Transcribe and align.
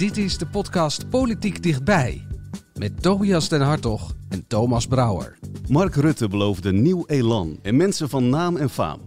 Dit 0.00 0.16
is 0.16 0.38
de 0.38 0.46
podcast 0.46 1.08
Politiek 1.08 1.62
Dichtbij. 1.62 2.26
Met 2.74 3.02
Tobias 3.02 3.48
den 3.48 3.60
Hartog 3.60 4.14
en 4.28 4.46
Thomas 4.46 4.86
Brouwer. 4.86 5.38
Mark 5.68 5.94
Rutte 5.94 6.28
beloofde 6.28 6.72
nieuw 6.72 7.04
elan 7.06 7.58
en 7.62 7.76
mensen 7.76 8.08
van 8.08 8.28
naam 8.28 8.56
en 8.56 8.70
faam. 8.70 9.00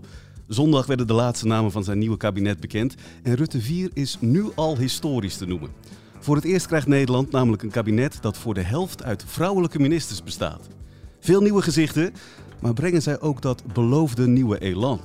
Zondag 0.48 0.86
werden 0.86 1.08
de 1.08 1.14
laatste 1.14 1.48
namen 1.48 1.72
van 1.72 1.84
zijn 1.84 1.98
nieuwe 1.98 2.18
kabinet 2.18 2.60
bekend 2.60 2.96
en 3.24 3.36
Rutte 3.36 3.62
4 3.62 3.90
is 3.94 4.18
nu 4.20 4.46
al 4.56 4.78
historisch 4.78 5.38
te 5.38 5.46
noemen. 5.46 5.70
Voor 6.20 6.36
het 6.36 6.46
eerst 6.46 6.68
krijgt 6.68 6.88
Nederland 6.88 7.32
namelijk 7.32 7.64
een 7.64 7.72
kabinet 7.72 8.18
dat 8.22 8.38
voor 8.38 8.54
de 8.54 8.62
helft 8.62 9.04
uit 9.04 9.24
vrouwelijke 9.28 9.80
ministers 9.80 10.24
bestaat. 10.24 10.68
Veel 11.20 11.42
nieuwe 11.42 11.62
gezichten, 11.62 12.14
maar 12.62 12.74
brengen 12.74 13.02
zij 13.02 13.20
ook 13.20 13.42
dat 13.42 13.64
beloofde 13.74 14.28
nieuwe 14.28 14.60
elan? 14.60 15.02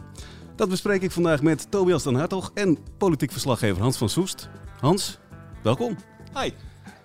Dat 0.57 0.69
bespreek 0.69 1.03
ik 1.03 1.11
vandaag 1.11 1.43
met 1.43 1.71
Tobias 1.71 2.03
den 2.03 2.15
Hartog 2.15 2.51
en 2.55 2.79
politiek 2.99 3.33
verslaggever 3.33 3.83
Hans 3.83 3.97
van 3.97 4.09
Soest. 4.09 4.49
Hans, 4.81 5.19
welkom. 5.63 5.97
Hi. 6.35 6.51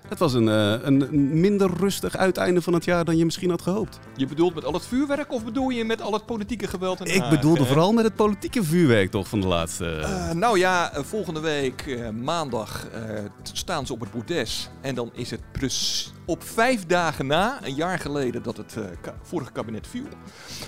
Het 0.07 0.19
was 0.19 0.33
een, 0.33 0.47
uh, 0.47 0.75
een 0.81 1.39
minder 1.39 1.69
rustig 1.77 2.17
uiteinde 2.17 2.61
van 2.61 2.73
het 2.73 2.85
jaar 2.85 3.05
dan 3.05 3.17
je 3.17 3.25
misschien 3.25 3.49
had 3.49 3.61
gehoopt. 3.61 3.99
Je 4.15 4.25
bedoelt 4.25 4.55
met 4.55 4.65
al 4.65 4.73
het 4.73 4.85
vuurwerk 4.85 5.31
of 5.31 5.43
bedoel 5.43 5.69
je 5.69 5.85
met 5.85 6.01
al 6.01 6.13
het 6.13 6.25
politieke 6.25 6.67
geweld? 6.67 6.99
In 6.99 7.15
Ik 7.15 7.29
bedoelde 7.29 7.65
vooral 7.65 7.91
met 7.91 8.03
het 8.03 8.15
politieke 8.15 8.63
vuurwerk 8.63 9.11
toch 9.11 9.27
van 9.27 9.41
de 9.41 9.47
laatste... 9.47 9.99
Uh, 9.99 10.31
nou 10.31 10.57
ja, 10.59 10.91
volgende 10.93 11.39
week 11.39 12.11
maandag 12.21 12.87
staan 13.53 13.85
ze 13.85 13.93
op 13.93 13.99
het 13.99 14.11
bordes. 14.11 14.69
En 14.81 14.95
dan 14.95 15.09
is 15.13 15.31
het 15.31 15.41
op 16.25 16.43
vijf 16.43 16.85
dagen 16.85 17.27
na, 17.27 17.59
een 17.65 17.75
jaar 17.75 17.99
geleden, 17.99 18.43
dat 18.43 18.57
het 18.57 18.77
ka 19.01 19.15
vorige 19.21 19.51
kabinet 19.51 19.87
viel. 19.87 20.05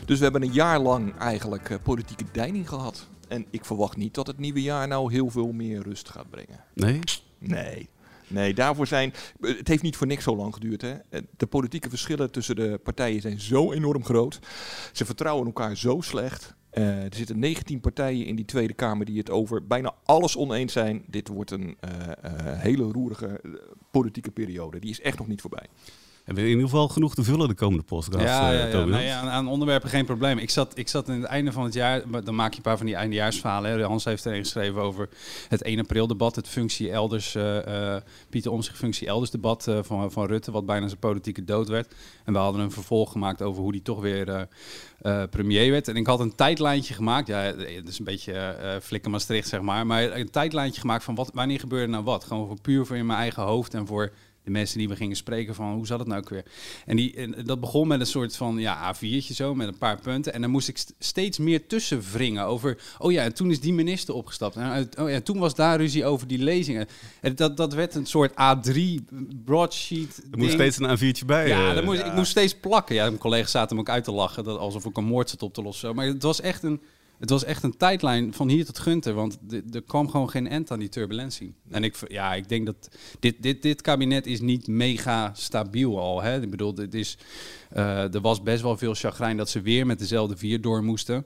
Dus 0.06 0.18
we 0.18 0.24
hebben 0.24 0.42
een 0.42 0.54
jaar 0.54 0.80
lang 0.80 1.18
eigenlijk 1.18 1.80
politieke 1.84 2.26
deining 2.32 2.70
gehad. 2.70 3.08
En 3.28 3.46
ik 3.50 3.66
verwacht 3.66 3.98
niet 3.98 4.14
dat 4.14 4.28
het 4.28 4.40
nieuwe 4.40 4.62
jaar 4.62 4.88
nou 4.88 5.12
heel 5.12 5.30
veel 5.30 5.52
meer 5.52 5.82
rust 5.82 6.10
gaat 6.10 6.30
brengen. 6.30 6.64
Nee? 6.74 7.00
Nee. 7.48 7.90
Nee, 8.28 8.54
daarvoor 8.54 8.88
zijn. 8.88 9.14
Het 9.42 9.68
heeft 9.68 9.84
niet 9.84 9.96
voor 9.96 10.08
niks 10.08 10.24
zo 10.24 10.36
lang 10.36 10.54
geduurd. 10.54 10.82
Hè? 10.82 10.94
De 11.38 11.48
politieke 11.48 11.90
verschillen 11.90 12.32
tussen 12.32 12.56
de 12.56 12.80
partijen 12.84 13.22
zijn 13.22 13.40
zo 13.40 13.72
enorm 13.72 14.06
groot. 14.06 14.40
Ze 14.92 15.06
vertrouwen 15.06 15.46
elkaar 15.46 15.78
zo 15.78 16.02
slecht. 16.02 16.56
Uh, 16.74 17.04
er 17.04 17.16
zitten 17.16 17.40
19 17.40 17.80
partijen 17.80 18.26
in 18.26 18.36
die 18.36 18.46
Tweede 18.46 18.74
Kamer 18.74 19.06
die 19.06 19.18
het 19.18 19.30
over 19.30 19.68
bijna 19.68 19.94
alles 20.04 20.38
oneens 20.38 20.74
zijn. 20.74 21.04
Dit 21.08 21.28
wordt 21.28 21.52
een 21.52 21.78
hele 22.42 22.84
roerige 22.84 23.42
politieke 23.92 24.32
periode. 24.32 24.80
Die 24.80 24.90
is 24.90 25.02
echt 25.02 25.18
nog 25.18 25.28
niet 25.28 25.42
voorbij. 25.42 25.68
En 26.26 26.36
we 26.36 26.42
in 26.42 26.48
ieder 26.48 26.64
geval 26.64 26.88
genoeg 26.88 27.16
te 27.16 27.24
vullen 27.24 27.48
de 27.48 27.54
komende 27.54 27.84
podcast. 27.84 28.26
Ja, 28.26 28.52
ja, 28.52 28.66
ja. 28.66 28.86
Nee, 28.86 29.12
aan, 29.12 29.28
aan, 29.28 29.48
onderwerpen 29.48 29.90
geen 29.90 30.06
probleem. 30.06 30.38
Ik 30.38 30.50
zat, 30.50 30.78
ik 30.78 30.88
zat 30.88 31.08
in 31.08 31.22
het 31.22 31.24
einde 31.24 31.52
van 31.52 31.64
het 31.64 31.74
jaar, 31.74 32.24
dan 32.24 32.36
maak 32.36 32.52
je 32.52 32.58
een 32.58 32.64
paar 32.64 32.78
van 32.78 32.86
die 32.86 32.96
eindejaarsverhalen. 32.96 33.72
Hè. 33.72 33.84
Hans 33.84 34.04
heeft 34.04 34.26
erin 34.26 34.44
geschreven 34.44 34.82
over 34.82 35.10
het 35.50 35.62
1 35.62 35.80
april 35.80 36.08
debat, 36.08 36.36
het 36.36 36.48
functie 36.48 36.92
elders, 36.92 37.36
uh, 37.36 37.56
uh, 37.68 37.96
Pieter 38.30 38.52
Omtzigt 38.52 38.78
functie 38.78 39.08
elders 39.08 39.32
debat 39.32 39.68
uh, 39.68 39.80
van, 39.82 40.12
van 40.12 40.26
Rutte, 40.26 40.52
wat 40.52 40.66
bijna 40.66 40.88
zijn 40.88 41.00
politieke 41.00 41.44
dood 41.44 41.68
werd. 41.68 41.94
En 42.24 42.34
we 42.34 42.40
hadden 42.40 42.62
een 42.62 42.72
vervolg 42.72 43.12
gemaakt 43.12 43.42
over 43.42 43.62
hoe 43.62 43.72
die 43.72 43.82
toch 43.82 44.00
weer 44.02 44.48
premier 45.30 45.72
werd. 45.72 45.88
En 45.88 45.96
ik 45.96 46.08
had 46.08 46.20
een 46.20 46.36
tijdlijntje 46.36 46.94
gemaakt, 46.94 47.28
ja, 47.28 47.52
dat 47.52 47.88
is 47.88 48.00
een 48.00 48.06
beetje 48.06 48.80
flikker 48.82 49.12
Maastricht 49.12 49.48
zeg 49.48 49.62
maar, 49.62 49.86
maar 49.86 50.12
een 50.12 50.30
tijdlijntje 50.30 50.82
gemaakt 50.82 51.04
van 51.04 51.16
wat, 51.16 51.32
wanneer 51.34 51.60
gebeurde 51.60 51.92
nou 51.92 52.04
wat. 52.04 52.24
Gewoon 52.24 52.48
voor 52.48 52.62
puur 52.62 52.86
voor 52.86 52.96
in 52.96 53.06
mijn 53.06 53.20
eigen 53.20 53.44
hoofd 53.44 53.74
en 53.74 53.88
voor 53.88 54.12
de 54.46 54.52
mensen 54.52 54.78
die 54.78 54.88
we 54.88 54.96
gingen 54.96 55.16
spreken 55.16 55.56
van 55.56 55.74
hoe 55.74 55.88
zat 55.88 56.00
het 56.00 56.08
nou 56.08 56.22
ook 56.22 56.30
weer. 56.30 56.46
En, 56.86 56.96
die, 56.96 57.16
en 57.16 57.36
dat 57.46 57.60
begon 57.60 57.88
met 57.88 58.00
een 58.00 58.06
soort 58.06 58.36
van 58.36 58.58
ja, 58.58 58.96
A4'tje 58.96 59.34
zo, 59.34 59.56
met 59.56 59.68
een 59.68 59.78
paar 59.78 60.02
punten. 60.02 60.34
En 60.34 60.42
dan 60.42 60.50
moest 60.50 60.68
ik 60.68 60.84
steeds 61.00 61.38
meer 61.38 61.68
tussen 61.68 62.02
wringen 62.12 62.46
over, 62.46 62.78
oh 62.98 63.12
ja, 63.12 63.24
en 63.24 63.34
toen 63.34 63.52
is 63.52 63.60
die 63.60 63.74
minister 63.74 64.14
opgestapt. 64.14 64.56
En 64.56 64.90
oh 65.00 65.10
ja, 65.10 65.22
toen 65.22 65.40
was 65.40 65.56
daar 65.56 65.78
ruzie 65.78 66.06
over 66.06 66.28
die 66.28 66.40
lezingen. 66.40 66.88
En 67.22 67.36
dat, 67.36 67.58
dat 67.58 67.74
werd 67.74 67.96
een 67.96 68.06
soort 68.06 68.32
A3 68.32 68.82
broadsheet. 69.46 70.24
Er 70.32 70.38
moest 70.38 70.54
steeds 70.54 70.80
een 70.80 70.98
A4'tje 70.98 71.26
bij. 71.26 71.48
Ja, 71.48 71.74
dan 71.74 71.84
moest, 71.84 72.00
ja. 72.00 72.06
ik 72.06 72.14
moest 72.14 72.32
steeds 72.32 72.56
plakken. 72.56 72.96
Ja, 72.96 73.04
mijn 73.04 73.18
collega's 73.18 73.52
zaten 73.52 73.76
me 73.76 73.82
ook 73.82 73.90
uit 73.90 74.04
te 74.04 74.12
lachen, 74.12 74.44
dat, 74.44 74.60
alsof 74.60 74.86
ik 74.86 74.98
een 74.98 75.06
moord 75.06 75.30
zat 75.30 75.44
op 75.44 75.54
te 75.54 75.62
lossen. 75.62 75.96
Maar 75.96 76.06
het 76.06 76.24
was 76.24 76.42
echt 76.42 76.64
een 76.64 76.82
het 77.20 77.30
was 77.30 77.44
echt 77.44 77.64
een 77.64 77.78
tijdlijn 77.78 78.34
van 78.34 78.50
hier 78.50 78.66
tot 78.66 78.80
Gunter, 78.80 79.14
want 79.14 79.38
er 79.72 79.82
kwam 79.82 80.10
gewoon 80.10 80.30
geen 80.30 80.48
end 80.48 80.72
aan 80.72 80.80
die 80.80 80.90
turbulentie. 80.90 81.54
En 81.70 81.84
ik, 81.84 81.96
ja, 82.08 82.34
ik 82.34 82.50
denk 82.50 82.66
dat 82.66 82.90
dit, 83.20 83.36
dit, 83.40 83.62
dit 83.62 83.82
kabinet 83.82 84.26
is 84.26 84.42
niet 84.42 84.68
mega 84.68 85.32
stabiel 85.34 86.00
al. 86.00 86.22
Hè? 86.22 86.42
Ik 86.42 86.50
bedoel, 86.50 86.76
het 86.76 86.94
is, 86.94 87.18
uh, 87.76 88.14
er 88.14 88.22
was 88.22 88.44
best 88.44 88.62
wel 88.62 88.78
veel 88.78 88.94
chagrijn 88.94 89.38
dat 89.38 89.50
ze 89.50 89.62
weer 89.62 89.86
met 89.86 90.00
dezelfde 90.00 90.38
vier 90.38 90.62
door 90.62 90.84
moesten. 90.84 91.26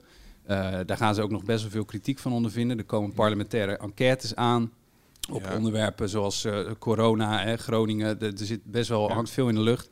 Uh, 0.50 0.78
daar 0.86 0.96
gaan 0.96 1.14
ze 1.14 1.22
ook 1.22 1.30
nog 1.30 1.44
best 1.44 1.62
wel 1.62 1.70
veel 1.70 1.84
kritiek 1.84 2.18
van 2.18 2.32
ondervinden. 2.32 2.78
Er 2.78 2.84
komen 2.84 3.12
parlementaire 3.12 3.76
enquêtes 3.76 4.34
aan 4.34 4.72
op 5.30 5.42
ja. 5.42 5.56
onderwerpen 5.56 6.08
zoals 6.08 6.44
uh, 6.44 6.70
corona, 6.78 7.42
hè, 7.44 7.56
Groningen. 7.56 8.20
Er, 8.20 8.32
er 8.32 8.46
zit 8.46 8.64
best 8.64 8.88
wel 8.88 9.08
ja. 9.08 9.14
hangt 9.14 9.30
veel 9.30 9.48
in 9.48 9.54
de 9.54 9.60
lucht. 9.60 9.88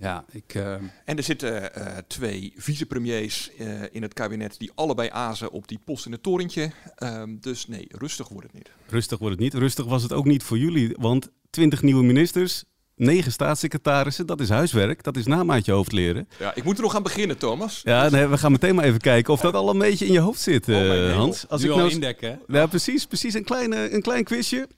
Ja, 0.00 0.24
ik, 0.30 0.54
uh... 0.54 0.72
En 1.04 1.16
er 1.16 1.22
zitten 1.22 1.70
uh, 1.78 1.96
twee 2.06 2.52
vicepremiers 2.56 3.50
uh, 3.58 3.82
in 3.90 4.02
het 4.02 4.14
kabinet 4.14 4.58
die 4.58 4.70
allebei 4.74 5.08
azen 5.12 5.50
op 5.50 5.68
die 5.68 5.78
post 5.84 6.06
in 6.06 6.12
het 6.12 6.22
torentje. 6.22 6.70
Um, 7.02 7.38
dus 7.40 7.66
nee, 7.66 7.86
rustig 7.88 8.28
wordt 8.28 8.46
het 8.46 8.56
niet. 8.56 8.70
Rustig 8.86 9.18
wordt 9.18 9.34
het 9.34 9.44
niet. 9.44 9.54
Rustig 9.54 9.84
was 9.84 10.02
het 10.02 10.12
ook 10.12 10.24
niet 10.24 10.42
voor 10.42 10.58
jullie, 10.58 10.96
want 10.98 11.30
20 11.50 11.82
nieuwe 11.82 12.02
ministers, 12.02 12.64
negen 12.96 13.32
staatssecretarissen, 13.32 14.26
dat 14.26 14.40
is 14.40 14.48
huiswerk, 14.48 15.02
dat 15.02 15.16
is 15.16 15.26
namaatje 15.26 15.72
hoofd 15.72 15.92
leren. 15.92 16.28
Ja, 16.38 16.54
ik 16.54 16.64
moet 16.64 16.76
er 16.76 16.82
nog 16.82 16.96
aan 16.96 17.02
beginnen, 17.02 17.38
Thomas. 17.38 17.80
Ja, 17.84 18.08
nee, 18.08 18.26
we 18.26 18.38
gaan 18.38 18.52
meteen 18.52 18.74
maar 18.74 18.84
even 18.84 19.00
kijken 19.00 19.32
of 19.32 19.40
dat 19.40 19.54
al 19.54 19.70
een 19.70 19.78
beetje 19.78 20.06
in 20.06 20.12
je 20.12 20.20
hoofd 20.20 20.40
zit, 20.40 20.68
oh, 20.68 21.14
Hans. 21.14 21.48
Als 21.48 21.62
nu 21.62 21.70
ik 21.70 21.76
nou 21.76 21.90
indekken. 21.90 22.40
Ja, 22.46 22.66
precies, 22.66 23.06
precies. 23.06 23.34
Een, 23.34 23.44
kleine, 23.44 23.92
een 23.94 24.02
klein 24.02 24.24
quizje. 24.24 24.68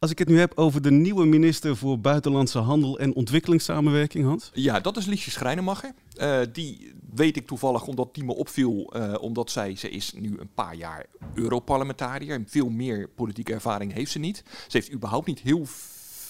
Als 0.00 0.10
ik 0.10 0.18
het 0.18 0.28
nu 0.28 0.38
heb 0.38 0.52
over 0.58 0.82
de 0.82 0.90
nieuwe 0.90 1.26
minister 1.26 1.76
voor 1.76 2.00
Buitenlandse 2.00 2.58
Handel 2.58 2.98
en 2.98 3.14
Ontwikkelingssamenwerking, 3.14 4.24
Hans? 4.24 4.50
Ja, 4.52 4.80
dat 4.80 4.96
is 4.96 5.06
Liesje 5.06 5.30
Schrijnemacher. 5.30 5.92
Uh, 6.16 6.40
die 6.52 6.92
weet 7.14 7.36
ik 7.36 7.46
toevallig 7.46 7.86
omdat 7.86 8.14
die 8.14 8.24
me 8.24 8.34
opviel, 8.34 8.92
uh, 8.96 9.14
omdat 9.20 9.50
zij, 9.50 9.76
ze 9.76 9.90
is 9.90 10.12
nu 10.12 10.38
een 10.38 10.50
paar 10.54 10.74
jaar 10.74 11.06
Europarlementariër. 11.34 12.34
En 12.34 12.46
veel 12.48 12.68
meer 12.68 13.08
politieke 13.08 13.52
ervaring 13.52 13.92
heeft 13.92 14.10
ze 14.10 14.18
niet. 14.18 14.42
Ze 14.46 14.76
heeft 14.76 14.92
überhaupt 14.92 15.26
niet 15.26 15.40
heel 15.40 15.66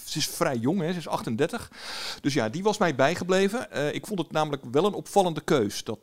ze 0.04 0.18
is 0.18 0.28
vrij 0.28 0.56
jong, 0.56 0.80
hè? 0.80 0.92
ze 0.92 0.98
is 0.98 1.08
38. 1.08 1.72
Dus 2.20 2.34
ja, 2.34 2.48
die 2.48 2.62
was 2.62 2.78
mij 2.78 2.94
bijgebleven. 2.94 3.68
Uh, 3.72 3.94
ik 3.94 4.06
vond 4.06 4.18
het 4.18 4.32
namelijk 4.32 4.62
wel 4.70 4.86
een 4.86 4.94
opvallende 4.94 5.40
keus. 5.40 5.84
Dat 5.84 5.98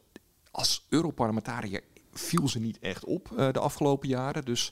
als 0.52 0.86
Europarlementariër 0.90 1.82
viel 2.14 2.48
ze 2.48 2.60
niet 2.60 2.80
echt 2.80 3.06
op 3.06 3.30
de 3.52 3.60
afgelopen 3.60 4.10
jaren. 4.10 4.46
Dus 4.46 4.72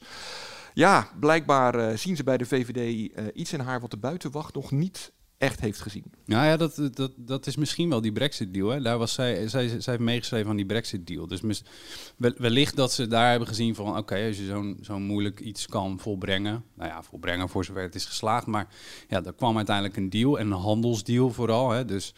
ja, 0.74 1.10
blijkbaar 1.20 1.76
uh, 1.80 1.98
zien 1.98 2.16
ze 2.16 2.24
bij 2.24 2.38
de 2.38 2.46
VVD 2.46 3.12
uh, 3.18 3.26
iets 3.34 3.54
in 3.54 3.60
haar 3.60 3.80
wat 3.80 3.92
de 3.92 3.98
buitenwacht 3.98 4.56
nog 4.56 4.72
niet 4.72 5.12
echt 5.44 5.60
heeft 5.60 5.82
gezien. 5.82 6.04
Nou 6.26 6.46
ja, 6.46 6.58
dat, 6.58 6.90
dat, 6.92 7.12
dat 7.16 7.48
is 7.48 7.56
misschien 7.56 7.90
wel 7.90 8.02
die 8.02 8.12
Brexit-deal. 8.12 8.70
Hè? 8.70 8.82
Daar 8.82 8.98
was 8.98 9.14
zij, 9.14 9.48
zij, 9.48 9.68
zij 9.68 9.94
heeft 9.94 10.00
meegeschreven 10.00 10.50
aan 10.50 10.56
die 10.56 10.66
Brexit-deal. 10.66 11.28
Dus 11.28 11.64
wellicht 12.18 12.76
dat 12.76 12.92
ze 12.92 13.08
daar 13.08 13.30
hebben 13.30 13.48
gezien 13.48 13.76
van... 13.76 13.98
oké, 13.98 14.26
als 14.28 14.38
je 14.38 14.46
zo'n 14.46 14.78
zo'n 14.82 15.04
moeilijk 15.04 15.40
iets 15.40 15.68
kan 15.68 16.00
volbrengen... 16.00 16.64
nou 16.76 16.90
ja, 16.90 17.04
volbrengen 17.04 17.50
voor 17.50 17.66
zover 17.66 17.82
het 17.82 17.96
is 17.96 18.06
geslaagd... 18.06 18.46
maar 18.46 18.68
ja, 19.08 19.24
er 19.24 19.34
kwam 19.34 19.58
uiteindelijk 19.58 19.98
een 19.98 20.10
deal, 20.10 20.40
en 20.40 20.52
een 20.52 20.58
handelsdeal 20.58 21.32
vooral. 21.32 21.70
Hè? 21.70 21.86
Dus 21.86 22.14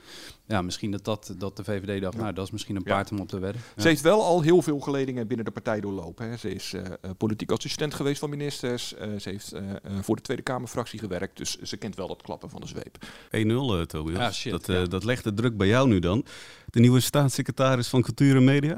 ja, 0.47 0.61
misschien 0.61 0.91
dat, 0.91 1.05
dat, 1.05 1.35
dat 1.37 1.57
de 1.57 1.63
VVD 1.63 2.01
dacht, 2.01 2.15
ja. 2.15 2.21
nou, 2.21 2.33
dat 2.33 2.45
is 2.45 2.51
misschien 2.51 2.75
een 2.75 2.83
paard 2.83 3.09
ja. 3.09 3.15
om 3.15 3.21
op 3.21 3.27
te 3.27 3.39
wedden. 3.39 3.61
Ja. 3.75 3.81
Ze 3.81 3.87
heeft 3.87 4.01
wel 4.01 4.23
al 4.23 4.41
heel 4.41 4.61
veel 4.61 4.79
geledingen 4.79 5.27
binnen 5.27 5.45
de 5.45 5.51
partij 5.51 5.79
doorlopen. 5.79 6.29
Hè. 6.29 6.37
Ze 6.37 6.53
is 6.53 6.73
uh, 6.73 6.81
politiek 7.17 7.51
assistent 7.51 7.93
geweest 7.93 8.19
van 8.19 8.29
ministers. 8.29 8.93
Uh, 8.93 9.19
ze 9.19 9.29
heeft 9.29 9.53
uh, 9.53 9.61
voor 10.01 10.15
de 10.15 10.21
Tweede 10.21 10.43
Kamerfractie 10.43 10.99
gewerkt. 10.99 11.37
Dus 11.37 11.57
ze 11.61 11.77
kent 11.77 11.95
wel 11.95 12.07
dat 12.07 12.21
klappen 12.21 12.49
van 12.49 12.61
de 12.61 12.67
zweep. 12.67 12.97
1-0, 13.83 13.87
Tobias. 13.87 14.37
Shit, 14.37 14.65
dat, 14.65 14.91
dat 14.91 15.03
legt 15.03 15.23
de 15.23 15.33
druk 15.33 15.57
bij 15.57 15.67
jou 15.67 15.87
nu 15.87 15.99
dan. 15.99 16.25
De 16.65 16.79
nieuwe 16.79 16.99
staatssecretaris 16.99 17.87
van 17.87 18.01
Cultuur 18.01 18.35
en 18.35 18.43
Media? 18.43 18.77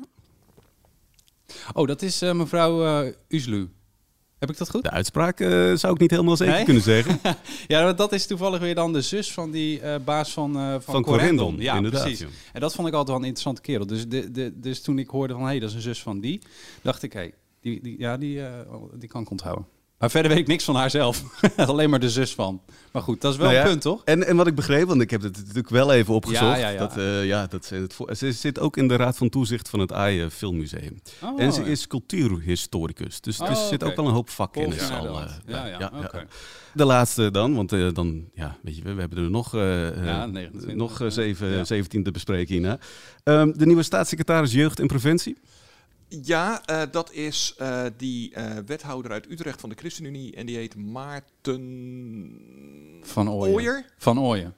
Oh, 1.73 1.87
dat 1.87 2.01
is 2.01 2.21
mevrouw 2.21 3.05
Uslu. 3.27 3.69
Heb 4.39 4.49
ik 4.49 4.57
dat 4.57 4.69
goed? 4.69 4.83
De 4.83 4.89
uitspraak 4.89 5.39
uh, 5.39 5.75
zou 5.75 5.93
ik 5.93 5.99
niet 5.99 6.11
helemaal 6.11 6.37
zeker 6.37 6.53
nee? 6.53 6.63
kunnen 6.63 6.83
zeggen. 6.83 7.19
ja, 7.67 7.93
dat 7.93 8.13
is 8.13 8.27
toevallig 8.27 8.59
weer 8.59 8.75
dan 8.75 8.93
de 8.93 9.01
zus 9.01 9.33
van 9.33 9.51
die 9.51 9.81
uh, 9.81 9.95
baas 10.05 10.33
van, 10.33 10.57
uh, 10.57 10.71
van, 10.71 10.81
van 10.81 11.03
Corendon. 11.03 11.55
Ja, 11.59 11.75
inderdaad. 11.75 12.01
Precies. 12.01 12.19
Ja. 12.19 12.27
En 12.53 12.61
dat 12.61 12.73
vond 12.73 12.87
ik 12.87 12.93
altijd 12.93 13.11
wel 13.11 13.17
een 13.17 13.33
interessante 13.33 13.61
kerel. 13.61 13.87
Dus, 13.87 14.07
de, 14.07 14.31
de, 14.31 14.59
dus 14.59 14.81
toen 14.81 14.99
ik 14.99 15.09
hoorde 15.09 15.33
van, 15.33 15.41
hé, 15.41 15.49
hey, 15.49 15.59
dat 15.59 15.69
is 15.69 15.75
een 15.75 15.81
zus 15.81 16.01
van 16.01 16.19
die, 16.19 16.41
dacht 16.81 17.03
ik, 17.03 17.13
hé, 17.13 17.19
hey, 17.19 17.33
die, 17.61 17.81
die, 17.81 17.99
ja, 17.99 18.17
die, 18.17 18.41
die 18.93 19.09
kan 19.09 19.21
ik 19.21 19.29
onthouden. 19.29 19.65
Maar 19.97 20.09
verder 20.09 20.31
weet 20.31 20.39
ik 20.39 20.47
niks 20.47 20.63
van 20.63 20.75
haar 20.75 20.89
zelf. 20.89 21.23
Alleen 21.55 21.89
maar 21.89 21.99
de 21.99 22.09
zus 22.09 22.33
van. 22.33 22.61
Maar 22.91 23.01
goed, 23.01 23.21
dat 23.21 23.31
is 23.31 23.37
wel 23.37 23.47
nou 23.47 23.59
ja, 23.59 23.65
een 23.65 23.69
punt, 23.69 23.81
toch? 23.81 24.01
En, 24.03 24.27
en 24.27 24.35
wat 24.35 24.47
ik 24.47 24.55
begreep, 24.55 24.87
want 24.87 25.01
ik 25.01 25.09
heb 25.09 25.21
het 25.21 25.37
natuurlijk 25.37 25.69
wel 25.69 25.91
even 25.91 26.13
opgezocht. 26.13 26.59
Ja, 26.59 26.69
ja, 26.69 26.77
dat, 26.79 26.97
uh, 26.97 27.25
ja, 27.25 27.47
dat, 27.47 27.69
het, 27.69 28.17
ze 28.17 28.31
zit 28.31 28.59
ook 28.59 28.77
in 28.77 28.87
de 28.87 28.95
raad 28.95 29.17
van 29.17 29.29
toezicht 29.29 29.69
van 29.69 29.79
het 29.79 29.91
AIE 29.91 30.29
Filmmuseum. 30.31 31.01
Oh, 31.23 31.41
en 31.41 31.53
ze 31.53 31.63
is 31.63 31.87
cultuurhistoricus. 31.87 33.21
Dus 33.21 33.39
er 33.39 33.49
oh, 33.49 33.67
zit 33.67 33.73
okay. 33.73 33.89
ook 33.89 33.95
wel 33.95 34.05
een 34.05 34.13
hoop 34.13 34.29
vakkennis 34.29 34.89
al. 34.89 35.05
Uh, 35.05 35.25
ja, 35.45 35.65
ja, 35.65 35.91
okay. 36.05 36.25
De 36.73 36.85
laatste 36.85 37.31
dan, 37.31 37.55
want 37.55 37.73
uh, 37.73 37.93
dan, 37.93 38.29
ja, 38.33 38.57
weet 38.61 38.75
je, 38.75 38.81
we 38.81 38.99
hebben 38.99 39.17
er 39.23 39.29
nog, 39.29 39.51
nog 40.75 41.01
zeven, 41.07 41.65
17 41.65 42.03
te 42.03 42.11
bespreken 42.11 42.53
hierna. 42.53 42.79
Um, 43.23 43.57
de 43.57 43.65
nieuwe 43.65 43.83
staatssecretaris 43.83 44.51
Jeugd 44.51 44.79
en 44.79 44.87
Preventie. 44.87 45.37
Ja, 46.09 46.61
uh, 46.71 46.81
dat 46.91 47.11
is 47.11 47.55
uh, 47.61 47.81
die 47.97 48.33
uh, 48.37 48.45
wethouder 48.65 49.11
uit 49.11 49.29
Utrecht 49.31 49.59
van 49.59 49.69
de 49.69 49.75
ChristenUnie 49.75 50.35
en 50.35 50.45
die 50.45 50.55
heet 50.57 50.75
Maarten... 50.75 51.59
Van 53.03 53.29
Ooyen. 53.29 53.53
Ooyer? 53.55 53.85
Van 53.97 54.19
Ooyen. 54.19 54.55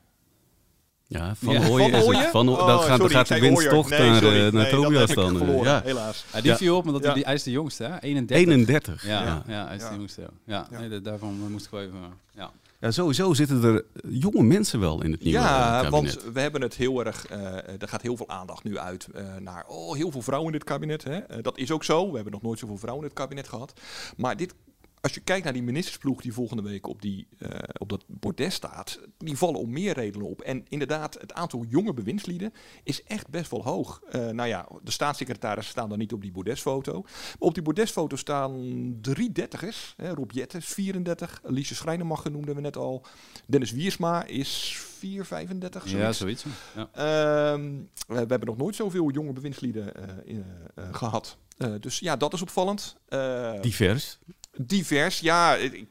Ja, 1.08 1.36
Van 1.36 1.54
Ja. 1.54 1.68
Ooyen 1.68 1.90
Van 1.90 2.00
is 2.00 2.06
het. 2.06 2.16
Ooyen? 2.16 2.30
Van, 2.32 2.50
O- 2.50 2.52
Oh, 2.52 2.68
dan 2.68 2.80
gaat, 2.80 3.00
sorry, 3.00 3.14
gaat 3.16 3.28
de 3.28 3.40
winst 3.40 3.70
toch 3.70 3.90
Nee, 3.90 4.00
naar, 4.00 4.16
eh, 4.24 4.24
naar 4.24 4.52
Nee, 4.52 4.54
dat 4.62 4.70
Tobias 4.70 5.14
dan. 5.14 5.32
eh, 5.32 5.38
verloren, 5.38 5.72
ja. 5.72 5.82
helaas. 5.84 6.26
Ja, 6.34 6.42
die 6.42 6.52
Ja. 6.52 6.58
viel 6.58 6.78
op, 6.78 6.86
omdat 6.86 7.04
Ja. 7.04 7.12
hij, 7.14 7.22
hij 7.26 7.34
is 7.34 7.44
de 7.44 7.52
jongste, 7.52 7.84
hè? 7.84 8.00
31. 8.00 8.38
31. 8.48 9.06
Ja, 9.06 9.24
Ja. 9.24 9.44
ja. 9.48 9.66
hij 9.68 9.76
is 9.76 9.82
Ja. 9.82 9.90
de 9.90 9.96
jongste. 9.96 10.22
Ja, 10.22 10.30
ja. 10.46 10.68
Ja. 10.72 10.80
Nee, 10.80 10.90
da- 10.90 11.00
daarvan 11.00 11.52
moest 11.52 11.66
ik 11.66 11.72
wel 11.72 11.82
even... 11.82 12.00
Ja. 12.36 12.52
Ja, 12.80 12.92
sowieso 12.92 13.34
zitten 13.34 13.64
er 13.64 13.86
jonge 14.10 14.44
mensen 14.44 14.80
wel 14.80 15.04
in 15.04 15.12
het 15.12 15.24
nieuwe 15.24 15.40
Ja, 15.40 15.84
eh, 15.84 15.90
want 15.90 16.24
we 16.34 16.40
hebben 16.40 16.62
het 16.62 16.76
heel 16.76 17.06
erg. 17.06 17.26
eh, 17.26 17.82
er 17.82 17.88
gaat 17.88 18.02
heel 18.02 18.18
veel 18.18 18.30
aandacht 18.30 18.64
nu 18.64 18.78
uit 18.78 19.08
eh, 19.14 19.36
naar. 19.40 19.66
Oh, 19.68 19.96
heel 19.96 20.12
veel 20.12 20.22
vrouwen 20.22 20.52
in 20.54 20.58
dit 20.60 20.68
kabinet. 20.68 21.04
Hè? 21.04 21.18
Eh, 21.18 21.38
dat 21.44 21.58
is 21.58 21.72
ook 21.72 21.84
zo. 21.84 22.10
We 22.10 22.16
hebben 22.16 22.34
nog 22.34 22.42
nooit 22.42 22.60
zoveel 22.60 22.78
vrouwen 22.78 23.04
in 23.04 23.10
het 23.10 23.20
kabinet 23.20 23.48
gehad. 23.48 23.74
Maar 24.18 24.38
dit. 24.38 24.54
Als 25.02 25.14
je 25.14 25.20
kijkt 25.20 25.44
naar 25.44 25.54
die 25.54 25.64
ministersploeg 25.64 26.22
die 26.22 26.34
volgende 26.34 26.64
week 26.64 26.88
op, 26.88 27.02
die, 27.02 27.28
eh, 27.38 27.50
op 27.78 27.90
dat 27.90 28.04
bordes 28.08 28.54
staat, 28.54 29.00
die 29.18 29.38
vallen 29.38 29.60
om 29.60 29.70
meer 29.72 29.94
redenen 29.94 30.28
op. 30.28 30.42
En 30.42 30.66
inderdaad, 30.68 31.14
het 31.14 31.34
aantal 31.34 31.66
jonge 31.68 31.94
bewindslieden 31.94 32.54
is 32.84 33.04
echt 33.04 33.28
best 33.30 33.52
wel 33.52 33.64
hoog. 33.64 34.02
Eh, 34.10 34.28
nou 34.28 34.50
ja, 34.50 34.68
de 34.84 34.92
staatssecretarissen 34.92 35.72
staan 35.72 35.90
dan 35.90 35.98
niet 35.98 36.14
op 36.14 36.22
die 36.22 36.32
bordesfoto. 36.32 37.02
Maar 37.02 37.36
op 37.40 37.54
die 37.54 37.64
bordesfoto 37.64 38.16
staan 38.16 38.98
drie 39.02 39.32
dertigers. 39.32 39.94
Hè, 39.98 40.14
Rob 40.14 40.32
Jetten 40.32 40.60
is 40.60 40.66
34, 40.66 41.42
Alice 41.44 41.76
Schrijnemacher 41.76 42.32
noemden 42.32 42.56
we 42.56 42.62
net 42.62 42.78
al. 42.78 43.06
Dennis 43.46 43.72
Wiersma 43.72 44.24
is 44.26 44.78
4,35. 45.00 45.84
ja, 45.86 46.12
zoiets. 46.12 46.18
zoiets. 46.18 46.46
Ja. 46.76 46.90
Ehm, 46.94 47.72
we, 48.08 48.14
we 48.14 48.16
hebben 48.16 48.46
nog 48.46 48.58
nooit 48.58 48.76
zoveel 48.76 49.10
jonge 49.10 49.34
bewindslieden 49.34 49.96
eh, 49.96 50.04
in, 50.24 50.46
eh, 50.76 50.84
eh, 50.84 50.94
gehad. 50.96 51.38
Eh, 51.58 51.74
dus 51.80 52.00
ja, 52.00 52.16
dat 52.16 52.34
is 52.34 52.42
opvallend. 52.42 52.96
Eh, 53.08 53.62
Divers. 53.62 54.20
Divers, 54.62 55.20
ja. 55.20 55.56
Ik, 55.56 55.74
ik- 55.74 55.88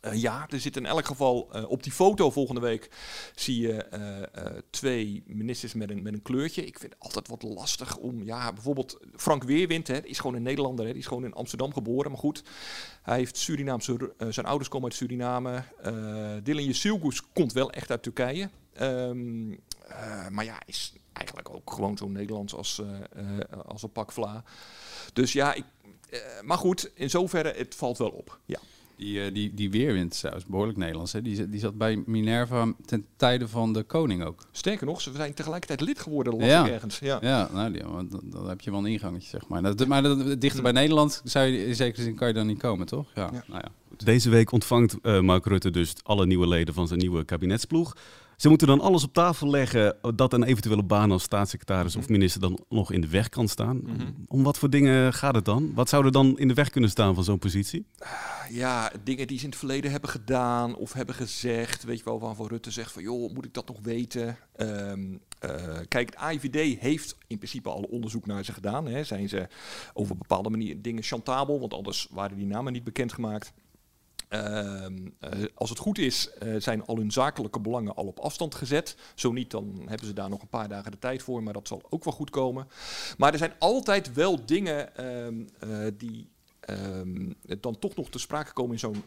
eh, 0.00 0.20
ja, 0.20 0.46
er 0.50 0.60
zit 0.60 0.76
in 0.76 0.86
elk 0.86 1.06
geval 1.06 1.48
eh, 1.52 1.70
op 1.70 1.82
die 1.82 1.92
foto 1.92 2.30
volgende 2.30 2.60
week 2.60 2.90
zie 3.34 3.60
je 3.60 3.72
eh, 3.82 4.46
twee 4.70 5.22
ministers 5.26 5.74
met 5.74 5.90
een, 5.90 6.02
met 6.02 6.12
een 6.12 6.22
kleurtje. 6.22 6.66
Ik 6.66 6.78
vind 6.78 6.92
het 6.92 7.02
altijd 7.02 7.28
wat 7.28 7.42
lastig 7.42 7.96
om, 7.96 8.22
ja, 8.22 8.52
bijvoorbeeld 8.52 8.98
Frank 9.16 9.42
Weerwind, 9.42 9.86
hè, 9.86 10.04
is 10.06 10.18
gewoon 10.18 10.36
een 10.36 10.42
Nederlander, 10.42 10.84
hè, 10.86 10.90
die 10.92 11.00
is 11.00 11.06
gewoon 11.06 11.24
in 11.24 11.34
Amsterdam 11.34 11.72
geboren, 11.72 12.10
maar 12.10 12.20
goed. 12.20 12.42
Hij 13.02 13.16
heeft 13.16 13.36
Surinaamse, 13.36 14.12
zijn 14.28 14.46
ouders 14.46 14.68
komen 14.68 14.88
uit 14.88 14.98
Suriname. 14.98 15.62
Dylan 16.42 16.64
Yesilgus 16.64 17.22
komt 17.32 17.52
wel 17.52 17.70
echt 17.70 17.90
uit 17.90 18.02
Turkije. 18.02 18.50
Ehm, 18.72 19.52
eh, 19.88 20.28
maar 20.28 20.44
ja, 20.44 20.58
is 20.66 20.92
eigenlijk 21.12 21.50
ook 21.50 21.72
gewoon 21.72 21.96
zo 21.96 22.08
Nederlands 22.08 22.54
als, 22.54 22.82
als 23.66 23.82
een 23.82 23.92
pak 23.92 24.12
vla. 24.12 24.44
Dus 25.12 25.32
ja, 25.32 25.54
ik, 25.54 25.64
maar 26.44 26.58
goed, 26.58 26.90
in 26.94 27.10
zoverre, 27.10 27.54
het 27.56 27.74
valt 27.74 27.98
wel 27.98 28.08
op. 28.08 28.38
Ja. 28.46 28.58
Die, 28.96 29.22
eh, 29.22 29.34
die, 29.34 29.54
die 29.54 29.70
weerwind 29.70 30.18
trouwens, 30.18 30.46
behoorlijk 30.46 30.78
Nederlands. 30.78 31.12
Hè? 31.12 31.22
Die, 31.22 31.36
zat- 31.36 31.50
die 31.50 31.60
zat 31.60 31.78
bij 31.78 32.02
Minerva 32.06 32.72
ten 32.86 33.06
tijde 33.16 33.48
van 33.48 33.72
de 33.72 33.82
koning 33.82 34.24
ook. 34.24 34.46
Sterker 34.50 34.86
nog, 34.86 35.00
ze 35.00 35.12
zijn 35.14 35.34
tegelijkertijd 35.34 35.80
lid 35.80 36.00
geworden, 36.00 36.36
las 36.36 36.48
Ja. 36.48 36.64
ik 36.66 36.72
ergens. 36.72 36.98
Ja. 36.98 37.18
Ja, 37.20 37.48
nou, 37.52 37.72
die, 37.72 37.82
dan, 37.82 38.20
dan 38.24 38.48
heb 38.48 38.60
je 38.60 38.70
wel 38.70 38.80
een 38.80 38.86
ingangetje, 38.86 39.28
zeg 39.28 39.48
maar. 39.48 39.62
Dat, 39.62 39.86
maar 39.86 40.02
dat, 40.02 40.40
dichter 40.40 40.62
bij 40.62 40.72
Nederland 40.72 41.20
zou 41.24 41.46
je, 41.46 41.66
in 41.66 41.74
zekere 41.74 42.02
zin 42.02 42.14
kan 42.14 42.28
je 42.28 42.34
dan 42.34 42.46
niet 42.46 42.58
komen, 42.58 42.86
toch? 42.86 43.06
Ja, 43.14 43.30
Ja. 43.32 43.42
nou 43.46 43.60
ja. 43.64 43.70
Deze 44.04 44.30
week 44.30 44.52
ontvangt 44.52 44.96
eh, 45.02 45.20
Mark 45.20 45.46
Rutte 45.46 45.70
dus 45.70 45.92
alle 46.02 46.26
nieuwe 46.26 46.48
leden 46.48 46.74
van 46.74 46.86
zijn 46.86 46.98
nieuwe 47.00 47.24
kabinetsploeg. 47.24 47.96
Ze 48.36 48.48
moeten 48.48 48.66
dan 48.66 48.80
alles 48.80 49.04
op 49.04 49.12
tafel 49.12 49.50
leggen 49.50 49.96
dat 50.14 50.32
een 50.32 50.42
eventuele 50.42 50.82
baan 50.82 51.10
als 51.10 51.22
staatssecretaris 51.22 51.96
of 51.96 52.08
minister 52.08 52.40
dan 52.40 52.58
nog 52.68 52.92
in 52.92 53.00
de 53.00 53.08
weg 53.08 53.28
kan 53.28 53.48
staan. 53.48 53.80
Mhm. 53.82 54.10
Om 54.26 54.42
wat 54.42 54.58
voor 54.58 54.70
dingen 54.70 55.12
gaat 55.12 55.34
het 55.34 55.44
dan? 55.44 55.74
Wat 55.74 55.88
zou 55.88 56.04
er 56.04 56.12
dan 56.12 56.38
in 56.38 56.48
de 56.48 56.54
weg 56.54 56.70
kunnen 56.70 56.90
staan 56.90 57.14
van 57.14 57.24
zo'n 57.24 57.38
positie? 57.38 57.86
ja, 58.50 58.92
dingen 59.04 59.26
die 59.26 59.38
ze 59.38 59.44
in 59.44 59.50
het 59.50 59.58
verleden 59.58 59.90
hebben 59.90 60.10
gedaan 60.10 60.76
of 60.76 60.92
hebben 60.92 61.14
gezegd. 61.14 61.84
Weet 61.84 61.98
je 61.98 62.04
wel, 62.04 62.20
waarvan 62.20 62.46
Rutte 62.46 62.70
zegt 62.70 62.92
van, 62.92 63.02
joh, 63.02 63.34
moet 63.34 63.44
ik 63.44 63.54
dat 63.54 63.68
nog 63.68 63.78
weten? 63.82 64.38
Ehm, 64.56 65.16
eh, 65.38 65.78
kijk, 65.88 66.06
het 66.06 66.16
AIVD 66.16 66.80
heeft 66.80 67.16
in 67.26 67.36
principe 67.36 67.68
al 67.68 67.82
onderzoek 67.82 68.26
naar 68.26 68.44
ze 68.44 68.52
gedaan. 68.52 68.86
Hè. 68.86 69.04
Zijn 69.04 69.28
ze 69.28 69.48
over 69.92 70.16
bepaalde 70.16 70.50
manier 70.50 70.82
dingen 70.82 71.02
chantabel, 71.02 71.60
want 71.60 71.74
anders 71.74 72.08
waren 72.10 72.36
die 72.36 72.46
namen 72.46 72.72
niet 72.72 72.84
bekendgemaakt. 72.84 73.52
Ehm, 74.28 75.08
eh, 75.20 75.30
als 75.54 75.70
het 75.70 75.78
goed 75.78 75.98
is, 75.98 76.30
eh, 76.38 76.54
zijn 76.58 76.86
al 76.86 76.96
hun 76.96 77.10
zakelijke 77.10 77.60
belangen 77.60 77.94
al 77.94 78.06
op 78.06 78.18
afstand 78.18 78.54
gezet. 78.54 78.96
Zo 79.14 79.32
niet, 79.32 79.50
dan 79.50 79.82
hebben 79.86 80.06
ze 80.06 80.12
daar 80.12 80.28
nog 80.28 80.42
een 80.42 80.48
paar 80.48 80.68
dagen 80.68 80.90
de 80.90 80.98
tijd 80.98 81.22
voor, 81.22 81.42
maar 81.42 81.52
dat 81.52 81.68
zal 81.68 81.82
ook 81.88 82.04
wel 82.04 82.12
goed 82.12 82.30
komen. 82.30 82.68
Maar 83.16 83.32
er 83.32 83.38
zijn 83.38 83.52
altijd 83.58 84.12
wel 84.12 84.46
dingen 84.46 84.96
ehm, 84.96 85.44
eh, 85.58 85.92
die 85.98 86.28
ehm, 86.60 87.32
dan 87.60 87.78
toch 87.78 87.96
nog 87.96 88.10
te 88.10 88.18
sprake 88.18 88.52
komen 88.52 88.72
in 88.72 88.78
zo'n 88.78 89.02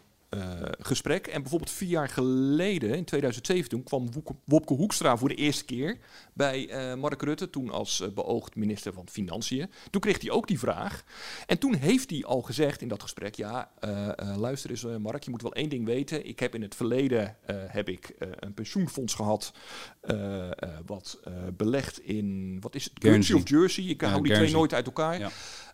gesprek. 0.80 1.28
En 1.28 1.42
bijvoorbeeld 1.42 1.72
vier 1.72 1.90
jaar 1.90 2.10
geleden, 2.10 2.96
in 2.96 3.06
2017, 3.06 3.84
kwam 3.84 4.12
Woeke- 4.12 4.36
Wopke 4.46 4.74
Hoekstra 4.74 5.18
voor 5.18 5.30
de 5.30 5.36
eerste 5.36 5.66
keer 5.66 5.98
bij 6.34 6.70
eh, 6.70 6.96
Mark 6.96 7.22
Rutte, 7.22 7.50
toen 7.50 7.70
als 7.70 8.02
eh, 8.02 8.08
beoogd 8.10 8.56
minister 8.56 8.94
van 8.94 9.08
Financiën. 9.10 9.72
Toen 9.90 10.02
kreeg 10.02 10.22
hij 10.22 10.32
ook 10.32 10.48
die 10.48 10.60
vraag. 10.60 11.04
En 11.46 11.58
toen 11.58 11.76
heeft 11.76 12.10
hij 12.10 12.24
al 12.26 12.42
gezegd 12.42 12.82
in 12.82 12.88
dat 12.88 13.02
gesprek, 13.02 13.36
ja, 13.36 13.72
eh, 13.80 14.08
eh, 14.08 14.38
luister 14.38 14.70
eens 14.70 14.84
eh, 14.84 14.96
Mark, 14.96 15.24
je 15.24 15.30
moet 15.32 15.42
wel 15.42 15.54
één 15.54 15.70
ding 15.70 15.86
weten. 15.86 16.26
Ik 16.28 16.40
heb 16.40 16.56
in 16.56 16.62
het 16.62 16.76
verleden 16.76 17.36
eh, 17.46 17.56
heb 17.68 17.90
ik, 17.90 18.10
eh, 18.20 18.28
een 18.40 18.54
pensioenfonds 18.54 19.14
gehad, 19.14 19.54
eh, 20.02 20.46
eh, 20.46 20.52
wat 20.86 21.20
eh, 21.24 21.34
belegt 21.58 22.00
in, 22.00 22.58
wat 22.62 22.76
is 22.76 22.84
het, 22.84 22.94
Guernsey 23.00 23.36
of 23.36 23.50
Jersey? 23.50 23.84
Ik 23.84 24.02
hou 24.02 24.24
die 24.24 24.32
twee 24.34 24.52
nooit 24.58 24.74
uit 24.74 24.86
elkaar. 24.86 25.20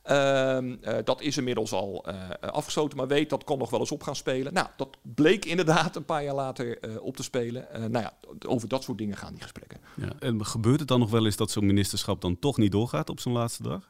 Ehm, 0.05 0.75
eh, 0.81 0.97
dat 1.03 1.21
is 1.21 1.37
inmiddels 1.37 1.71
al 1.71 2.05
eh, 2.05 2.29
afgesloten, 2.49 2.97
maar 2.97 3.07
weet 3.07 3.29
dat 3.29 3.43
kan 3.43 3.57
nog 3.57 3.69
wel 3.69 3.79
eens 3.79 3.91
op 3.91 4.03
gaan 4.03 4.15
spelen. 4.15 4.53
Nou, 4.53 4.67
dat 4.77 4.97
bleek 5.01 5.45
inderdaad 5.45 5.95
een 5.95 6.05
paar 6.05 6.23
jaar 6.23 6.35
later 6.35 6.79
eh, 6.79 7.01
op 7.01 7.15
te 7.15 7.23
spelen. 7.23 7.67
Nou 7.71 8.03
ja, 8.03 8.13
over 8.47 8.67
dat 8.67 8.83
soort 8.83 8.97
dingen 8.97 9.17
gaan 9.17 9.33
die 9.33 9.41
gesprekken. 9.41 9.79
Ja. 9.95 10.09
En 10.19 10.45
gebeurt 10.45 10.79
het 10.79 10.87
dan 10.87 10.99
nog 10.99 11.09
wel 11.09 11.25
eens 11.25 11.35
dat 11.35 11.51
zo'n 11.51 11.65
ministerschap 11.65 12.21
dan 12.21 12.39
toch 12.39 12.57
niet 12.57 12.71
doorgaat 12.71 13.09
op 13.09 13.19
zijn 13.19 13.33
laatste 13.33 13.63
dag? 13.63 13.89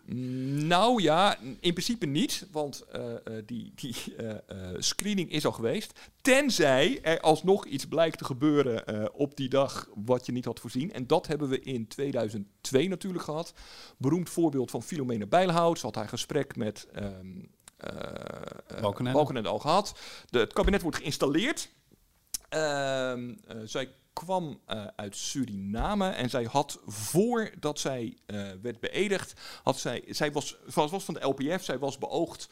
Nou 0.65 1.01
ja, 1.01 1.38
in 1.59 1.73
principe 1.73 2.06
niet, 2.06 2.47
want 2.51 2.85
die, 3.45 3.71
die 3.75 3.95
screening 4.77 5.31
is 5.31 5.45
al 5.45 5.51
geweest. 5.51 6.00
Tenzij 6.21 7.00
er 7.01 7.19
alsnog 7.19 7.65
iets 7.65 7.85
blijkt 7.85 8.17
te 8.17 8.25
gebeuren 8.25 9.13
op 9.13 9.38
die 9.38 9.50
dag 9.50 9.89
wat 10.06 10.25
je 10.25 10.31
niet 10.31 10.45
had 10.45 10.59
voorzien. 10.59 10.94
En 10.94 11.07
dat 11.07 11.27
hebben 11.27 11.50
we 11.50 11.59
in 11.59 11.88
2002 11.88 12.88
natuurlijk 12.88 13.23
gehad. 13.23 13.53
Beroemd 13.97 14.29
voorbeeld 14.29 14.71
van 14.71 14.83
Filomena 14.83 15.25
Bijlhout. 15.25 15.79
Ze 15.79 15.85
had 15.85 15.95
haar 15.95 16.04
gesprek 16.09 16.55
met 16.55 16.87
Balkenende. 18.81 19.17
Balkenende 19.17 19.49
al 19.49 19.59
gehad. 19.59 19.99
De, 20.29 20.39
het 20.39 20.53
kabinet 20.53 20.81
wordt 20.81 20.97
geïnstalleerd. 20.97 21.69
Ehm, 22.49 23.33
eh, 23.47 23.57
zij 23.63 23.89
kwam 24.13 24.59
uit 24.95 25.15
Suriname 25.15 26.09
en 26.09 26.29
zij 26.29 26.43
had 26.43 26.79
voordat 26.85 27.79
zij 27.79 28.17
werd 28.62 28.79
beëdigd, 28.79 29.33
had 29.63 29.79
zij, 29.79 30.03
zij 30.07 30.31
was, 30.31 30.57
was, 30.74 30.91
was 30.91 31.03
van 31.03 31.13
de 31.13 31.25
LPF, 31.25 31.63
zij 31.63 31.79
was 31.79 31.97
beoogd 31.97 32.50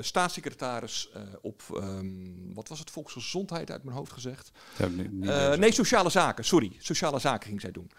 staatssecretaris 0.00 1.10
op, 1.40 1.62
ehm, 1.74 2.52
wat 2.54 2.68
was 2.68 2.78
het, 2.78 2.90
volksgezondheid 2.90 3.70
uit 3.70 3.84
mijn 3.84 3.96
hoofd 3.96 4.12
gezegd? 4.12 4.50
Ja, 4.78 4.88
meer. 4.88 5.58
nee, 5.58 5.72
sociale 5.72 6.10
zaken, 6.10 6.44
sorry. 6.44 6.76
Sociale 6.78 7.18
zaken 7.18 7.48
ging 7.48 7.60
zij 7.60 7.72
doen. 7.72 7.90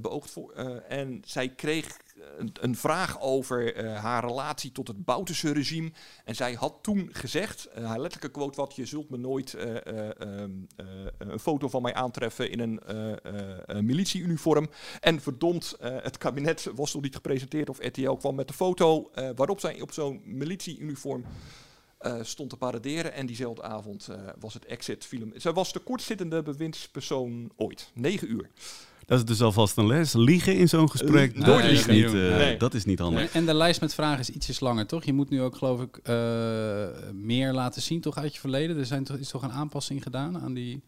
Beoogd 0.00 0.30
voor, 0.30 0.52
en 0.88 1.22
zij 1.24 1.48
kreeg 1.48 1.96
een, 2.60 2.76
vraag 2.76 3.20
over 3.20 3.74
eh, 3.74 3.96
haar 4.02 4.24
relatie 4.24 4.72
tot 4.72 4.88
het 4.88 5.04
Bouterse 5.04 5.52
regime. 5.52 5.90
En 6.24 6.34
zij 6.34 6.52
had 6.52 6.78
toen 6.82 7.08
gezegd, 7.12 7.66
eh, 7.66 7.84
haar 7.84 8.00
letterlijke 8.00 8.38
quote 8.38 8.60
wat, 8.60 8.76
je 8.76 8.86
zult 8.86 9.10
me 9.10 9.16
nooit 9.16 9.54
eh, 9.54 9.86
eh, 9.86 10.20
ehm, 10.20 10.50
eh, 10.76 10.86
een 11.18 11.38
foto 11.38 11.68
van 11.68 11.82
mij 11.82 11.94
aantreffen 11.94 12.50
in 12.50 12.60
een 12.60 13.86
militieuniform. 13.86 14.68
En 15.00 15.20
verdomd, 15.20 15.76
het 15.80 16.18
kabinet 16.18 16.68
was 16.74 16.94
nog 16.94 17.02
niet 17.02 17.14
gepresenteerd 17.14 17.68
of 17.68 17.78
RTL 17.84 18.12
kwam 18.12 18.34
met 18.34 18.48
de 18.48 18.54
foto 18.54 19.10
waarop 19.34 19.60
zij 19.60 19.80
op 19.80 19.92
zo'n 19.92 20.22
militieuniform 20.24 21.24
stond 22.22 22.50
te 22.50 22.56
paraderen. 22.56 23.12
En 23.12 23.26
diezelfde 23.26 23.62
avond 23.62 24.08
was 24.38 24.54
het 24.54 24.64
exit 24.64 25.04
film. 25.04 25.32
Zij 25.34 25.52
was 25.52 25.72
de 25.72 25.78
kortzittende 25.78 26.42
bewindspersoon 26.42 27.52
ooit. 27.56 27.90
Negen 27.94 28.30
uur. 28.30 28.50
Dat 29.06 29.18
is 29.18 29.24
dus 29.24 29.42
alvast 29.42 29.76
een 29.76 29.86
les. 29.86 30.12
Liegen 30.12 30.56
in 30.56 30.68
zo'n 30.68 30.90
gesprek, 30.90 31.34
Eh, 31.36 31.44
dat, 31.44 31.64
is 31.64 31.86
niet, 31.86 32.04
eh, 32.04 32.12
Nee. 32.12 32.56
dat 32.56 32.74
is 32.74 32.84
niet 32.84 32.98
handig. 32.98 33.20
En, 33.22 33.28
en 33.40 33.46
de 33.46 33.54
lijst 33.54 33.80
met 33.80 33.94
vragen 33.94 34.20
is 34.20 34.30
ietsjes 34.30 34.60
langer, 34.60 34.86
toch? 34.86 35.04
Je 35.04 35.12
moet 35.12 35.30
nu 35.30 35.42
ook, 35.42 35.56
geloof 35.56 35.80
ik, 35.80 35.96
eh, 36.02 36.14
meer 37.12 37.52
laten 37.52 37.82
zien 37.82 38.00
toch 38.00 38.16
uit 38.16 38.34
je 38.34 38.40
verleden. 38.40 38.78
Er 38.78 38.86
zijn 38.86 39.04
toch, 39.04 39.16
is 39.16 39.28
toch 39.28 39.42
een 39.42 39.52
aanpassing 39.52 40.02
gedaan 40.02 40.40
aan 40.40 40.54
die 40.54 40.82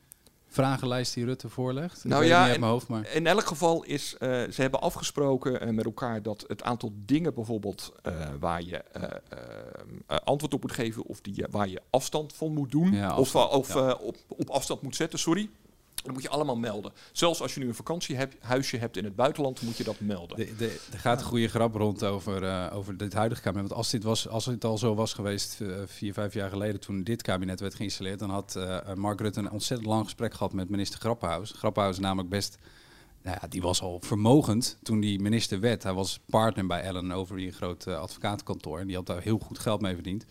vragenlijst 0.48 1.14
die 1.14 1.24
Rutte 1.24 1.48
voorlegt? 1.48 2.04
Nou 2.04 2.22
ik 2.22 2.28
ja, 2.28 2.34
het 2.34 2.40
niet 2.40 2.46
uit 2.46 2.54
en- 2.54 2.60
mijn 2.60 2.72
hoofd, 2.72 2.88
maar... 2.88 3.14
In 3.14 3.26
elk 3.26 3.46
geval 3.46 3.84
is, 3.84 4.14
eh, 4.18 4.28
ze 4.28 4.60
hebben 4.60 4.80
afgesproken 4.80 5.60
eh, 5.60 5.68
met 5.70 5.84
elkaar 5.84 6.22
dat 6.22 6.44
het 6.46 6.62
aantal 6.62 6.92
dingen 7.04 7.34
bijvoorbeeld 7.34 7.92
eh, 8.02 8.12
waar 8.40 8.62
je 8.62 8.84
antwoord 10.24 10.54
op 10.54 10.60
moet 10.62 10.72
geven 10.72 11.04
of 11.04 11.20
die, 11.20 11.44
waar 11.50 11.68
je 11.68 11.82
afstand 11.90 12.32
van 12.32 12.52
moet 12.52 12.70
doen. 12.70 12.92
Ja, 12.92 13.10
of 13.10 13.18
afstand, 13.36 13.50
of 13.52 13.74
ja. 13.74 13.92
op, 13.92 14.16
op 14.28 14.50
afstand 14.50 14.82
moet 14.82 14.96
zetten, 14.96 15.18
sorry. 15.18 15.48
Dat 16.02 16.12
moet 16.12 16.22
je 16.22 16.28
allemaal 16.28 16.56
melden. 16.56 16.92
Zelfs 17.12 17.40
als 17.40 17.54
je 17.54 17.60
nu 17.60 17.68
een 17.68 17.74
vakantiehuisje 17.74 18.76
hebt 18.76 18.96
in 18.96 19.04
het 19.04 19.16
buitenland, 19.16 19.62
moet 19.62 19.76
je 19.76 19.84
dat 19.84 20.00
melden. 20.00 20.36
De, 20.36 20.56
de, 20.56 20.80
er 20.92 20.98
gaat 20.98 21.20
een 21.20 21.26
goede 21.26 21.48
grap 21.48 21.74
rond 21.74 22.04
over, 22.04 22.42
uh, 22.42 22.66
over 22.72 22.96
dit 22.96 23.12
huidige 23.12 23.42
kabinet. 23.42 23.68
Want 23.68 23.80
als, 23.80 23.90
dit 23.90 24.02
was, 24.02 24.28
als 24.28 24.46
het 24.46 24.64
al 24.64 24.78
zo 24.78 24.94
was 24.94 25.12
geweest 25.12 25.60
uh, 25.60 25.76
vier, 25.86 26.12
vijf 26.12 26.34
jaar 26.34 26.50
geleden 26.50 26.80
toen 26.80 27.02
dit 27.02 27.22
kabinet 27.22 27.60
werd 27.60 27.74
geïnstalleerd, 27.74 28.18
dan 28.18 28.30
had 28.30 28.54
uh, 28.56 28.94
Mark 28.94 29.20
Rutte 29.20 29.40
een 29.40 29.50
ontzettend 29.50 29.88
lang 29.88 30.04
gesprek 30.04 30.34
gehad 30.34 30.52
met 30.52 30.68
minister 30.68 31.00
Grappenhuis. 31.00 31.52
Grappenhuis 31.56 31.96
is 31.96 32.02
namelijk 32.02 32.28
best 32.28 32.58
nou 33.22 33.38
ja, 33.40 33.48
die 33.48 33.62
was 33.62 33.80
al 33.80 34.00
vermogend 34.00 34.78
toen 34.82 35.00
die 35.00 35.20
minister 35.20 35.60
werd. 35.60 35.82
Hij 35.82 35.92
was 35.92 36.20
partner 36.26 36.66
bij 36.66 36.80
Ellen 36.80 37.12
over 37.12 37.36
die 37.36 37.52
groot 37.52 37.86
advocatenkantoor. 37.86 38.78
En 38.78 38.86
die 38.86 38.96
had 38.96 39.06
daar 39.06 39.22
heel 39.22 39.38
goed 39.38 39.58
geld 39.58 39.80
mee 39.80 39.94
verdiend. 39.94 40.24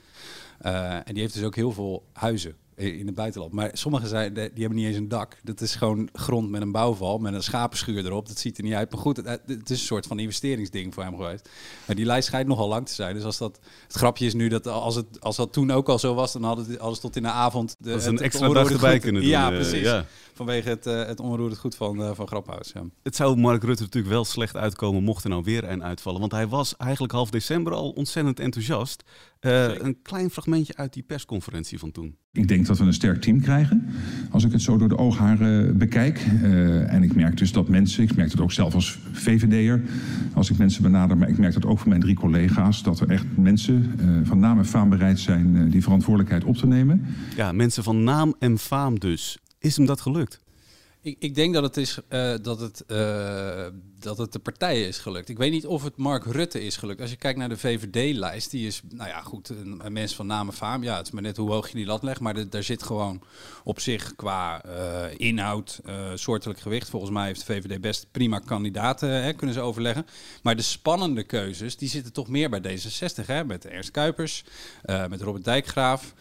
En 0.58 1.14
die 1.14 1.22
heeft 1.22 1.34
dus 1.34 1.44
ook 1.44 1.56
heel 1.56 1.72
veel 1.72 2.06
huizen 2.14 2.56
in 2.78 3.06
het 3.06 3.16
buitenland. 3.16 3.54
Maar 3.54 3.70
sommigen 3.74 4.08
zijn, 4.08 4.34
die 4.34 4.44
hebben 4.44 4.76
niet 4.76 4.86
eens 4.86 4.98
een 4.98 5.08
dak. 5.08 5.38
Dat 5.44 5.62
is 5.62 5.76
gewoon 5.76 6.10
grond 6.14 6.50
met 6.50 6.62
een 6.62 6.72
bouwval, 6.72 7.18
met 7.18 7.34
een 7.34 7.44
schapenschuur 7.44 8.06
erop. 8.06 8.28
Dat 8.28 8.38
ziet 8.38 8.58
er 8.58 8.64
niet 8.64 8.74
uit. 8.74 8.92
Maar 8.92 9.00
goed, 9.00 9.18
het, 9.18 9.28
het, 9.46 9.70
is 9.70 9.80
een 9.80 9.86
soort 9.86 10.08
van 10.08 10.20
investeringsding 10.20 10.94
voor 10.94 11.04
hem 11.04 11.16
geweest. 11.16 11.50
Maar 11.86 11.96
die 11.96 12.06
lijst 12.06 12.28
schijnt 12.28 12.48
nogal 12.48 12.68
lang 12.68 12.88
te 12.88 12.94
zijn. 12.94 13.16
Dus 13.16 13.24
als 13.24 13.38
dat, 13.38 13.60
het 13.88 13.96
grapje 13.96 14.26
is 14.26 14.34
nu 14.34 14.48
dat 14.48 14.68
als, 14.68 14.96
het, 14.96 15.22
als 15.22 15.36
dat 15.36 15.54
toen 15.54 15.72
ook 15.72 15.90
al 15.90 16.00
zo 16.00 16.14
was, 16.14 16.34
dan 16.34 16.44
hadden 16.44 16.70
het 16.70 16.80
alles 16.80 17.00
tot 17.00 17.16
in 17.16 17.24
de 17.24 17.30
avond... 17.30 17.76
De, 17.80 17.90
dat 17.90 18.00
is 18.00 18.06
een 18.06 18.20
extra 18.20 18.48
dag 18.50 18.72
erbij 18.72 18.92
goed. 18.92 19.02
kunnen 19.02 19.22
doen. 19.22 19.32
Ja, 19.32 19.50
precies. 19.50 19.82
Ja. 19.82 20.06
Vanwege 20.34 20.70
het, 20.70 20.86
het 20.86 21.20
onroerend 21.20 21.60
goed 21.60 21.76
van, 21.76 22.16
van 22.16 22.28
Graphuis. 22.28 22.72
Ja. 22.74 22.84
Het 23.04 23.16
zou 23.16 23.36
Mark 23.38 23.64
Rutte 23.64 23.84
natuurlijk 23.84 24.14
wel 24.14 24.26
slecht 24.26 24.56
uitkomen 24.56 25.04
mocht 25.04 25.24
er 25.24 25.30
nou 25.30 25.44
weer 25.44 25.64
een 25.64 25.84
uitvallen. 25.84 26.20
Want 26.20 26.32
hij 26.32 26.48
was 26.48 26.76
eigenlijk 26.78 27.14
half 27.14 27.30
december 27.30 27.74
al 27.74 27.90
ontzettend 27.90 28.40
enthousiast. 28.40 29.04
Uh, 29.42 29.80
een 29.80 30.02
klein 30.02 30.30
fragmentje 30.30 30.76
uit 30.76 30.94
die 30.94 31.04
persconferentie 31.04 31.80
van 31.80 31.92
toen. 31.92 32.18
Ik 32.32 32.48
denk 32.48 32.66
dat 32.66 32.78
we 32.78 32.84
een 32.84 32.94
sterk 32.94 33.22
team 33.22 33.42
krijgen, 33.42 33.86
als 34.32 34.44
ik 34.44 34.52
het 34.52 34.62
zo 34.62 34.78
door 34.78 34.90
de 34.90 34.98
oogharen 34.98 35.78
bekijk. 35.78 36.26
Uh, 36.26 36.94
en 36.94 37.04
ik 37.04 37.16
merk 37.16 37.38
dus 37.38 37.52
dat 37.52 37.68
mensen, 37.68 38.04
ik 38.04 38.16
merk 38.16 38.32
dat 38.32 38.40
ook 38.40 38.52
zelf 38.52 38.74
als 38.74 39.00
VVD'er, 39.12 39.82
als 40.34 40.50
ik 40.50 40.58
mensen 40.58 40.84
benader, 40.84 41.18
maar 41.18 41.30
ik 41.30 41.38
merk 41.38 41.54
dat 41.54 41.66
ook 41.66 41.80
van 41.80 41.90
mijn 41.90 42.02
drie 42.02 42.16
collega's, 42.16 42.84
dat 42.84 43.00
er 43.00 43.10
echt 43.10 43.26
mensen 43.36 43.94
uh, 44.00 44.20
van 44.24 44.40
naam 44.40 44.58
en 44.58 44.66
faam 44.66 44.90
bereid 44.90 45.20
zijn 45.20 45.70
die 45.70 45.84
verantwoordelijkheid 45.84 46.44
op 46.44 46.56
te 46.58 46.68
nemen. 46.68 47.06
Ja, 47.36 47.52
mensen 47.52 47.84
van 47.84 48.04
naam 48.04 48.36
en 48.40 48.58
faam 48.58 49.00
dus. 49.00 49.38
Is 49.60 49.78
hem 49.78 49.86
dat 49.86 50.02
gelukt? 50.02 50.46
Ik, 51.08 51.16
ik 51.20 51.36
denk 51.36 51.54
dat 51.54 51.64
het, 51.64 51.78
is, 51.78 52.00
uh, 52.10 52.34
dat, 52.42 52.60
het, 52.60 52.84
uh, 52.88 53.66
dat 54.00 54.18
het 54.18 54.32
de 54.32 54.40
partijen 54.40 54.88
is 54.88 54.98
gelukt. 54.98 55.30
Ik 55.30 55.38
weet 55.38 55.52
niet 55.52 55.66
of 55.66 55.84
het 55.84 55.98
Mark 55.98 56.26
Rutte 56.26 56.62
is 56.66 56.78
gelukt. 56.78 57.02
Als 57.02 57.10
je 57.10 57.16
kijkt 57.16 57.40
naar 57.40 57.50
de 57.50 57.58
VVD-lijst, 57.58 58.52
die 58.52 58.68
is, 58.68 58.82
nou 58.90 59.10
ja, 59.10 59.22
goed, 59.22 59.50
een, 59.50 59.94
mens 59.94 60.16
van 60.16 60.28
naam 60.28 60.48
en 60.48 60.54
faam. 60.54 60.84
Ja, 60.84 60.98
het 60.98 61.06
is 61.06 61.12
maar 61.12 61.22
net 61.22 61.38
hoe 61.38 61.52
hoog 61.52 61.68
je 61.70 61.76
die 61.76 61.86
lat 61.86 62.04
legt. 62.04 62.20
Maar 62.20 62.50
daar 62.50 62.64
zit 62.64 62.84
gewoon 62.84 63.22
op 63.64 63.80
zich 63.80 64.16
qua 64.16 64.66
uh, 64.66 65.06
inhoud, 65.18 65.80
soortelijk 66.14 66.60
gewicht. 66.60 66.90
Volgens 66.90 67.12
mij 67.12 67.26
heeft 67.26 67.48
de 67.48 67.54
VVD 67.54 67.82
best 67.82 68.08
prima 68.12 68.40
kandidaten, 68.40 69.24
hè, 69.24 69.34
kunnen 69.34 69.56
ze 69.56 69.62
overleggen. 69.62 70.06
Maar 70.44 70.56
de 70.56 70.62
spannende 70.62 71.24
keuzes, 71.24 71.78
die 71.78 71.90
zitten 71.90 72.14
toch 72.14 72.28
meer 72.28 72.50
bij 72.50 72.62
D66. 72.62 73.26
Hè, 73.26 73.46
met 73.46 73.66
Ernst 73.66 73.92
Kuipers, 73.92 74.44
met 75.10 75.22
Robert 75.22 75.44
Dijkgraaf. 75.44 76.14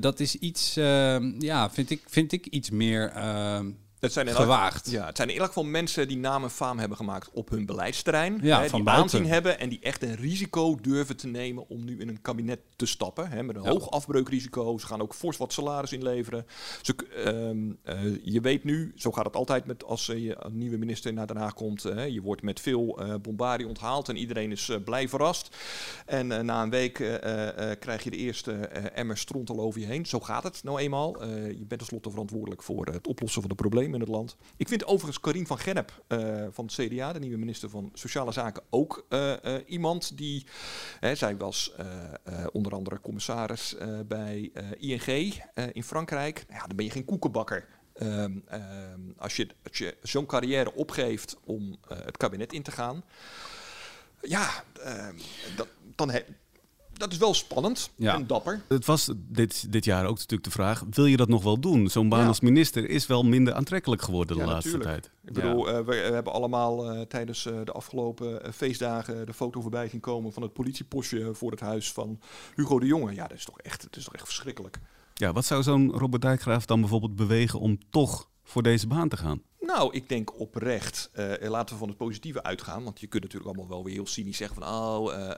dat 0.00 0.20
is 0.20 0.34
iets, 0.34 0.74
ja, 1.38 1.70
vind 1.70 1.90
ik, 1.90 2.02
vind 2.06 2.32
ik 2.32 2.46
iets 2.46 2.70
meer 2.70 3.12
het 4.00 4.12
zijn 4.12 4.28
gewaagd. 4.28 4.90
ja, 4.90 5.06
het 5.06 5.16
zijn 5.16 5.28
in 5.28 5.34
ieder 5.34 5.48
geval 5.48 5.64
mensen 5.64 6.08
die 6.08 6.16
naam 6.16 6.42
en 6.42 6.50
faam 6.50 6.78
hebben 6.78 6.96
gemaakt 6.96 7.30
op 7.32 7.48
hun 7.48 7.66
beleidsterrein. 7.66 8.38
Ja, 8.42 8.60
hè, 8.60 8.68
van 8.68 8.78
die 8.78 8.88
buiten. 8.88 9.18
aanzien 9.18 9.32
hebben 9.32 9.58
en 9.58 9.68
die 9.68 9.80
echt 9.80 10.02
een 10.02 10.14
risico 10.14 10.78
durven 10.80 11.16
te 11.16 11.26
nemen 11.26 11.68
om 11.68 11.84
nu 11.84 12.00
in 12.00 12.08
een 12.08 12.20
kabinet 12.22 12.60
te 12.76 12.86
stappen. 12.86 13.28
Hè, 13.28 13.42
met 13.42 13.56
een 13.56 13.62
ja. 13.62 13.70
hoog 13.70 13.90
afbreukrisico. 13.90 14.78
Ze 14.78 14.86
gaan 14.86 15.02
ook 15.02 15.14
fors 15.14 15.36
wat 15.36 15.52
salaris 15.52 15.92
inleveren. 15.92 16.46
Ze, 16.82 16.94
um, 17.26 17.78
uh, 17.84 17.94
je 18.22 18.40
weet 18.40 18.64
nu, 18.64 18.92
zo 18.96 19.12
gaat 19.12 19.24
het 19.24 19.36
altijd 19.36 19.66
met 19.66 19.84
als 19.84 20.08
uh, 20.08 20.24
je 20.24 20.36
een 20.38 20.58
nieuwe 20.58 20.76
minister 20.76 21.12
naar 21.12 21.26
Den 21.26 21.36
Haag 21.36 21.54
komt. 21.54 21.86
Uh, 21.86 22.08
je 22.08 22.22
wordt 22.22 22.42
met 22.42 22.60
veel 22.60 23.00
bombardie 23.22 23.66
onthaald 23.66 24.08
en 24.08 24.16
iedereen 24.16 24.50
is 24.50 24.70
blij 24.84 25.08
verrast. 25.08 25.56
En 26.06 26.26
na 26.26 26.62
een 26.62 26.70
week 26.70 26.94
krijg 27.80 28.02
je 28.02 28.10
de 28.10 28.16
eerste 28.16 28.52
emmer 28.52 29.18
strontel 29.18 29.60
over 29.60 29.80
je 29.80 29.86
heen. 29.86 30.06
Zo 30.06 30.20
gaat 30.20 30.42
het 30.42 30.60
nou 30.62 30.78
eenmaal. 30.78 31.24
je 31.28 31.64
bent 31.66 31.80
tenslotte 31.80 32.10
verantwoordelijk 32.10 32.62
voor 32.62 32.86
het 32.86 33.06
oplossen 33.06 33.40
van 33.40 33.50
de 33.50 33.56
problemen 33.56 33.85
in 33.94 34.00
het 34.00 34.08
land. 34.08 34.36
Ik 34.56 34.68
vind 34.68 34.84
overigens 34.84 35.20
Karin 35.20 35.46
van 35.46 35.58
Gennep 35.58 36.04
uh, 36.08 36.46
van 36.50 36.64
het 36.64 36.74
CDA, 36.74 37.12
de 37.12 37.18
nieuwe 37.18 37.36
minister 37.36 37.70
van 37.70 37.90
Sociale 37.94 38.32
Zaken, 38.32 38.62
ook 38.70 39.06
uh, 39.08 39.32
uh, 39.44 39.54
iemand 39.66 40.16
die, 40.16 40.46
hè, 41.00 41.14
zij 41.14 41.36
was 41.36 41.72
onder 42.52 42.72
andere 42.72 43.00
commissaris 43.00 43.76
bij 44.06 44.52
ING 44.78 45.34
in 45.72 45.82
Frankrijk. 45.82 46.44
Ja, 46.48 46.66
dan 46.66 46.76
ben 46.76 46.84
je 46.84 46.90
geen 46.90 47.04
koekenbakker. 47.04 47.68
Um, 48.02 48.44
um, 48.52 49.14
als 49.18 49.36
je, 49.36 49.48
je 49.70 49.96
zo'n 50.02 50.26
carrière 50.26 50.74
opgeeft 50.74 51.36
om 51.44 51.76
het 51.88 52.16
kabinet 52.16 52.52
in 52.52 52.62
te 52.62 52.70
gaan, 52.70 53.04
ja, 54.20 54.64
ehm, 54.82 55.16
dan, 55.94 56.10
dat 56.96 57.12
is 57.12 57.18
wel 57.18 57.34
spannend 57.34 57.90
ja. 57.96 58.14
en 58.14 58.26
dapper. 58.26 58.62
Het 58.68 58.84
was 58.86 59.10
dit, 59.16 59.72
dit 59.72 59.84
jaar 59.84 60.04
ook 60.04 60.16
natuurlijk 60.16 60.44
de 60.44 60.50
vraag: 60.50 60.84
wil 60.90 61.06
je 61.06 61.16
dat 61.16 61.28
nog 61.28 61.42
wel 61.42 61.60
doen? 61.60 61.88
Zo'n 61.88 62.08
baan 62.08 62.20
ja. 62.20 62.26
als 62.26 62.40
minister 62.40 62.88
is 62.88 63.06
wel 63.06 63.22
minder 63.22 63.54
aantrekkelijk 63.54 64.02
geworden 64.02 64.36
de 64.36 64.42
ja, 64.42 64.48
laatste 64.48 64.76
natuurlijk. 64.76 65.02
tijd. 65.02 65.14
Ik 65.24 65.32
bedoel, 65.32 65.68
uh, 65.68 65.76
we, 65.76 65.84
we, 65.84 65.92
hebben 65.94 66.32
allemaal 66.32 66.94
uh, 66.94 67.00
tijdens 67.00 67.46
uh, 67.46 67.54
de 67.64 67.72
afgelopen 67.72 68.54
feestdagen 68.54 69.26
de 69.26 69.34
foto 69.34 69.60
voorbij 69.60 69.88
zien 69.88 70.00
komen 70.00 70.32
van 70.32 70.42
het 70.42 70.52
politiepostje 70.52 71.34
voor 71.34 71.50
het 71.50 71.60
huis 71.60 71.92
van 71.92 72.20
Hugo 72.54 72.78
de 72.78 72.86
Jonge. 72.86 73.14
Ja, 73.14 73.26
dat 73.26 73.36
is 73.36 73.44
toch 73.44 73.60
echt, 73.60 73.82
het 73.82 73.96
is 73.96 74.04
toch 74.04 74.14
echt 74.14 74.24
verschrikkelijk. 74.24 74.78
Ja, 75.14 75.32
wat 75.32 75.44
zou 75.44 75.62
zo'n 75.62 75.92
Robert 75.92 76.22
Dijkgraaf 76.22 76.66
dan 76.66 76.80
bijvoorbeeld 76.80 77.16
bewegen 77.16 77.60
om 77.60 77.78
toch 77.90 78.28
voor 78.44 78.62
deze 78.62 78.86
baan 78.86 79.08
te 79.08 79.16
gaan? 79.16 79.42
Nou, 79.60 79.94
ik 79.94 80.08
denk 80.08 80.40
oprecht. 80.40 81.10
Uh, 81.18 81.48
laten 81.48 81.74
we 81.74 81.80
van 81.80 81.88
het 81.88 81.96
positieve 81.96 82.42
uitgaan. 82.42 82.84
Want 82.84 83.00
je 83.00 83.06
kunt 83.06 83.22
natuurlijk 83.22 83.50
allemaal 83.50 83.74
wel 83.74 83.84
weer 83.84 83.94
heel 83.94 84.06
cynisch 84.06 84.36
zeggen 84.36 84.62
van 84.62 84.74
oh, 84.74 85.12
uh, 85.12 85.30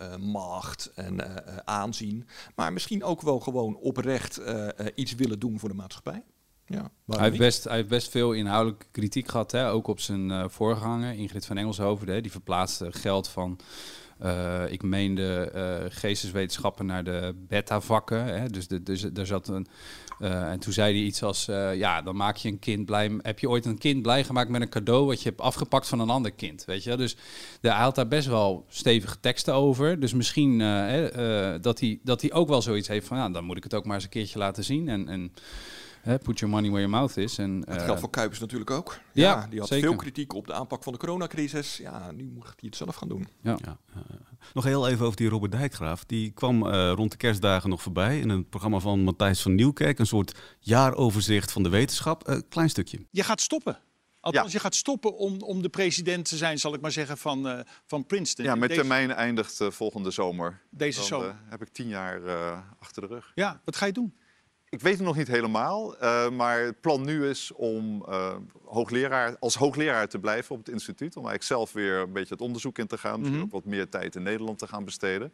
uh, 0.00 0.16
macht 0.16 0.92
en 0.94 1.66
aanzien. 1.66 2.28
Maar 2.54 2.72
misschien 2.72 3.04
ook 3.04 3.22
wel 3.22 3.40
gewoon 3.40 3.76
oprecht 3.76 4.40
iets 4.94 5.14
willen 5.14 5.38
doen 5.38 5.58
voor 5.58 5.68
de 5.68 5.74
maatschappij. 5.74 6.24
Ja, 6.66 6.90
hij, 7.06 7.24
heeft 7.24 7.38
best, 7.38 7.64
hij 7.64 7.76
heeft 7.76 7.88
best 7.88 8.10
veel 8.10 8.32
inhoudelijke 8.32 8.86
kritiek 8.90 9.28
gehad. 9.28 9.52
Hè? 9.52 9.70
Ook 9.70 9.86
op 9.86 10.00
zijn 10.00 10.50
voorganger, 10.50 11.12
Ingrid 11.12 11.46
van 11.46 11.56
Engelshoven. 11.56 12.08
Hè? 12.08 12.20
Die 12.20 12.30
verplaatste 12.30 12.92
geld 12.92 13.28
van 13.28 13.58
uh, 14.22 14.62
ik 14.68 14.82
meende 14.82 15.52
uh, 15.54 15.96
geesteswetenschappen 15.98 16.86
naar 16.86 17.04
de 17.04 17.34
beta-vakken. 17.48 18.52
Dus, 18.52 18.68
dus 18.68 19.00
daar 19.00 19.26
zat 19.26 19.48
een. 19.48 19.66
Uh, 20.20 20.50
en 20.50 20.58
toen 20.58 20.72
zei 20.72 20.94
hij 20.94 21.02
iets 21.02 21.22
als: 21.22 21.44
Ja, 21.74 22.02
dan 22.02 22.16
maak 22.16 22.36
je 22.36 22.48
een 22.48 22.58
kind 22.58 22.86
blij. 22.86 23.18
Heb 23.22 23.38
je 23.38 23.48
ooit 23.48 23.64
een 23.64 23.78
kind 23.78 24.02
blij 24.02 24.24
gemaakt 24.24 24.50
met 24.50 24.60
een 24.60 24.68
cadeau 24.68 25.06
wat 25.06 25.22
je 25.22 25.28
hebt 25.28 25.40
afgepakt 25.40 25.88
van 25.88 26.00
een 26.00 26.10
ander 26.10 26.32
kind? 26.32 26.64
Weet 26.64 26.84
je? 26.84 26.96
Dus 26.96 27.16
de, 27.60 27.68
hij 27.68 27.82
had 27.82 27.94
daar 27.94 28.08
best 28.08 28.28
wel 28.28 28.64
stevige 28.68 29.20
teksten 29.20 29.54
over. 29.54 30.00
Dus 30.00 30.12
misschien 30.14 30.58
dat, 31.60 31.80
hij, 31.80 31.98
dat 32.02 32.20
hij 32.20 32.32
ook 32.32 32.48
wel 32.48 32.62
zoiets 32.62 32.88
heeft 32.88 33.06
van: 33.06 33.16
Ja, 33.16 33.28
dan 33.28 33.44
moet 33.44 33.56
ik 33.56 33.64
het 33.64 33.74
ook 33.74 33.84
maar 33.84 33.94
eens 33.94 34.04
een 34.04 34.10
keertje 34.10 34.38
laten 34.38 34.64
zien. 34.64 34.88
En. 34.88 35.08
en 35.08 35.32
put 36.22 36.38
your 36.38 36.54
money 36.54 36.70
where 36.70 36.86
your 36.86 36.90
mouth 36.90 37.16
is. 37.16 37.38
En, 37.38 37.62
het 37.68 37.82
geldt 37.82 38.00
voor 38.00 38.10
Kuipers 38.10 38.40
natuurlijk 38.40 38.70
ook. 38.70 38.98
Ja, 39.12 39.22
ja 39.22 39.46
die 39.46 39.58
had 39.58 39.68
zeker. 39.68 39.88
veel 39.88 39.96
kritiek 39.96 40.34
op 40.34 40.46
de 40.46 40.52
aanpak 40.52 40.82
van 40.82 40.92
de 40.92 40.98
coronacrisis. 40.98 41.76
Ja, 41.76 42.10
nu 42.10 42.24
moet 42.24 42.44
hij 42.44 42.54
het 42.56 42.76
zelf 42.76 42.94
gaan 42.94 43.08
doen. 43.08 43.28
Ja. 43.42 43.58
ja. 43.64 43.78
Uh, 43.96 44.02
nog 44.54 44.64
heel 44.64 44.88
even 44.88 45.04
over 45.04 45.16
die 45.16 45.28
Robert 45.28 45.52
Dijkgraaf. 45.52 46.04
Die 46.04 46.30
kwam 46.30 46.66
uh, 46.66 46.92
rond 46.94 47.10
de 47.10 47.16
kerstdagen 47.16 47.70
nog 47.70 47.82
voorbij 47.82 48.20
in 48.20 48.28
een 48.28 48.48
programma 48.48 48.78
van 48.78 49.00
Matthijs 49.00 49.42
van 49.42 49.54
Nieuwkerk. 49.54 49.98
Een 49.98 50.06
soort 50.06 50.38
jaaroverzicht 50.58 51.52
van 51.52 51.62
de 51.62 51.68
wetenschap. 51.68 52.28
Uh, 52.28 52.38
klein 52.48 52.70
stukje. 52.70 53.06
Je 53.10 53.22
gaat 53.22 53.40
stoppen. 53.40 53.78
Althans, 54.20 54.46
ja. 54.46 54.52
je 54.52 54.60
gaat 54.60 54.74
stoppen 54.74 55.16
om, 55.16 55.40
om 55.40 55.62
de 55.62 55.68
president 55.68 56.28
te 56.28 56.36
zijn, 56.36 56.58
zal 56.58 56.74
ik 56.74 56.80
maar 56.80 56.92
zeggen, 56.92 57.18
van, 57.18 57.46
uh, 57.46 57.60
van 57.86 58.06
Princeton. 58.06 58.44
Ja, 58.44 58.54
mijn 58.54 58.70
termijn 58.70 59.10
eindigt 59.10 59.60
uh, 59.60 59.70
volgende 59.70 60.10
zomer. 60.10 60.60
Deze 60.70 60.98
Dan, 60.98 61.08
zomer. 61.08 61.28
Uh, 61.28 61.34
heb 61.48 61.62
ik 61.62 61.68
tien 61.68 61.88
jaar 61.88 62.20
achter 62.78 63.02
de 63.02 63.08
rug. 63.08 63.32
Ja, 63.34 63.60
wat 63.64 63.76
ga 63.76 63.86
je 63.86 63.92
doen? 63.92 64.14
Ik 64.76 64.82
weet 64.82 64.96
het 64.96 65.02
nog 65.02 65.16
niet 65.16 65.28
helemaal, 65.28 66.02
uh, 66.02 66.30
maar 66.30 66.60
het 66.60 66.80
plan 66.80 67.04
nu 67.04 67.28
is 67.28 67.52
om 67.52 68.04
uh, 68.08 68.34
hoogleraar, 68.64 69.36
als 69.38 69.54
hoogleraar 69.54 70.08
te 70.08 70.18
blijven 70.18 70.54
op 70.54 70.64
het 70.64 70.74
instituut. 70.74 71.16
Om 71.16 71.26
eigenlijk 71.26 71.42
zelf 71.42 71.72
weer 71.72 71.98
een 71.98 72.12
beetje 72.12 72.34
het 72.34 72.42
onderzoek 72.42 72.78
in 72.78 72.86
te 72.86 72.98
gaan. 72.98 73.18
Misschien 73.18 73.32
mm 73.32 73.44
-hmm. 73.44 73.54
ook 73.54 73.64
wat 73.64 73.72
meer 73.72 73.88
tijd 73.88 74.16
in 74.16 74.22
Nederland 74.22 74.58
te 74.58 74.66
gaan 74.66 74.84
besteden. 74.84 75.32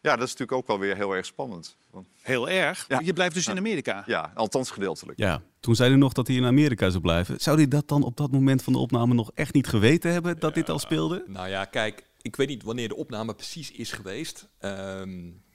Ja, 0.00 0.16
dat 0.16 0.26
is 0.26 0.30
natuurlijk 0.30 0.52
ook 0.52 0.66
wel 0.66 0.78
weer 0.78 0.96
heel 0.96 1.12
erg 1.12 1.26
spannend. 1.26 1.76
Heel 2.22 2.48
erg? 2.48 2.84
Ja. 2.88 3.00
Je 3.04 3.12
blijft 3.12 3.34
dus 3.34 3.44
ja. 3.44 3.52
in 3.52 3.58
Amerika? 3.58 4.02
Ja, 4.06 4.32
althans 4.34 4.70
gedeeltelijk. 4.70 5.18
Ja, 5.18 5.42
toen 5.60 5.74
zei 5.74 5.90
hij 5.90 5.98
nog 5.98 6.12
dat 6.12 6.26
hij 6.26 6.36
in 6.36 6.44
Amerika 6.44 6.90
zou 6.90 7.02
blijven. 7.02 7.40
Zou 7.40 7.56
hij 7.56 7.68
dat 7.68 7.88
dan 7.88 8.02
op 8.02 8.16
dat 8.16 8.30
moment 8.30 8.62
van 8.62 8.72
de 8.72 8.78
opname 8.78 9.14
nog 9.14 9.30
echt 9.34 9.54
niet 9.54 9.66
geweten 9.66 10.12
hebben 10.12 10.38
dat 10.38 10.54
ja, 10.54 10.60
dit 10.60 10.70
al 10.70 10.78
speelde? 10.78 11.24
Nou 11.26 11.48
ja, 11.48 11.64
kijk, 11.64 12.02
ik 12.22 12.36
weet 12.36 12.48
niet 12.48 12.62
wanneer 12.62 12.88
de 12.88 12.96
opname 12.96 13.34
precies 13.34 13.70
is 13.70 13.92
geweest. 13.92 14.48
Um, 14.60 14.70
Uh, 15.18 15.45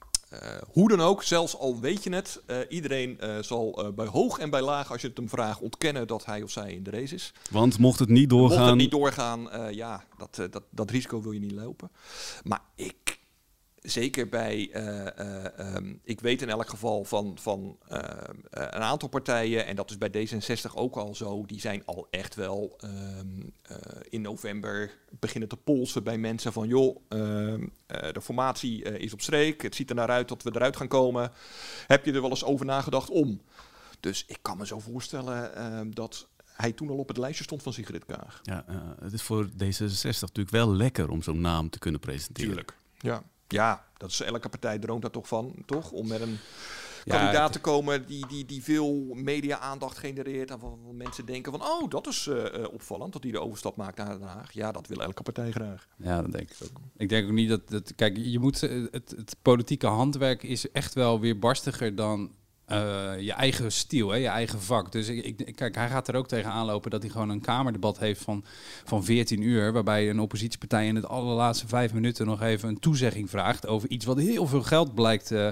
hoe 0.72 0.88
dan 0.88 1.00
ook, 1.00 1.22
zelfs 1.22 1.56
al 1.58 1.80
weet 1.80 2.04
je 2.04 2.14
het, 2.14 2.42
uh, 2.46 2.56
iedereen 2.68 3.18
uh, 3.20 3.38
zal 3.40 3.92
bij 3.94 4.06
hoog 4.06 4.38
en 4.38 4.50
bij 4.50 4.62
laag, 4.62 4.92
als 4.92 5.00
je 5.00 5.08
het 5.08 5.16
hem 5.16 5.28
vraagt, 5.28 5.60
ontkennen 5.60 6.06
dat 6.06 6.24
hij 6.24 6.42
of 6.42 6.50
zij 6.50 6.72
in 6.72 6.82
de 6.82 6.90
race 6.90 7.14
is. 7.14 7.32
Want 7.50 7.78
mocht 7.78 7.98
het 7.98 8.08
niet 8.08 8.30
doorgaan. 8.30 8.58
Mocht 8.58 8.70
het 8.70 8.78
niet 8.78 8.90
doorgaan, 8.90 9.48
ja, 9.70 10.04
dat, 10.18 10.52
dat, 10.52 10.62
dat 10.70 10.90
risico 10.90 11.22
wil 11.22 11.32
je 11.32 11.40
niet 11.40 11.52
lopen. 11.52 11.90
Maar 12.42 12.60
ik, 12.74 12.94
zeker 13.82 14.28
bij, 14.28 14.70
eh, 14.72 15.18
eh, 15.18 15.58
ehm, 15.58 15.94
ik 16.04 16.20
weet 16.20 16.42
in 16.42 16.48
elk 16.48 16.68
geval 16.68 17.04
van, 17.04 17.38
van 17.38 17.78
eh, 17.88 17.98
een 18.50 18.82
aantal 18.82 19.08
partijen, 19.08 19.66
en 19.66 19.76
dat 19.76 19.90
is 19.90 19.98
bij 19.98 20.08
D66 20.10 20.74
ook 20.74 20.96
al 20.96 21.14
zo, 21.14 21.44
die 21.46 21.60
zijn 21.60 21.82
al 21.86 22.06
echt 22.10 22.34
wel 22.34 22.76
ehm, 22.78 23.42
in 24.08 24.20
november 24.20 24.90
beginnen 25.18 25.48
te 25.48 25.56
polsen 25.56 26.04
bij 26.04 26.18
mensen 26.18 26.52
van, 26.52 26.68
joh, 26.68 26.96
ehm, 27.08 27.66
de 27.86 28.20
formatie 28.22 28.82
is 28.82 29.12
op 29.12 29.20
streek, 29.20 29.62
het 29.62 29.74
ziet 29.74 29.90
er 29.90 29.96
naar 29.96 30.08
uit 30.08 30.28
dat 30.28 30.42
we 30.42 30.50
eruit 30.54 30.76
gaan 30.76 30.88
komen. 30.88 31.32
Heb 31.86 32.04
je 32.04 32.12
er 32.12 32.20
wel 32.20 32.30
eens 32.30 32.44
over 32.44 32.66
nagedacht 32.66 33.10
om? 33.10 33.40
Dus 34.00 34.24
ik 34.26 34.38
kan 34.42 34.58
me 34.58 34.66
zo 34.66 34.78
voorstellen 34.78 35.90
dat 35.94 36.28
hij 36.44 36.72
toen 36.72 36.88
al 36.88 36.96
op 36.96 37.08
het 37.08 37.16
lijstje 37.16 37.44
stond 37.44 37.62
van 37.62 37.72
Sigrid 37.72 38.04
Kaag. 38.04 38.40
Ja, 38.42 38.64
het 39.00 39.12
is 39.12 39.22
voor 39.22 39.48
D66 39.48 40.20
natuurlijk 40.20 40.50
wel 40.50 40.74
lekker 40.74 41.10
om 41.10 41.22
zo'n 41.22 41.40
naam 41.40 41.70
te 41.70 41.78
kunnen 41.78 42.00
presenteren. 42.00 42.48
Tuurlijk. 42.50 42.76
Ja. 42.98 43.22
Ja, 43.52 43.84
dat 43.96 44.10
is 44.10 44.20
elke 44.20 44.48
partij 44.48 44.78
droomt 44.78 45.02
daar 45.02 45.10
toch 45.10 45.28
van, 45.28 45.54
toch? 45.66 45.90
Om 45.90 46.08
met 46.08 46.20
een 46.20 46.38
kandidaat 47.04 47.52
te 47.52 47.60
komen 47.60 48.06
die, 48.06 48.26
die, 48.26 48.44
die 48.44 48.62
veel 48.62 48.94
media-aandacht 49.14 49.98
genereert. 49.98 50.50
En 50.50 50.58
van 50.58 50.78
mensen 50.96 51.26
denken 51.26 51.52
van, 51.52 51.62
oh, 51.62 51.90
dat 51.90 52.06
is 52.06 52.26
uh, 52.26 52.44
opvallend, 52.72 53.12
dat 53.12 53.22
hij 53.22 53.32
de 53.32 53.40
overstap 53.40 53.76
maakt 53.76 53.96
naar 53.96 54.18
Den 54.18 54.28
Haag. 54.28 54.52
Ja, 54.52 54.72
dat 54.72 54.86
wil 54.86 55.02
elke 55.02 55.22
partij 55.22 55.50
graag. 55.50 55.88
Ja, 55.96 56.22
dat 56.22 56.32
denk 56.32 56.50
ik 56.50 56.56
ook. 56.62 56.80
Ik 56.96 57.08
denk 57.08 57.26
ook 57.26 57.32
niet 57.32 57.48
dat, 57.48 57.68
dat 57.68 57.94
kijk, 57.94 58.16
je 58.16 58.38
moet, 58.38 58.62
eh, 58.62 58.84
het, 58.90 59.14
het 59.16 59.36
politieke 59.42 59.86
handwerk 59.86 60.42
is 60.42 60.70
echt 60.70 60.94
wel 60.94 61.20
weer 61.20 61.38
barstiger 61.38 61.94
dan 61.94 62.30
uh, 62.72 63.20
je 63.20 63.32
eigen 63.32 63.72
stijl, 63.72 64.10
hè, 64.10 64.16
je 64.16 64.28
eigen 64.28 64.60
vak. 64.60 64.92
Dus 64.92 65.08
ik, 65.08 65.52
kijk, 65.54 65.74
hij 65.74 65.88
gaat 65.88 66.08
er 66.08 66.16
ook 66.16 66.28
tegen 66.28 66.50
aanlopen 66.50 66.90
dat 66.90 67.02
hij 67.02 67.10
gewoon 67.10 67.28
een 67.28 67.40
kamerdebat 67.40 67.98
heeft 67.98 68.22
van, 68.22 68.44
van 68.84 69.04
14 69.04 69.42
uur. 69.42 69.72
Waarbij 69.72 70.10
een 70.10 70.20
oppositiepartij 70.20 70.86
in 70.86 70.94
het 70.94 71.08
allerlaatste 71.08 71.68
vijf 71.68 71.92
minuten 71.92 72.26
nog 72.26 72.42
even 72.42 72.68
een 72.68 72.80
toezegging 72.80 73.30
vraagt 73.30 73.66
over 73.66 73.88
iets 73.88 74.04
wat 74.04 74.18
heel 74.18 74.46
veel 74.46 74.62
geld 74.62 74.94
blijkt 74.94 75.30
uh, 75.30 75.48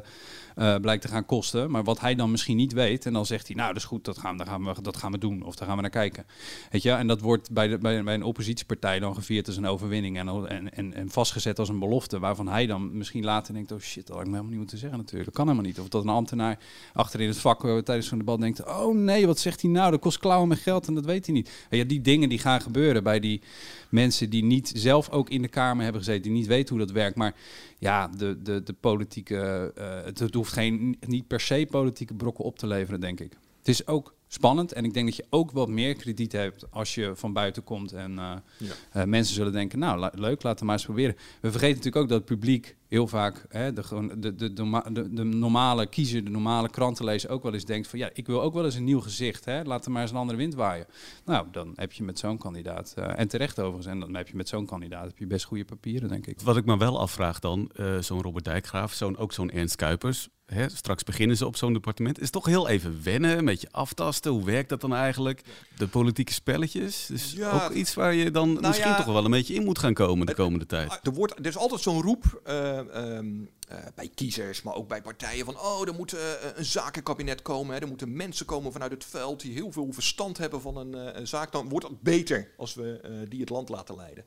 uh, 0.60 0.76
blijkt 0.76 1.02
te 1.02 1.08
gaan 1.08 1.26
kosten. 1.26 1.70
Maar 1.70 1.84
wat 1.84 2.00
hij 2.00 2.14
dan 2.14 2.30
misschien 2.30 2.56
niet 2.56 2.72
weet. 2.72 3.06
En 3.06 3.12
dan 3.12 3.26
zegt 3.26 3.46
hij, 3.46 3.56
nou 3.56 3.68
dat 3.68 3.76
is 3.76 3.84
goed, 3.88 4.04
dat 4.04 4.18
gaan, 4.18 4.36
dat 4.36 4.48
gaan, 4.48 4.64
we, 4.64 4.82
dat 4.82 4.96
gaan 4.96 5.12
we 5.12 5.18
doen. 5.18 5.42
Of 5.42 5.54
daar 5.54 5.66
gaan 5.66 5.76
we 5.76 5.82
naar 5.82 5.90
kijken. 5.90 6.26
Weet 6.70 6.82
je, 6.82 6.90
en 6.90 7.06
dat 7.06 7.20
wordt 7.20 7.50
bij, 7.50 7.68
de, 7.68 7.78
bij, 7.78 7.98
een 7.98 8.22
oppositiepartij 8.22 8.98
dan 8.98 9.14
gevierd 9.14 9.46
als 9.46 9.56
een 9.56 9.66
overwinning. 9.66 10.18
En, 10.18 10.72
en, 10.72 10.94
en, 10.94 11.10
vastgezet 11.10 11.58
als 11.58 11.68
een 11.68 11.78
belofte. 11.78 12.18
Waarvan 12.18 12.48
hij 12.48 12.66
dan 12.66 12.96
misschien 12.96 13.24
later 13.24 13.54
denkt, 13.54 13.72
oh 13.72 13.80
shit, 13.80 14.06
dat 14.06 14.16
had 14.16 14.24
ik 14.24 14.24
me 14.24 14.30
helemaal 14.30 14.50
niet 14.50 14.60
moeten 14.60 14.78
zeggen 14.78 14.98
natuurlijk. 14.98 15.24
Dat 15.24 15.34
kan 15.34 15.44
helemaal 15.46 15.68
niet. 15.68 15.80
Of 15.80 15.88
dat 15.88 16.02
een 16.02 16.08
ambtenaar 16.08 16.58
achter 16.92 17.20
in 17.20 17.28
het 17.28 17.38
vak 17.38 17.64
uh, 17.64 17.78
tijdens 17.78 18.08
zo'n 18.08 18.18
debat 18.18 18.40
denkt, 18.40 18.66
oh 18.66 18.96
nee, 18.96 19.26
wat 19.26 19.38
zegt 19.38 19.62
hij 19.62 19.70
nou? 19.70 19.90
Dat 19.90 20.00
kost 20.00 20.18
klauwen 20.18 20.48
met 20.48 20.58
geld 20.58 20.86
en 20.86 20.94
dat 20.94 21.04
weet 21.04 21.26
hij 21.26 21.34
niet. 21.34 21.50
Ja, 21.70 21.84
die 21.84 22.00
dingen 22.00 22.28
die 22.28 22.38
gaan 22.38 22.60
gebeuren 22.60 23.02
bij 23.02 23.20
die 23.20 23.40
mensen 23.88 24.30
die 24.30 24.44
niet 24.44 24.72
zelf 24.74 25.10
ook 25.10 25.30
in 25.30 25.42
de 25.42 25.48
Kamer 25.48 25.82
hebben 25.82 26.02
gezeten. 26.02 26.22
Die 26.22 26.32
niet 26.32 26.46
weten 26.46 26.76
hoe 26.76 26.86
dat 26.86 26.94
werkt. 26.94 27.16
Maar 27.16 27.34
ja, 27.80 28.08
de, 28.08 28.42
de, 28.42 28.62
de 28.62 28.72
politieke, 28.72 29.72
uh, 29.78 30.04
het, 30.04 30.34
hoeft 30.34 30.52
geen, 30.52 30.96
niet 31.06 31.26
per 31.26 31.40
se 31.40 31.66
politieke 31.70 32.14
brokken 32.14 32.44
op 32.44 32.58
te 32.58 32.66
leveren, 32.66 33.00
denk 33.00 33.20
ik. 33.20 33.32
Het 33.58 33.68
is 33.68 33.86
ook 33.86 34.14
spannend 34.28 34.72
en 34.72 34.84
ik 34.84 34.94
denk 34.94 35.06
dat 35.06 35.16
je 35.16 35.26
ook 35.30 35.50
wat 35.50 35.68
meer 35.68 35.94
krediet 35.94 36.32
hebt 36.32 36.70
als 36.70 36.94
je 36.94 37.12
van 37.14 37.32
buiten 37.32 37.64
komt 37.64 37.92
en 37.92 38.10
uh, 38.10 38.32
ja. 38.58 38.74
uh, 38.96 39.04
mensen 39.04 39.34
zullen 39.34 39.52
denken, 39.52 39.78
nou 39.78 40.10
leuk, 40.12 40.42
laten 40.42 40.58
we 40.60 40.64
maar 40.64 40.74
eens 40.74 40.84
proberen. 40.84 41.16
We 41.40 41.50
vergeten 41.50 41.76
natuurlijk 41.76 42.02
ook 42.02 42.08
dat 42.08 42.18
het 42.18 42.26
publiek 42.26 42.76
heel 42.90 43.06
vaak 43.06 43.44
hè, 43.48 43.72
de, 43.72 43.82
de, 44.18 44.34
de, 44.34 44.52
de, 44.92 45.12
de, 45.14 45.24
normale 45.24 45.86
kiezer, 45.86 46.24
de 46.24 46.30
normale 46.30 46.68
krantenlezer 46.68 47.30
ook 47.30 47.42
wel 47.42 47.54
eens 47.54 47.64
denkt 47.64 47.88
van 47.88 47.98
ja, 47.98 48.10
ik 48.12 48.26
wil 48.26 48.42
ook 48.42 48.54
wel 48.54 48.64
eens 48.64 48.74
een 48.74 48.84
nieuw 48.84 49.00
gezicht. 49.00 49.44
Hè, 49.44 49.62
laat 49.62 49.84
er 49.84 49.90
maar 49.90 50.02
eens 50.02 50.10
een 50.10 50.16
andere 50.16 50.38
wind 50.38 50.54
waaien. 50.54 50.86
Nou, 51.24 51.46
dan 51.52 51.72
heb 51.74 51.92
je 51.92 52.02
met 52.02 52.18
zo'n 52.18 52.38
kandidaat, 52.38 52.94
uh, 52.98 53.18
en 53.18 53.28
terecht 53.28 53.58
overigens, 53.58 53.86
en 53.86 54.00
dan 54.00 54.14
heb 54.14 54.28
je 54.28 54.36
met 54.36 54.48
zo'n 54.48 54.66
kandidaat 54.66 55.06
heb 55.06 55.18
je 55.18 55.26
best 55.26 55.44
goede 55.44 55.64
papieren, 55.64 56.08
denk 56.08 56.26
ik. 56.26 56.40
Wat 56.40 56.56
ik 56.56 56.64
me 56.64 56.76
wel 56.76 57.00
afvraag 57.00 57.38
dan, 57.38 57.70
uh, 57.76 57.98
zo'n 57.98 58.22
Robert 58.22 58.44
Dijkgraaf, 58.44 58.92
zo'n, 58.92 59.16
ook 59.16 59.32
zo'n 59.32 59.50
Ernst 59.50 59.76
Kuipers, 59.76 60.28
Hè, 60.50 60.68
straks 60.68 61.02
beginnen 61.02 61.36
ze 61.36 61.46
op 61.46 61.56
zo'n 61.56 61.72
departement. 61.72 62.20
Is 62.20 62.30
toch 62.30 62.44
heel 62.44 62.68
even 62.68 63.00
wennen, 63.02 63.38
een 63.38 63.44
beetje 63.44 63.68
aftasten. 63.70 64.32
Hoe 64.32 64.44
werkt 64.44 64.68
dat 64.68 64.80
dan 64.80 64.94
eigenlijk? 64.94 65.42
De 65.76 65.88
politieke 65.88 66.32
spelletjes. 66.32 67.06
Dus 67.06 67.32
ja, 67.32 67.50
ook 67.50 67.70
iets 67.70 67.94
waar 67.94 68.14
je 68.14 68.30
dan 68.30 68.52
nou 68.52 68.66
misschien 68.66 68.90
ja, 68.90 68.96
toch 68.96 69.12
wel 69.12 69.24
een 69.24 69.30
beetje 69.30 69.54
in 69.54 69.64
moet 69.64 69.78
gaan 69.78 69.94
komen 69.94 70.26
de 70.26 70.34
komende 70.34 70.66
tijd. 70.66 71.00
Er, 71.02 71.12
wordt, 71.12 71.38
er 71.38 71.46
is 71.46 71.56
altijd 71.56 71.80
zo'n 71.80 72.02
roep. 72.02 72.42
Uh, 72.46 72.79
um, 72.94 73.50
uh, 73.72 73.78
bij 73.94 74.10
kiezers, 74.14 74.62
maar 74.62 74.74
ook 74.74 74.88
bij 74.88 75.02
partijen 75.02 75.44
van 75.44 75.58
oh, 75.58 75.88
er 75.88 75.94
moet 75.94 76.14
uh, 76.14 76.20
een 76.54 76.64
zakenkabinet 76.64 77.42
komen. 77.42 77.74
Hè. 77.74 77.80
Er 77.80 77.88
moeten 77.88 78.16
mensen 78.16 78.46
komen 78.46 78.72
vanuit 78.72 78.92
het 78.92 79.04
veld 79.04 79.40
die 79.40 79.52
heel 79.52 79.72
veel 79.72 79.92
verstand 79.92 80.38
hebben 80.38 80.60
van 80.60 80.76
een, 80.76 80.96
uh, 80.96 81.08
een 81.12 81.26
zaak. 81.26 81.52
Dan 81.52 81.68
wordt 81.68 81.88
het 81.88 82.00
beter 82.00 82.50
als 82.56 82.74
we 82.74 83.24
die 83.28 83.40
het 83.40 83.50
land 83.50 83.68
laten 83.68 83.96
leiden. 83.96 84.24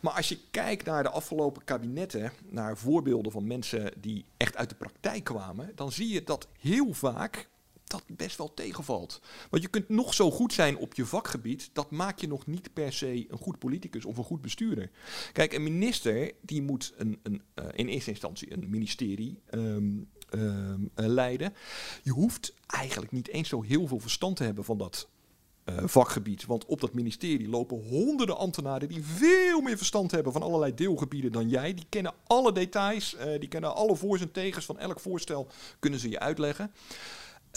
Maar 0.00 0.12
als 0.12 0.28
je 0.28 0.38
kijkt 0.50 0.84
naar 0.84 1.02
de 1.02 1.10
afgelopen 1.10 1.64
kabinetten, 1.64 2.32
naar 2.48 2.78
voorbeelden 2.78 3.32
van 3.32 3.46
mensen 3.46 3.92
die 3.98 4.24
echt 4.36 4.56
uit 4.56 4.68
de 4.68 4.74
praktijk 4.74 5.24
kwamen, 5.24 5.72
dan 5.74 5.92
zie 5.92 6.08
je 6.08 6.24
dat 6.24 6.48
heel 6.58 6.92
vaak 6.92 7.48
dat 7.92 8.02
best 8.06 8.38
wel 8.38 8.54
tegenvalt. 8.54 9.20
Want 9.50 9.62
je 9.62 9.68
kunt 9.68 9.88
nog 9.88 10.14
zo 10.14 10.30
goed 10.30 10.52
zijn 10.52 10.76
op 10.76 10.94
je 10.94 11.06
vakgebied, 11.06 11.70
dat 11.72 11.90
maakt 11.90 12.20
je 12.20 12.28
nog 12.28 12.46
niet 12.46 12.72
per 12.72 12.92
se 12.92 13.30
een 13.30 13.38
goed 13.38 13.58
politicus 13.58 14.04
of 14.04 14.16
een 14.16 14.24
goed 14.24 14.40
bestuurder. 14.40 14.90
Kijk, 15.32 15.52
een 15.52 15.62
minister 15.62 16.32
die 16.40 16.62
moet 16.62 16.92
een, 16.96 17.18
een, 17.22 17.42
uh, 17.54 17.64
in 17.72 17.88
eerste 17.88 18.10
instantie 18.10 18.52
een 18.52 18.70
ministerie 18.70 19.38
um, 19.50 20.08
um, 20.34 20.90
uh, 20.96 21.06
leiden. 21.06 21.54
Je 22.02 22.10
hoeft 22.10 22.54
eigenlijk 22.66 23.12
niet 23.12 23.28
eens 23.28 23.48
zo 23.48 23.62
heel 23.62 23.86
veel 23.86 24.00
verstand 24.00 24.36
te 24.36 24.44
hebben 24.44 24.64
van 24.64 24.78
dat 24.78 25.08
uh, 25.64 25.76
vakgebied. 25.84 26.46
Want 26.46 26.64
op 26.64 26.80
dat 26.80 26.94
ministerie 26.94 27.48
lopen 27.48 27.88
honderden 27.88 28.36
ambtenaren 28.36 28.88
die 28.88 29.04
veel 29.04 29.60
meer 29.60 29.76
verstand 29.76 30.10
hebben 30.10 30.32
van 30.32 30.42
allerlei 30.42 30.74
deelgebieden 30.74 31.32
dan 31.32 31.48
jij. 31.48 31.74
Die 31.74 31.86
kennen 31.88 32.14
alle 32.26 32.52
details, 32.52 33.16
die 33.38 33.48
kennen 33.48 33.74
alle 33.74 33.96
voor's 33.96 34.20
en 34.20 34.32
tegens 34.32 34.64
van 34.64 34.78
elk 34.78 35.00
voorstel, 35.00 35.48
kunnen 35.78 36.00
ze 36.00 36.08
je 36.08 36.18
uitleggen. 36.18 36.72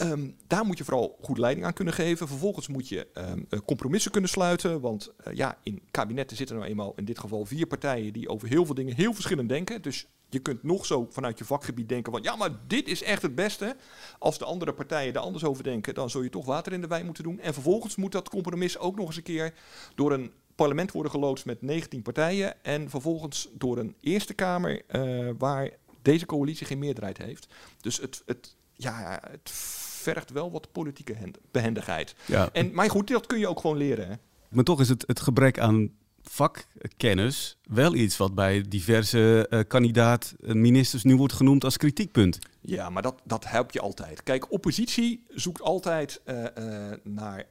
Um, 0.02 0.36
daar 0.48 0.66
moet 0.66 0.78
je 0.78 0.84
vooral 0.84 1.18
goed 1.22 1.38
leiding 1.38 1.66
aan 1.66 1.74
kunnen 1.74 1.94
geven. 1.94 2.28
Vervolgens 2.28 2.68
moet 2.68 2.88
je 2.88 3.08
um, 3.14 3.48
compromissen 3.66 4.12
kunnen 4.12 4.30
sluiten. 4.30 4.82
Want 4.82 5.12
uh, 5.28 5.34
ja, 5.34 5.58
in 5.64 5.82
kabinetten 5.92 6.38
zitten 6.38 6.56
nou 6.56 6.70
eenmaal 6.70 6.94
in 6.96 7.06
dit 7.06 7.20
geval 7.20 7.46
vier 7.46 7.66
partijen 7.66 8.14
die 8.14 8.30
over 8.30 8.48
heel 8.48 8.66
veel 8.66 8.76
dingen 8.76 8.96
heel 8.96 9.14
verschillend 9.14 9.50
denken. 9.50 9.82
Dus 9.82 10.08
je 10.30 10.40
kunt 10.40 10.64
nog 10.64 10.86
zo 10.86 11.08
vanuit 11.10 11.38
je 11.38 11.46
vakgebied 11.46 11.90
denken 11.90 12.12
van 12.12 12.24
ja, 12.24 12.36
maar 12.36 12.50
dit 12.68 12.88
is 12.88 13.04
echt 13.04 13.22
het 13.22 13.36
beste. 13.36 13.76
Als 14.20 14.38
de 14.38 14.46
andere 14.46 14.74
partijen 14.74 15.14
er 15.14 15.20
anders 15.20 15.44
over 15.44 15.64
denken, 15.64 15.94
dan 15.94 16.10
zul 16.10 16.22
je 16.22 16.30
toch 16.30 16.46
water 16.46 16.74
in 16.74 16.82
de 16.82 16.88
wijn 16.88 17.06
moeten 17.06 17.24
doen. 17.24 17.40
En 17.40 17.54
vervolgens 17.54 17.96
moet 17.96 18.12
dat 18.12 18.30
compromis 18.30 18.78
ook 18.78 18.96
nog 18.96 19.08
eens 19.08 19.18
een 19.18 19.24
keer 19.24 19.54
door 19.96 20.12
een 20.12 20.32
parlement 20.56 20.92
worden 20.92 21.12
geloodst 21.12 21.46
met 21.46 21.62
19 21.62 22.02
partijen. 22.02 22.64
En 22.64 22.90
vervolgens 22.90 23.50
door 23.54 23.78
een 23.78 23.96
Eerste 24.02 24.34
Kamer 24.34 24.82
uh, 24.92 25.32
waar 25.38 25.70
deze 26.02 26.26
coalitie 26.26 26.66
geen 26.66 26.80
meerderheid 26.80 27.18
heeft. 27.18 27.48
Dus 27.82 27.98
het, 27.98 28.24
het, 28.26 28.56
ja, 28.76 29.20
het 29.32 29.52
vergt 29.52 30.32
wel 30.32 30.52
wat 30.52 30.72
politieke 30.72 31.16
behendigheid. 31.52 32.16
Ja. 32.26 32.50
En, 32.52 32.74
maar 32.74 32.90
goed, 32.90 33.08
dat 33.08 33.26
kun 33.26 33.40
je 33.40 33.48
ook 33.48 33.60
gewoon 33.60 33.78
leren. 33.78 34.08
Hè? 34.08 34.16
Maar 34.50 34.64
toch 34.64 34.80
is 34.80 34.90
het, 34.90 35.04
het 35.08 35.20
gebrek 35.20 35.60
aan 35.60 35.90
vakkennis 36.22 37.58
wel 37.64 37.96
iets 37.96 38.18
wat 38.18 38.36
bij 38.36 38.62
diverse 38.62 39.48
uh, 39.50 39.60
kandidaat-ministers 39.68 41.04
nu 41.04 41.16
wordt 41.16 41.34
genoemd 41.34 41.64
als 41.64 41.78
kritiekpunt. 41.78 42.40
Ja, 42.62 42.90
maar 42.90 43.02
dat, 43.02 43.22
dat 43.24 43.46
helpt 43.46 43.74
je 43.74 43.80
altijd. 43.80 44.24
Kijk, 44.24 44.52
oppositie 44.52 45.26
zoekt 45.30 45.62
altijd 45.62 46.22
uh, 46.26 46.44
uh, 46.58 46.92
naar 47.04 47.46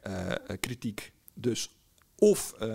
kritiek. 0.60 1.12
Dus 1.34 1.70
of 2.24 2.54
uh, 2.62 2.68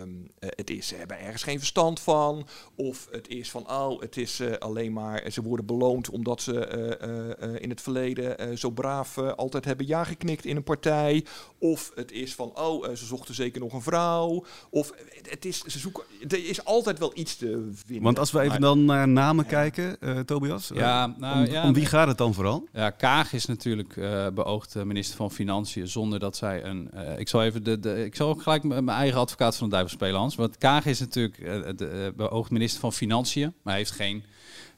um, 0.00 0.30
het 0.38 0.70
is, 0.70 0.86
ze 0.86 0.94
hebben 0.94 1.20
ergens 1.20 1.42
geen 1.42 1.58
verstand 1.58 2.00
van. 2.00 2.46
Of 2.74 3.08
het 3.10 3.28
is 3.28 3.50
van, 3.50 3.70
oh, 3.70 4.00
het 4.00 4.16
is 4.16 4.40
uh, 4.40 4.52
alleen 4.52 4.92
maar, 4.92 5.30
ze 5.30 5.42
worden 5.42 5.66
beloond 5.66 6.10
omdat 6.10 6.42
ze 6.42 7.36
uh, 7.42 7.62
in 7.62 7.70
het 7.70 7.80
verleden 7.80 8.58
zo 8.58 8.70
braaf 8.70 9.18
altijd 9.18 9.64
hebben 9.64 9.86
ja 9.86 10.04
geknikt 10.04 10.44
in 10.44 10.56
een 10.56 10.62
partij. 10.62 11.24
Of 11.58 11.92
het 11.94 12.12
is 12.12 12.34
van, 12.34 12.58
oh, 12.58 12.88
ze 12.94 13.04
zochten 13.06 13.34
zeker 13.34 13.60
nog 13.60 13.72
een 13.72 13.82
vrouw. 13.82 14.44
Of 14.70 14.92
het 15.22 15.44
is, 15.44 15.62
ze 15.62 15.78
zoeken, 15.78 16.02
er 16.28 16.48
is 16.48 16.64
altijd 16.64 16.98
wel 16.98 17.10
iets 17.14 17.36
te 17.36 17.70
vinden. 17.84 18.04
Want 18.04 18.18
als 18.18 18.30
we 18.30 18.38
even 18.38 18.50
maar, 18.50 18.60
dan 18.60 18.84
naar 18.84 19.08
namen 19.08 19.44
ja. 19.44 19.50
kijken, 19.50 19.98
Tobias. 20.26 20.70
Ja, 20.74 21.14
nou, 21.18 21.46
om, 21.46 21.52
ja, 21.52 21.64
om 21.64 21.72
wie 21.72 21.86
gaat 21.86 22.08
het 22.08 22.18
dan 22.18 22.34
vooral? 22.34 22.68
Ja, 22.72 22.90
Kaag 22.90 23.32
is 23.32 23.46
natuurlijk 23.46 23.94
beoogd 24.34 24.74
minister 24.74 25.16
van 25.16 25.30
Financiën 25.30 25.88
zonder 25.88 26.18
dat 26.18 26.36
zij 26.36 26.64
een, 26.64 26.90
ik 27.16 27.28
zal 27.28 27.42
even 27.42 27.64
de, 27.64 27.80
de 27.80 28.04
ik 28.04 28.14
zal 28.14 28.34
gelijk 28.34 28.62
mijn 28.62 28.90
eigen 28.94 29.20
advocaat 29.20 29.56
van 29.56 29.68
de 29.68 29.74
duivel 29.74 29.94
spelen, 29.94 30.20
Hans. 30.20 30.34
Want 30.34 30.58
Kaag 30.58 30.86
is 30.86 31.00
natuurlijk 31.00 31.38
uh, 31.38 31.62
de 31.76 32.10
uh, 32.12 32.16
beoogd 32.16 32.50
minister 32.50 32.80
van 32.80 32.92
Financiën, 32.92 33.42
maar 33.62 33.72
hij 33.72 33.76
heeft 33.76 33.90
geen 33.90 34.24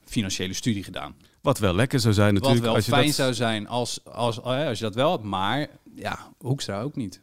financiële 0.05 0.53
studie 0.53 0.85
gedaan. 0.85 1.14
Wat 1.40 1.59
wel 1.59 1.74
lekker 1.74 2.00
zou 2.00 2.14
zijn 2.14 2.35
natuurlijk. 2.35 2.61
Wat 2.61 2.66
wel 2.66 2.77
als 2.77 2.87
je 2.87 2.92
fijn 2.92 3.07
dat... 3.07 3.14
zou 3.14 3.35
zijn 3.35 3.68
als, 3.68 4.00
als, 4.05 4.40
als, 4.42 4.66
als 4.66 4.79
je 4.79 4.85
dat 4.85 4.94
wel 4.94 5.11
hebt, 5.11 5.22
maar 5.22 5.68
ja, 5.94 6.33
Hoekstra 6.38 6.81
ook 6.81 6.96
niet. 6.96 7.20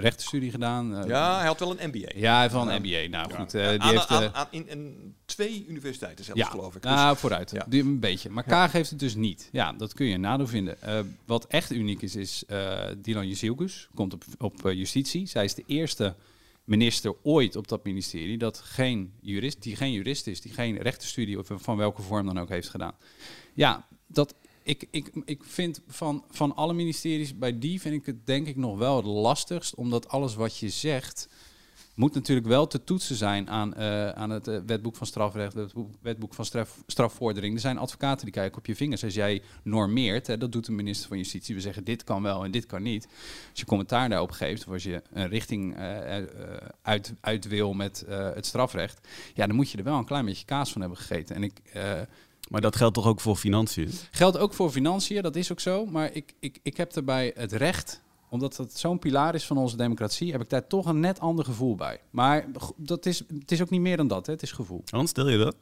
Rechtenstudie 0.00 0.50
gedaan. 0.50 0.98
Uh, 0.98 1.06
ja, 1.06 1.36
hij 1.38 1.46
had 1.46 1.58
wel 1.58 1.80
een 1.80 1.88
MBA. 1.88 2.10
Ja, 2.14 2.32
hij 2.32 2.40
heeft 2.40 2.52
wel 2.52 2.70
een 2.70 2.82
MBA. 2.82 3.18
Nou 3.18 3.32
goed, 3.32 3.54
uh, 3.54 3.68
die 3.68 3.80
aan, 3.80 3.88
heeft... 3.88 4.08
Aan, 4.08 4.34
aan, 4.34 4.46
in, 4.50 4.68
in, 4.68 5.14
twee 5.24 5.66
universiteiten 5.68 6.24
zelfs, 6.24 6.40
ja. 6.40 6.46
geloof 6.46 6.74
ik. 6.74 6.82
Dus, 6.82 6.90
nou, 6.90 7.16
vooruit. 7.16 7.50
Ja. 7.50 7.66
Die, 7.68 7.82
een 7.82 8.00
beetje. 8.00 8.30
Maar 8.30 8.44
Kaag 8.44 8.72
heeft 8.72 8.90
het 8.90 8.98
dus 8.98 9.14
niet. 9.14 9.48
Ja, 9.52 9.72
dat 9.72 9.94
kun 9.94 10.06
je 10.06 10.14
een 10.14 10.20
nadeel 10.20 10.46
vinden. 10.46 10.76
Wat 11.24 11.46
echt 11.46 11.72
uniek 11.72 12.02
is, 12.02 12.16
is 12.16 12.44
Dylan 12.96 13.28
Jezielkus. 13.28 13.88
Komt 13.94 14.12
op, 14.12 14.24
op 14.38 14.60
justitie. 14.62 15.26
Zij 15.26 15.44
is 15.44 15.54
de 15.54 15.64
eerste 15.66 16.14
minister 16.64 17.14
ooit 17.22 17.56
op 17.56 17.68
dat 17.68 17.84
ministerie 17.84 18.38
dat 18.38 18.58
geen 18.58 19.12
jurist, 19.20 19.62
die 19.62 19.76
geen 19.76 19.92
jurist 19.92 20.26
is, 20.26 20.40
die 20.40 20.52
geen 20.52 20.76
rechtenstudie 20.76 21.38
of 21.38 21.50
van 21.54 21.76
welke 21.76 22.02
vorm 22.02 22.26
dan 22.26 22.40
ook 22.40 22.48
heeft 22.48 22.68
gedaan. 22.68 22.94
Ja, 23.54 23.86
dat 24.06 24.34
ik, 24.62 24.86
ik, 24.90 25.10
ik 25.24 25.44
vind 25.44 25.80
van, 25.86 26.24
van 26.30 26.56
alle 26.56 26.72
ministeries, 26.72 27.38
bij 27.38 27.58
die 27.58 27.80
vind 27.80 27.94
ik 27.94 28.06
het 28.06 28.26
denk 28.26 28.46
ik 28.46 28.56
nog 28.56 28.78
wel 28.78 28.96
het 28.96 29.06
lastigst, 29.06 29.74
omdat 29.74 30.08
alles 30.08 30.34
wat 30.34 30.56
je 30.56 30.68
zegt 30.68 31.28
moet 32.00 32.14
natuurlijk 32.14 32.46
wel 32.46 32.66
te 32.66 32.84
toetsen 32.84 33.16
zijn 33.16 33.50
aan, 33.50 33.74
uh, 33.78 34.08
aan 34.10 34.30
het 34.30 34.48
uh, 34.48 34.58
wetboek 34.66 34.96
van 34.96 35.06
strafrecht, 35.06 35.54
het 35.54 35.72
wetboek 36.02 36.34
van 36.34 36.44
straf, 36.44 36.82
strafvordering. 36.86 37.54
Er 37.54 37.60
zijn 37.60 37.78
advocaten 37.78 38.24
die 38.24 38.34
kijken 38.34 38.58
op 38.58 38.66
je 38.66 38.76
vingers. 38.76 39.04
Als 39.04 39.14
jij 39.14 39.42
normeert, 39.62 40.26
hè, 40.26 40.38
dat 40.38 40.52
doet 40.52 40.66
de 40.66 40.72
minister 40.72 41.08
van 41.08 41.16
Justitie. 41.16 41.54
We 41.54 41.60
zeggen 41.60 41.84
dit 41.84 42.04
kan 42.04 42.22
wel 42.22 42.44
en 42.44 42.50
dit 42.50 42.66
kan 42.66 42.82
niet. 42.82 43.08
Als 43.50 43.60
je 43.60 43.64
commentaar 43.64 44.08
daarop 44.08 44.30
geeft, 44.30 44.66
of 44.66 44.72
als 44.72 44.82
je 44.82 45.02
een 45.12 45.28
richting 45.28 45.78
uh, 45.78 46.16
uit, 46.82 47.14
uit 47.20 47.48
wil 47.48 47.72
met 47.72 48.04
het 48.08 48.46
strafrecht, 48.46 49.08
ja, 49.34 49.46
dan 49.46 49.56
moet 49.56 49.70
je 49.70 49.78
er 49.78 49.84
wel 49.84 49.98
een 49.98 50.04
klein 50.04 50.24
beetje 50.24 50.44
kaas 50.44 50.72
van 50.72 50.80
hebben 50.80 50.98
gegeten. 50.98 51.36
En 51.36 51.42
ik. 51.42 51.60
Maar 52.50 52.60
dat 52.60 52.76
geldt 52.76 52.94
toch 52.94 53.06
ook 53.06 53.20
voor 53.20 53.36
financiën? 53.36 53.90
Geldt 54.10 54.38
ook 54.38 54.52
voor 54.52 54.70
financiën, 54.70 55.22
dat 55.22 55.36
is 55.36 55.52
ook 55.52 55.60
zo. 55.60 55.86
Maar 55.86 56.12
ik, 56.12 56.34
ik, 56.40 56.58
ik 56.62 56.76
heb 56.76 56.92
erbij 56.92 57.32
het 57.34 57.52
recht 57.52 58.02
omdat 58.28 58.56
het 58.56 58.78
zo'n 58.78 58.98
pilaar 58.98 59.34
is 59.34 59.46
van 59.46 59.56
onze 59.56 59.76
democratie, 59.76 60.32
heb 60.32 60.40
ik 60.40 60.48
daar 60.48 60.66
toch 60.66 60.86
een 60.86 61.00
net 61.00 61.20
ander 61.20 61.44
gevoel 61.44 61.74
bij. 61.74 62.00
Maar 62.10 62.46
dat 62.76 63.06
is, 63.06 63.18
het 63.38 63.52
is 63.52 63.62
ook 63.62 63.70
niet 63.70 63.80
meer 63.80 63.96
dan 63.96 64.08
dat, 64.08 64.26
hè? 64.26 64.32
het 64.32 64.42
is 64.42 64.52
gevoel. 64.52 64.82
Hans, 64.90 65.10
stel 65.10 65.28
je 65.28 65.38
dat? 65.38 65.56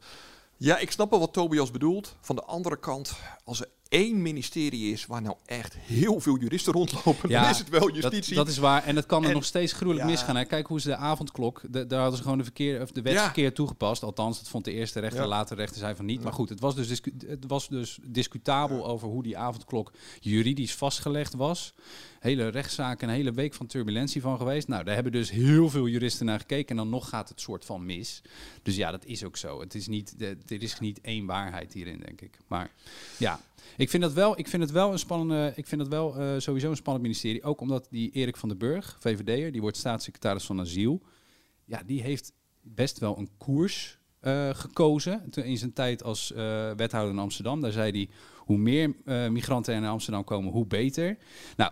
Ja, 0.57 0.77
ik 0.77 0.91
snap 0.91 1.09
wel 1.09 1.19
wat 1.19 1.33
Tobias 1.33 1.71
bedoelt. 1.71 2.15
Van 2.21 2.35
de 2.35 2.43
andere 2.43 2.79
kant, 2.79 3.19
als 3.43 3.61
er 3.61 3.67
één 3.89 4.21
ministerie 4.21 4.91
is 4.91 5.05
waar 5.05 5.21
nou 5.21 5.35
echt 5.45 5.77
heel 5.77 6.19
veel 6.19 6.37
juristen 6.37 6.73
rondlopen, 6.73 7.29
ja, 7.29 7.41
dan 7.41 7.49
is 7.49 7.57
het 7.57 7.69
wel 7.69 7.93
justitie. 7.93 8.35
Dat, 8.35 8.45
dat 8.45 8.53
is 8.53 8.59
waar. 8.59 8.83
En 8.83 8.95
dat 8.95 9.05
kan 9.05 9.25
er 9.25 9.33
nog 9.33 9.45
steeds 9.45 9.73
gruwelijk 9.73 10.05
misgaan. 10.05 10.35
Hè. 10.35 10.45
Kijk 10.45 10.67
hoe 10.67 10.81
ze 10.81 10.87
de 10.87 10.95
avondklok, 10.95 11.61
daar 11.69 11.99
hadden 11.99 12.17
ze 12.17 12.23
gewoon 12.23 12.37
de, 12.37 12.43
verkeer, 12.43 12.81
of 12.81 12.91
de 12.91 13.01
wet 13.01 13.19
verkeerd 13.19 13.55
toegepast. 13.55 14.03
Althans, 14.03 14.37
dat 14.37 14.49
vond 14.49 14.65
de 14.65 14.71
eerste 14.71 14.99
rechter, 14.99 15.21
de 15.21 15.27
latere 15.27 15.59
rechter 15.59 15.79
zei 15.79 15.95
van 15.95 16.05
niet. 16.05 16.23
Maar 16.23 16.33
goed, 16.33 16.49
het 16.49 16.59
was 16.59 16.75
dus, 16.75 17.01
het 17.27 17.45
was 17.47 17.67
dus 17.67 17.99
discutabel 18.03 18.87
over 18.87 19.07
hoe 19.07 19.23
die 19.23 19.37
avondklok 19.37 19.91
juridisch 20.19 20.75
vastgelegd 20.75 21.33
was 21.33 21.73
hele 22.19 22.47
rechtszaak, 22.47 23.01
een 23.01 23.09
hele 23.09 23.31
week 23.31 23.53
van 23.53 23.67
turbulentie 23.67 24.21
van 24.21 24.37
geweest. 24.37 24.67
Nou, 24.67 24.83
daar 24.83 24.93
hebben 24.93 25.11
dus 25.11 25.31
heel 25.31 25.69
veel 25.69 25.87
juristen 25.87 26.25
naar 26.25 26.39
gekeken 26.39 26.69
en 26.69 26.75
dan 26.75 26.89
nog 26.89 27.09
gaat 27.09 27.29
het 27.29 27.41
soort 27.41 27.65
van 27.65 27.85
mis. 27.85 28.21
Dus 28.63 28.75
ja, 28.75 28.91
dat 28.91 29.05
is 29.05 29.23
ook 29.23 29.37
zo. 29.37 29.59
Het 29.59 29.75
is 29.75 29.87
niet, 29.87 30.15
er 30.47 30.63
is 30.63 30.79
niet 30.79 31.01
één 31.01 31.25
waarheid 31.25 31.73
hierin, 31.73 31.99
denk 32.05 32.21
ik. 32.21 32.37
Maar 32.47 32.71
ja, 33.17 33.39
ik 33.77 33.89
vind 33.89 34.03
dat 34.03 34.13
wel, 34.13 34.39
ik 34.39 34.47
vind 34.47 34.63
het 34.63 34.71
wel 34.71 34.91
een 34.91 34.99
spannende, 34.99 35.53
ik 35.55 35.67
vind 35.67 35.81
het 35.81 35.89
wel 35.89 36.19
uh, 36.19 36.33
sowieso 36.37 36.69
een 36.69 36.75
spannend 36.75 37.05
ministerie. 37.05 37.43
Ook 37.43 37.61
omdat 37.61 37.87
die 37.89 38.11
Erik 38.11 38.37
van 38.37 38.49
den 38.49 38.57
Burg, 38.57 38.97
VVD'er, 38.99 39.51
die 39.51 39.61
wordt 39.61 39.77
staatssecretaris 39.77 40.45
van 40.45 40.59
asiel. 40.59 41.01
Ja, 41.65 41.81
die 41.85 42.01
heeft 42.01 42.33
best 42.61 42.99
wel 42.99 43.17
een 43.17 43.29
koers 43.37 43.97
uh, 44.21 44.49
gekozen 44.53 45.29
in 45.31 45.57
zijn 45.57 45.73
tijd 45.73 46.03
als 46.03 46.31
uh, 46.31 46.37
wethouder 46.75 47.13
in 47.13 47.19
Amsterdam. 47.19 47.61
Daar 47.61 47.71
zei 47.71 47.91
hij, 47.91 48.09
hoe 48.37 48.57
meer 48.57 48.95
migranten 49.31 49.73
er 49.73 49.81
naar 49.81 49.91
Amsterdam 49.91 50.23
komen, 50.23 50.51
hoe 50.51 50.65
beter. 50.65 51.17
Nou, 51.55 51.71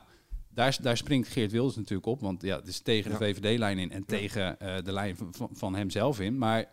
daar, 0.49 0.77
daar 0.81 0.97
springt 0.97 1.27
Geert 1.27 1.51
Wilders 1.51 1.75
natuurlijk 1.75 2.07
op, 2.07 2.21
want 2.21 2.41
ja, 2.41 2.55
het 2.55 2.67
is 2.67 2.79
tegen 2.79 3.11
de 3.11 3.17
VVD-lijn 3.17 3.77
in 3.77 3.91
en 3.91 4.05
tegen 4.05 4.57
de 4.83 4.91
lijn 4.91 5.15
van, 5.15 5.49
van 5.51 5.75
hemzelf 5.75 6.19
in. 6.19 6.37
Maar 6.37 6.65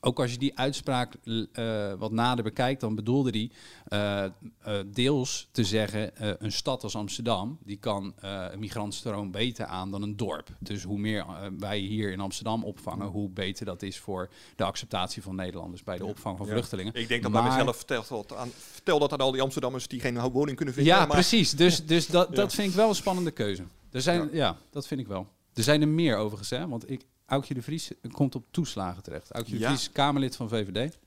ook 0.00 0.20
als 0.20 0.32
je 0.32 0.38
die 0.38 0.58
uitspraak 0.58 1.14
uh, 1.24 1.92
wat 1.98 2.12
nader 2.12 2.44
bekijkt, 2.44 2.80
dan 2.80 2.94
bedoelde 2.94 3.30
die 3.30 3.52
uh, 3.88 4.24
uh, 4.66 4.78
deels 4.86 5.48
te 5.52 5.64
zeggen: 5.64 6.10
een 6.44 6.52
stad 6.52 6.82
als 6.82 6.96
Amsterdam 6.96 7.58
die 7.64 7.76
kan 7.76 8.14
een 8.20 8.58
migrantstroom 8.58 9.30
beter 9.30 9.66
aan 9.66 9.90
dan 9.90 10.02
een 10.02 10.16
dorp. 10.16 10.48
Dus 10.58 10.82
hoe 10.82 10.98
meer 10.98 11.26
wij 11.58 11.78
hier 11.78 12.12
in 12.12 12.20
Amsterdam 12.20 12.64
opvangen, 12.64 13.06
hoe 13.06 13.28
beter 13.28 13.66
dat 13.66 13.82
is 13.82 13.98
voor 13.98 14.30
de 14.56 14.64
acceptatie 14.64 15.22
van 15.22 15.34
Nederlanders 15.34 15.82
bij 15.84 15.96
de 15.96 16.04
opvang 16.04 16.36
van 16.36 16.46
vluchtelingen. 16.46 16.94
Ik 16.94 17.08
denk 17.08 17.22
dat 17.22 17.32
maar... 17.32 17.42
bij 17.42 17.50
mezelf 17.50 17.76
vertelt 17.76 18.34
aan, 18.34 18.50
vertel 18.54 18.98
dat 18.98 19.12
aan 19.12 19.18
al 19.18 19.32
die 19.32 19.42
Amsterdammers 19.42 19.88
die 19.88 20.00
geen 20.00 20.20
woning 20.20 20.56
kunnen 20.56 20.74
vinden. 20.74 20.94
Ja, 20.94 21.06
precies. 21.06 21.50
Dus, 21.50 21.84
dus 21.94 22.06
dat, 22.06 22.34
dat 22.34 22.54
vind 22.54 22.68
ik 22.68 22.74
wel 22.74 22.88
een 22.88 22.94
spannende 22.94 23.30
keuze. 23.30 23.62
Er 23.90 24.02
zijn, 24.02 24.28
ja. 24.32 24.56
dat 24.70 24.86
vind 24.86 25.00
ik 25.00 25.06
wel. 25.06 25.26
Er 25.54 25.62
zijn 25.62 25.80
er 25.80 25.88
meer 25.88 26.16
overigens, 26.16 26.50
hè? 26.50 26.68
Want 26.68 26.90
ik, 26.90 27.04
Aukje 27.28 27.54
de 27.54 27.62
Vries 27.62 27.90
komt 28.10 28.34
op 28.34 28.46
toeslagen 28.50 29.02
terecht. 29.02 29.30
Aukje 29.30 29.58
de 29.58 29.64
Vries, 29.64 29.92
Kamerlid 29.92 30.36
van 30.36 30.48
VVD, 30.48 30.98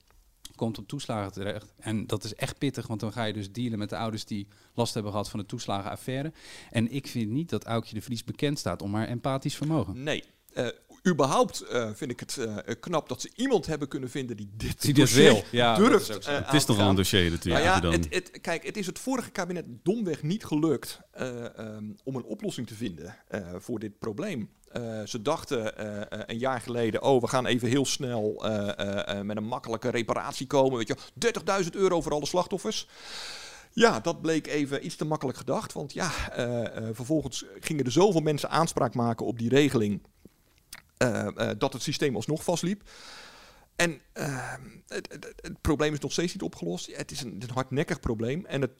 komt 0.54 0.78
op 0.78 0.88
toeslagen 0.88 1.32
terecht. 1.32 1.72
En 1.78 2.06
dat 2.06 2.24
is 2.24 2.34
echt 2.34 2.58
pittig, 2.58 2.86
want 2.86 3.00
dan 3.00 3.12
ga 3.12 3.24
je 3.24 3.32
dus 3.32 3.52
dealen 3.52 3.78
met 3.78 3.88
de 3.88 3.96
ouders 3.96 4.24
die 4.24 4.48
last 4.74 4.94
hebben 4.94 5.12
gehad 5.12 5.30
van 5.30 5.40
de 5.40 5.46
toeslagenaffaire. 5.46 6.32
En 6.70 6.92
ik 6.92 7.06
vind 7.06 7.30
niet 7.30 7.50
dat 7.50 7.64
Aukje 7.64 7.94
de 7.94 8.02
Vries 8.02 8.24
bekend 8.24 8.58
staat 8.58 8.82
om 8.82 8.94
haar 8.94 9.08
empathisch 9.08 9.56
vermogen. 9.56 10.02
Nee. 10.02 10.24
Uh, 10.54 10.68
überhaupt 11.08 11.64
uh, 11.72 11.88
vind 11.94 12.10
ik 12.10 12.20
het 12.20 12.36
uh, 12.38 12.56
knap 12.80 13.08
dat 13.08 13.20
ze 13.20 13.30
iemand 13.34 13.66
hebben 13.66 13.88
kunnen 13.88 14.10
vinden 14.10 14.36
die 14.36 14.50
dit, 14.56 14.82
die 14.82 14.94
dit 14.94 15.12
wil. 15.12 15.42
Ja, 15.50 15.76
durft. 15.76 16.08
Het 16.08 16.18
is, 16.18 16.26
het 16.26 16.52
is 16.52 16.64
toch 16.64 16.76
wel 16.76 16.88
een 16.88 16.94
dossier 16.94 17.30
natuurlijk. 17.30 17.64
Nou 17.64 17.76
ja, 17.76 17.80
dan... 17.80 17.92
het, 17.92 18.06
het, 18.10 18.40
kijk, 18.40 18.66
het 18.66 18.76
is 18.76 18.86
het 18.86 18.98
vorige 18.98 19.30
kabinet 19.30 19.64
domweg 19.82 20.22
niet 20.22 20.44
gelukt 20.44 21.00
um, 21.20 21.96
om 22.04 22.16
een 22.16 22.24
oplossing 22.24 22.66
te 22.66 22.74
vinden 22.74 23.16
voor 23.58 23.78
dit 23.78 23.98
probleem. 23.98 24.50
Ze 25.04 25.22
dachten 25.22 25.72
een 26.30 26.38
jaar 26.38 26.60
geleden, 26.60 27.02
oh, 27.02 27.20
we 27.20 27.28
gaan 27.28 27.46
even 27.46 27.68
heel 27.68 27.86
snel 27.86 28.44
met 29.22 29.36
een 29.36 29.44
makkelijke 29.44 29.88
reparatie 29.88 30.46
komen. 30.46 30.78
Weet 30.78 30.88
je, 30.88 31.64
30.000 31.64 31.70
euro 31.70 32.00
voor 32.00 32.12
alle 32.12 32.26
slachtoffers. 32.26 32.88
Ja, 33.72 34.00
dat 34.00 34.20
bleek 34.20 34.46
even 34.46 34.84
iets 34.84 34.96
te 34.96 35.04
makkelijk 35.04 35.38
gedacht. 35.38 35.72
Want 35.72 35.92
ja, 35.92 36.10
vervolgens 36.92 37.44
gingen 37.60 37.84
er 37.84 37.92
zoveel 37.92 38.20
mensen 38.20 38.50
aanspraak 38.50 38.94
maken 38.94 39.26
op 39.26 39.38
die 39.38 39.48
regeling. 39.48 40.00
Dat 41.58 41.72
het 41.72 41.82
systeem 41.82 42.16
alsnog 42.16 42.44
vastliep. 42.44 42.90
En 43.76 44.00
het, 44.12 45.12
het, 45.12 45.32
het, 45.36 45.60
probleem 45.60 45.92
is 45.92 45.98
nog 45.98 46.12
steeds 46.12 46.32
niet 46.32 46.42
opgelost. 46.42 46.96
Het 46.96 47.10
is 47.10 47.20
een, 47.20 47.36
een 47.42 47.50
hardnekkig 47.54 48.00
probleem. 48.00 48.44
En 48.46 48.60
het 48.60 48.70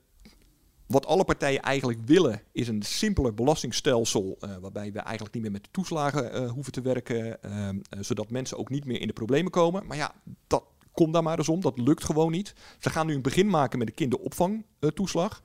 wat 0.92 1.06
alle 1.06 1.24
partijen 1.24 1.62
eigenlijk 1.62 2.00
willen 2.04 2.42
is 2.52 2.68
een 2.68 2.82
simpeler 2.82 3.35
belastingstelsel, 3.35 4.38
uh, 4.40 4.56
waarbij 4.61 4.92
we 4.92 4.98
eigenlijk 4.98 5.35
niet 5.35 5.42
meer 5.42 5.52
met 5.52 5.64
de 5.64 5.70
toeslagen 5.70 6.48
hoeven 6.48 6.72
te 6.72 6.80
werken, 6.80 7.38
uh, 7.46 7.68
zodat 8.00 8.30
mensen 8.30 8.58
ook 8.58 8.70
niet 8.70 8.85
meer 8.85 9.00
in 9.00 9.06
de 9.06 9.12
problemen 9.12 9.50
komen. 9.50 9.87
Maar 9.87 9.96
ja, 9.96 10.14
dat 10.46 10.64
komt 10.92 11.12
daar 11.12 11.22
maar 11.22 11.38
eens 11.38 11.48
om, 11.48 11.61
dat 11.61 11.78
lukt 11.78 12.04
gewoon 12.04 12.30
niet. 12.30 12.54
Ze 12.78 12.90
gaan 12.90 13.06
nu 13.06 13.14
een 13.14 13.22
begin 13.22 13.48
maken 13.48 13.78
met 13.78 13.87
de 13.87 13.92
kinderopvangtoeslag. 13.92 15.42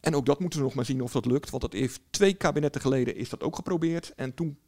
En 0.00 0.14
ook 0.14 0.26
dat 0.26 0.40
moeten 0.40 0.58
we 0.58 0.64
nog 0.64 0.74
maar 0.74 0.84
zien 0.84 1.02
of 1.02 1.12
dat 1.12 1.26
lukt, 1.26 1.50
want 1.50 1.62
dat 1.62 1.72
heeft 1.72 2.00
twee 2.10 2.34
kabinetten 2.34 2.80
geleden 2.80 3.16
is 3.16 3.28
dat 3.28 3.42
ook 3.42 3.56
geprobeerd. 3.56 4.12
En 4.16 4.34
toen 4.34 4.58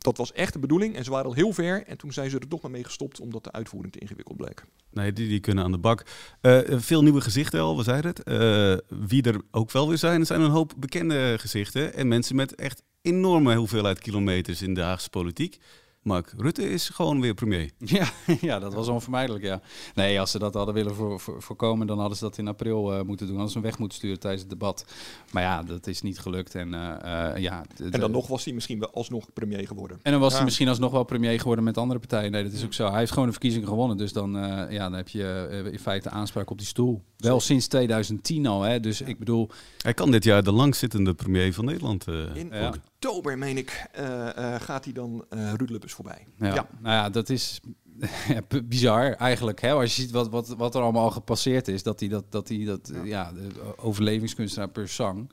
dat 0.00 0.16
was 0.16 0.32
echt 0.32 0.52
de 0.52 0.58
bedoeling 0.58 0.96
en 0.96 1.04
ze 1.04 1.10
waren 1.10 1.26
al 1.26 1.34
heel 1.34 1.52
ver. 1.52 1.86
En 1.86 1.96
toen 1.96 2.12
zijn 2.12 2.30
ze 2.30 2.38
er 2.38 2.48
toch 2.48 2.62
maar 2.62 2.70
mee 2.70 2.84
gestopt 2.84 3.20
omdat 3.20 3.44
de 3.44 3.52
uitvoering 3.52 3.92
te 3.92 3.98
ingewikkeld 3.98 4.36
bleek. 4.36 4.64
Nee, 4.90 5.12
die, 5.12 5.28
die 5.28 5.40
kunnen 5.40 5.64
aan 5.64 5.72
de 5.72 5.78
bak. 5.78 6.06
Uh, 6.42 6.58
veel 6.66 7.02
nieuwe 7.02 7.20
gezichten 7.20 7.60
al, 7.60 7.76
we 7.76 7.82
zeiden 7.82 8.10
het. 8.10 8.28
Uh, 8.28 8.98
wie 9.08 9.22
er 9.22 9.40
ook 9.50 9.70
wel 9.70 9.88
weer 9.88 9.98
zijn, 9.98 10.20
er 10.20 10.26
zijn 10.26 10.40
een 10.40 10.50
hoop 10.50 10.72
bekende 10.76 11.36
gezichten. 11.38 11.94
En 11.94 12.08
mensen 12.08 12.36
met 12.36 12.54
echt 12.54 12.82
enorme 13.02 13.54
hoeveelheid 13.54 13.98
kilometers 13.98 14.62
in 14.62 14.74
de 14.74 14.80
Haagse 14.80 15.10
politiek. 15.10 15.58
Mark 16.02 16.32
Rutte 16.36 16.70
is 16.70 16.88
gewoon 16.88 17.20
weer 17.20 17.34
premier. 17.34 17.70
Ja, 17.78 18.10
ja 18.40 18.58
dat 18.58 18.74
was 18.74 18.88
onvermijdelijk, 18.88 19.44
ja. 19.44 19.60
Nee, 19.94 20.20
als 20.20 20.30
ze 20.30 20.38
dat 20.38 20.54
hadden 20.54 20.74
willen 20.74 20.94
voor, 20.94 21.20
voor, 21.20 21.42
voorkomen, 21.42 21.86
dan 21.86 21.98
hadden 21.98 22.16
ze 22.16 22.24
dat 22.24 22.38
in 22.38 22.48
april 22.48 22.92
uh, 22.92 23.02
moeten 23.02 23.26
doen. 23.26 23.34
Hadden 23.34 23.52
ze 23.52 23.58
hem 23.58 23.68
weg 23.68 23.78
moeten 23.78 23.98
sturen 23.98 24.20
tijdens 24.20 24.42
het 24.42 24.50
debat. 24.50 24.84
Maar 25.32 25.42
ja, 25.42 25.62
dat 25.62 25.86
is 25.86 26.02
niet 26.02 26.18
gelukt. 26.18 26.54
En, 26.54 26.68
uh, 26.68 26.94
uh, 27.04 27.36
ja, 27.36 27.64
en 27.92 28.00
dan 28.00 28.10
nog 28.10 28.26
was 28.26 28.44
hij 28.44 28.54
misschien 28.54 28.78
wel 28.78 28.90
alsnog 28.90 29.32
premier 29.32 29.66
geworden. 29.66 29.98
En 30.02 30.12
dan 30.12 30.20
was 30.20 30.34
hij 30.34 30.44
misschien 30.44 30.68
alsnog 30.68 30.92
wel 30.92 31.04
premier 31.04 31.38
geworden 31.38 31.64
met 31.64 31.78
andere 31.78 32.00
partijen. 32.00 32.30
Nee, 32.30 32.42
dat 32.42 32.52
is 32.52 32.64
ook 32.64 32.74
zo. 32.74 32.88
Hij 32.88 32.98
heeft 32.98 33.12
gewoon 33.12 33.26
de 33.26 33.32
verkiezing 33.32 33.66
gewonnen. 33.66 33.96
Dus 33.96 34.12
dan, 34.12 34.32
ja, 34.70 34.78
dan 34.78 34.92
heb 34.92 35.08
je 35.08 35.68
in 35.72 35.78
feite 35.78 36.10
aanspraak 36.10 36.50
op 36.50 36.58
die 36.58 36.66
stoel. 36.66 37.02
Wel 37.16 37.40
sinds 37.40 37.66
2010 37.66 38.46
al, 38.46 38.62
hè. 38.62 38.80
Dus 38.80 39.00
ik 39.00 39.18
bedoel... 39.18 39.50
Hij 39.78 39.94
kan 39.94 40.10
dit 40.10 40.24
jaar 40.24 40.42
de 40.42 40.52
langzittende 40.52 41.14
premier 41.14 41.54
van 41.54 41.64
Nederland 41.64 42.06
in 42.34 42.48
ja 42.52 42.72
oktober, 43.00 43.38
meen 43.38 43.56
ik, 43.56 43.86
uh, 44.00 44.28
uh, 44.38 44.54
gaat 44.60 44.84
hij 44.84 44.92
dan 44.92 45.24
uh, 45.34 45.52
Ruud 45.52 45.90
voorbij. 45.90 46.26
Ja. 46.36 46.54
ja. 46.54 46.68
nou 46.80 46.94
ja, 46.94 47.10
dat 47.10 47.28
is 47.28 47.60
bizar 48.64 49.12
eigenlijk. 49.12 49.60
Hè? 49.60 49.72
Als 49.72 49.96
je 49.96 50.02
ziet 50.02 50.10
wat, 50.10 50.28
wat, 50.28 50.48
wat 50.48 50.74
er 50.74 50.82
allemaal 50.82 51.04
al 51.04 51.10
gepasseerd 51.10 51.68
is, 51.68 51.82
dat 51.82 52.00
hij 52.00 52.08
dat, 52.08 52.24
dat, 52.28 52.48
hij 52.48 52.64
dat 52.64 52.90
ja. 52.92 53.04
ja 53.04 53.32
de 53.32 53.78
overlevingskunstenaar 53.78 54.68
per 54.68 54.88
zang. 54.88 55.30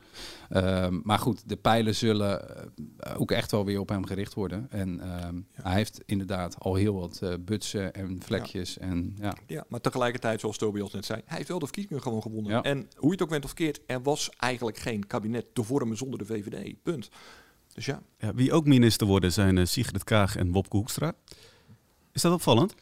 Um, 0.50 1.02
maar 1.04 1.20
goed, 1.20 1.50
de 1.50 1.56
pijlen 1.56 1.96
zullen 1.96 2.46
ook 3.18 3.32
echt 3.32 3.52
wel 3.52 3.66
weer 3.66 3.80
op 3.80 3.90
hem 3.90 4.06
gericht 4.06 4.34
worden. 4.34 4.68
En 4.70 5.02
ja. 5.04 5.32
hij 5.64 5.74
heeft 5.74 6.02
inderdaad 6.06 6.56
al 6.60 6.76
heel 6.76 6.94
wat 7.00 7.20
uh, 7.24 7.34
butsen 7.40 7.94
en 7.94 8.22
vlekjes. 8.22 8.74
Ja. 8.74 8.82
En, 8.82 9.16
ja. 9.22 9.36
ja, 9.48 9.66
maar 9.68 9.82
tegelijkertijd, 9.82 10.40
zoals 10.40 10.58
Tobias 10.58 10.94
net 10.94 11.06
zei, 11.06 11.22
hij 11.26 11.38
heeft 11.38 11.50
wel 11.50 11.60
de 11.60 11.66
verkiezingen 11.66 12.02
gewoon 12.02 12.22
gewonnen. 12.22 12.64
En 12.64 12.88
hoe 12.96 13.08
je 13.08 13.12
het 13.12 13.22
ook 13.22 13.30
bent 13.30 13.46
of 13.46 13.54
keert, 13.54 13.80
er 13.86 14.02
was 14.02 14.30
eigenlijk 14.38 14.78
geen 14.78 15.08
kabinet 15.08 15.46
te 15.54 15.64
vormen 15.64 15.98
zonder 15.98 16.20
de 16.20 16.26
VVD. 16.26 16.84
Punt. 16.84 17.10
Dus 17.78 17.86
ja. 17.86 18.02
ja. 18.20 18.34
Wie 18.34 18.54
ook 18.54 18.66
minister 18.66 19.08
worden 19.08 19.32
zijn 19.32 19.58
uh, 19.58 19.66
Sigrid 19.66 20.04
Kaag 20.04 20.36
en 20.36 20.52
Wopke 20.52 20.78
Hoekstra. 20.78 21.14
Is 22.12 22.22
dat 22.22 22.34
opvallend? 22.34 22.74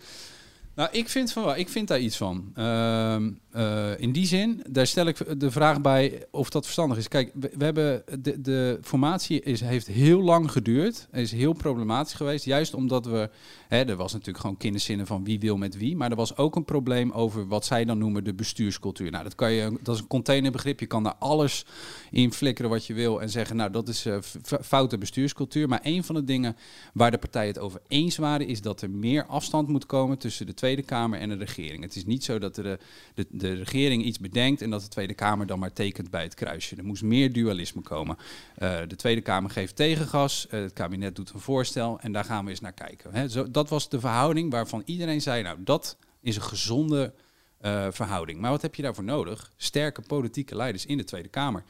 Nou, 0.76 0.90
ik 0.92 1.10
vind, 1.10 1.32
van, 1.32 1.44
wel- 1.44 1.56
ik 1.56 1.70
vind 1.70 1.88
daar 1.88 2.00
iets 2.00 2.18
van. 2.18 2.52
Ehm, 2.56 3.32
eh, 3.52 4.00
in 4.00 4.12
die 4.12 4.26
zin, 4.26 4.64
daar 4.70 4.88
stel 4.88 5.06
ik 5.06 5.40
de 5.40 5.52
vraag 5.52 5.82
bij 5.82 6.26
of 6.32 6.50
dat 6.50 6.64
verstandig 6.64 6.98
is. 6.98 7.08
Kijk, 7.08 7.32
we, 7.34 7.64
hebben 7.66 8.04
de, 8.20 8.42
de 8.42 8.80
formatie 8.82 9.42
is, 9.42 9.62
heeft 9.62 9.88
heel 9.88 10.22
lang 10.22 10.52
geduurd. 10.52 11.08
Is 11.12 11.32
heel 11.32 11.54
problematisch 11.54 12.14
geweest. 12.14 12.46
Juist 12.46 12.74
omdat 12.74 13.06
we. 13.06 13.30
Hè, 13.68 13.84
er 13.84 13.96
was 13.96 14.12
natuurlijk 14.12 14.40
gewoon 14.40 14.58
kinderzinnen 14.58 15.08
van 15.08 15.24
wie 15.24 15.40
wil 15.40 15.58
met 15.58 15.78
wie. 15.78 15.96
Maar 15.96 16.10
er 16.10 16.16
was 16.16 16.38
ook 16.38 16.56
een 16.56 16.66
probleem 16.66 17.12
over 17.12 17.48
wat 17.48 17.66
zij 17.66 17.86
dan 17.86 17.98
noemen 17.98 18.24
de 18.24 18.34
bestuurscultuur. 18.34 19.12
Nou, 19.12 19.24
dat, 19.24 19.36
kan 19.36 19.52
je, 19.52 19.78
dat 19.84 19.96
is 19.96 20.02
een 20.02 20.08
containerbegrip. 20.08 20.80
Je 20.80 20.86
kan 20.86 21.04
daar 21.04 21.16
alles 21.20 21.66
in 22.12 22.34
flikkeren 22.34 22.72
wat 22.72 22.86
je 22.86 22.94
wil. 22.94 23.22
En 23.22 23.30
zeggen, 23.30 23.56
nou, 23.56 23.72
dat 23.72 23.88
is 23.88 24.06
f- 24.22 24.58
foute 24.62 24.98
bestuurscultuur. 24.98 25.68
Maar 25.68 25.80
een 25.84 26.04
van 26.04 26.16
de 26.16 26.24
dingen 26.24 26.56
waar 26.94 27.12
de 27.12 27.18
partijen 27.18 27.54
het 27.54 27.60
over 27.60 27.82
eens 27.88 28.18
waren, 28.18 28.48
is 28.48 28.62
dat 28.62 28.82
er 28.82 28.90
meer 28.90 29.26
afstand 29.26 29.68
moet 29.68 29.86
komen 29.86 30.18
tussen 30.18 30.46
de 30.46 30.54
Tweede 30.65 30.84
Kamer 30.84 31.19
en 31.19 31.30
de 31.30 31.36
regering. 31.36 31.84
Het 31.84 31.95
is 31.95 32.06
niet 32.06 32.23
zo 32.23 32.39
dat 32.39 32.56
de, 32.56 32.80
de, 33.13 33.25
de 33.30 33.54
regering 33.54 34.04
iets 34.04 34.19
bedenkt 34.19 34.62
en 34.62 34.69
dat 34.69 34.82
de 34.82 34.88
Tweede 34.88 35.13
Kamer 35.13 35.47
dan 35.47 35.60
maar 35.60 35.73
tekent 35.73 36.10
bij 36.10 36.23
het 36.23 36.34
kruisje. 36.34 36.75
Er 36.75 36.86
moest 36.86 37.04
meer 37.04 37.34
dualisme 37.34 37.82
komen. 37.82 38.17
Eh, 38.56 38.78
de 38.88 38.95
Tweede 38.95 39.21
Kamer 39.21 39.49
geeft 39.49 39.75
tegengas, 39.75 40.47
eh, 40.47 40.60
het 40.60 40.73
kabinet 40.73 41.15
doet 41.15 41.30
een 41.30 41.39
voorstel 41.39 41.99
en 41.99 42.12
daar 42.12 42.23
gaan 42.23 42.43
we 42.43 42.49
eens 42.49 42.60
naar 42.60 42.73
kijken. 42.73 43.30
Zo, 43.30 43.51
dat 43.51 43.69
was 43.69 43.89
de 43.89 43.99
verhouding 43.99 44.51
waarvan 44.51 44.82
iedereen 44.86 45.21
zei, 45.21 45.43
nou, 45.43 45.58
dat 45.63 45.97
is 46.21 46.36
een 46.36 46.41
gezonde 46.41 47.13
eh, 47.58 47.88
verhouding. 47.91 48.39
Maar 48.39 48.51
wat 48.51 48.62
heb 48.62 48.75
je 48.75 48.82
daarvoor 48.82 49.04
nodig? 49.04 49.51
Sterke 49.56 50.01
politieke 50.01 50.56
leiders 50.56 50.86
in 50.86 50.97
de 50.97 51.04
Tweede 51.04 51.30
Kamer. 51.30 51.63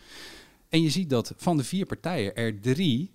En 0.69 0.81
je 0.81 0.89
ziet 0.89 1.09
dat 1.09 1.33
van 1.37 1.57
de 1.57 1.63
vier 1.63 1.85
partijen 1.85 2.35
er 2.35 2.59
drie 2.59 3.11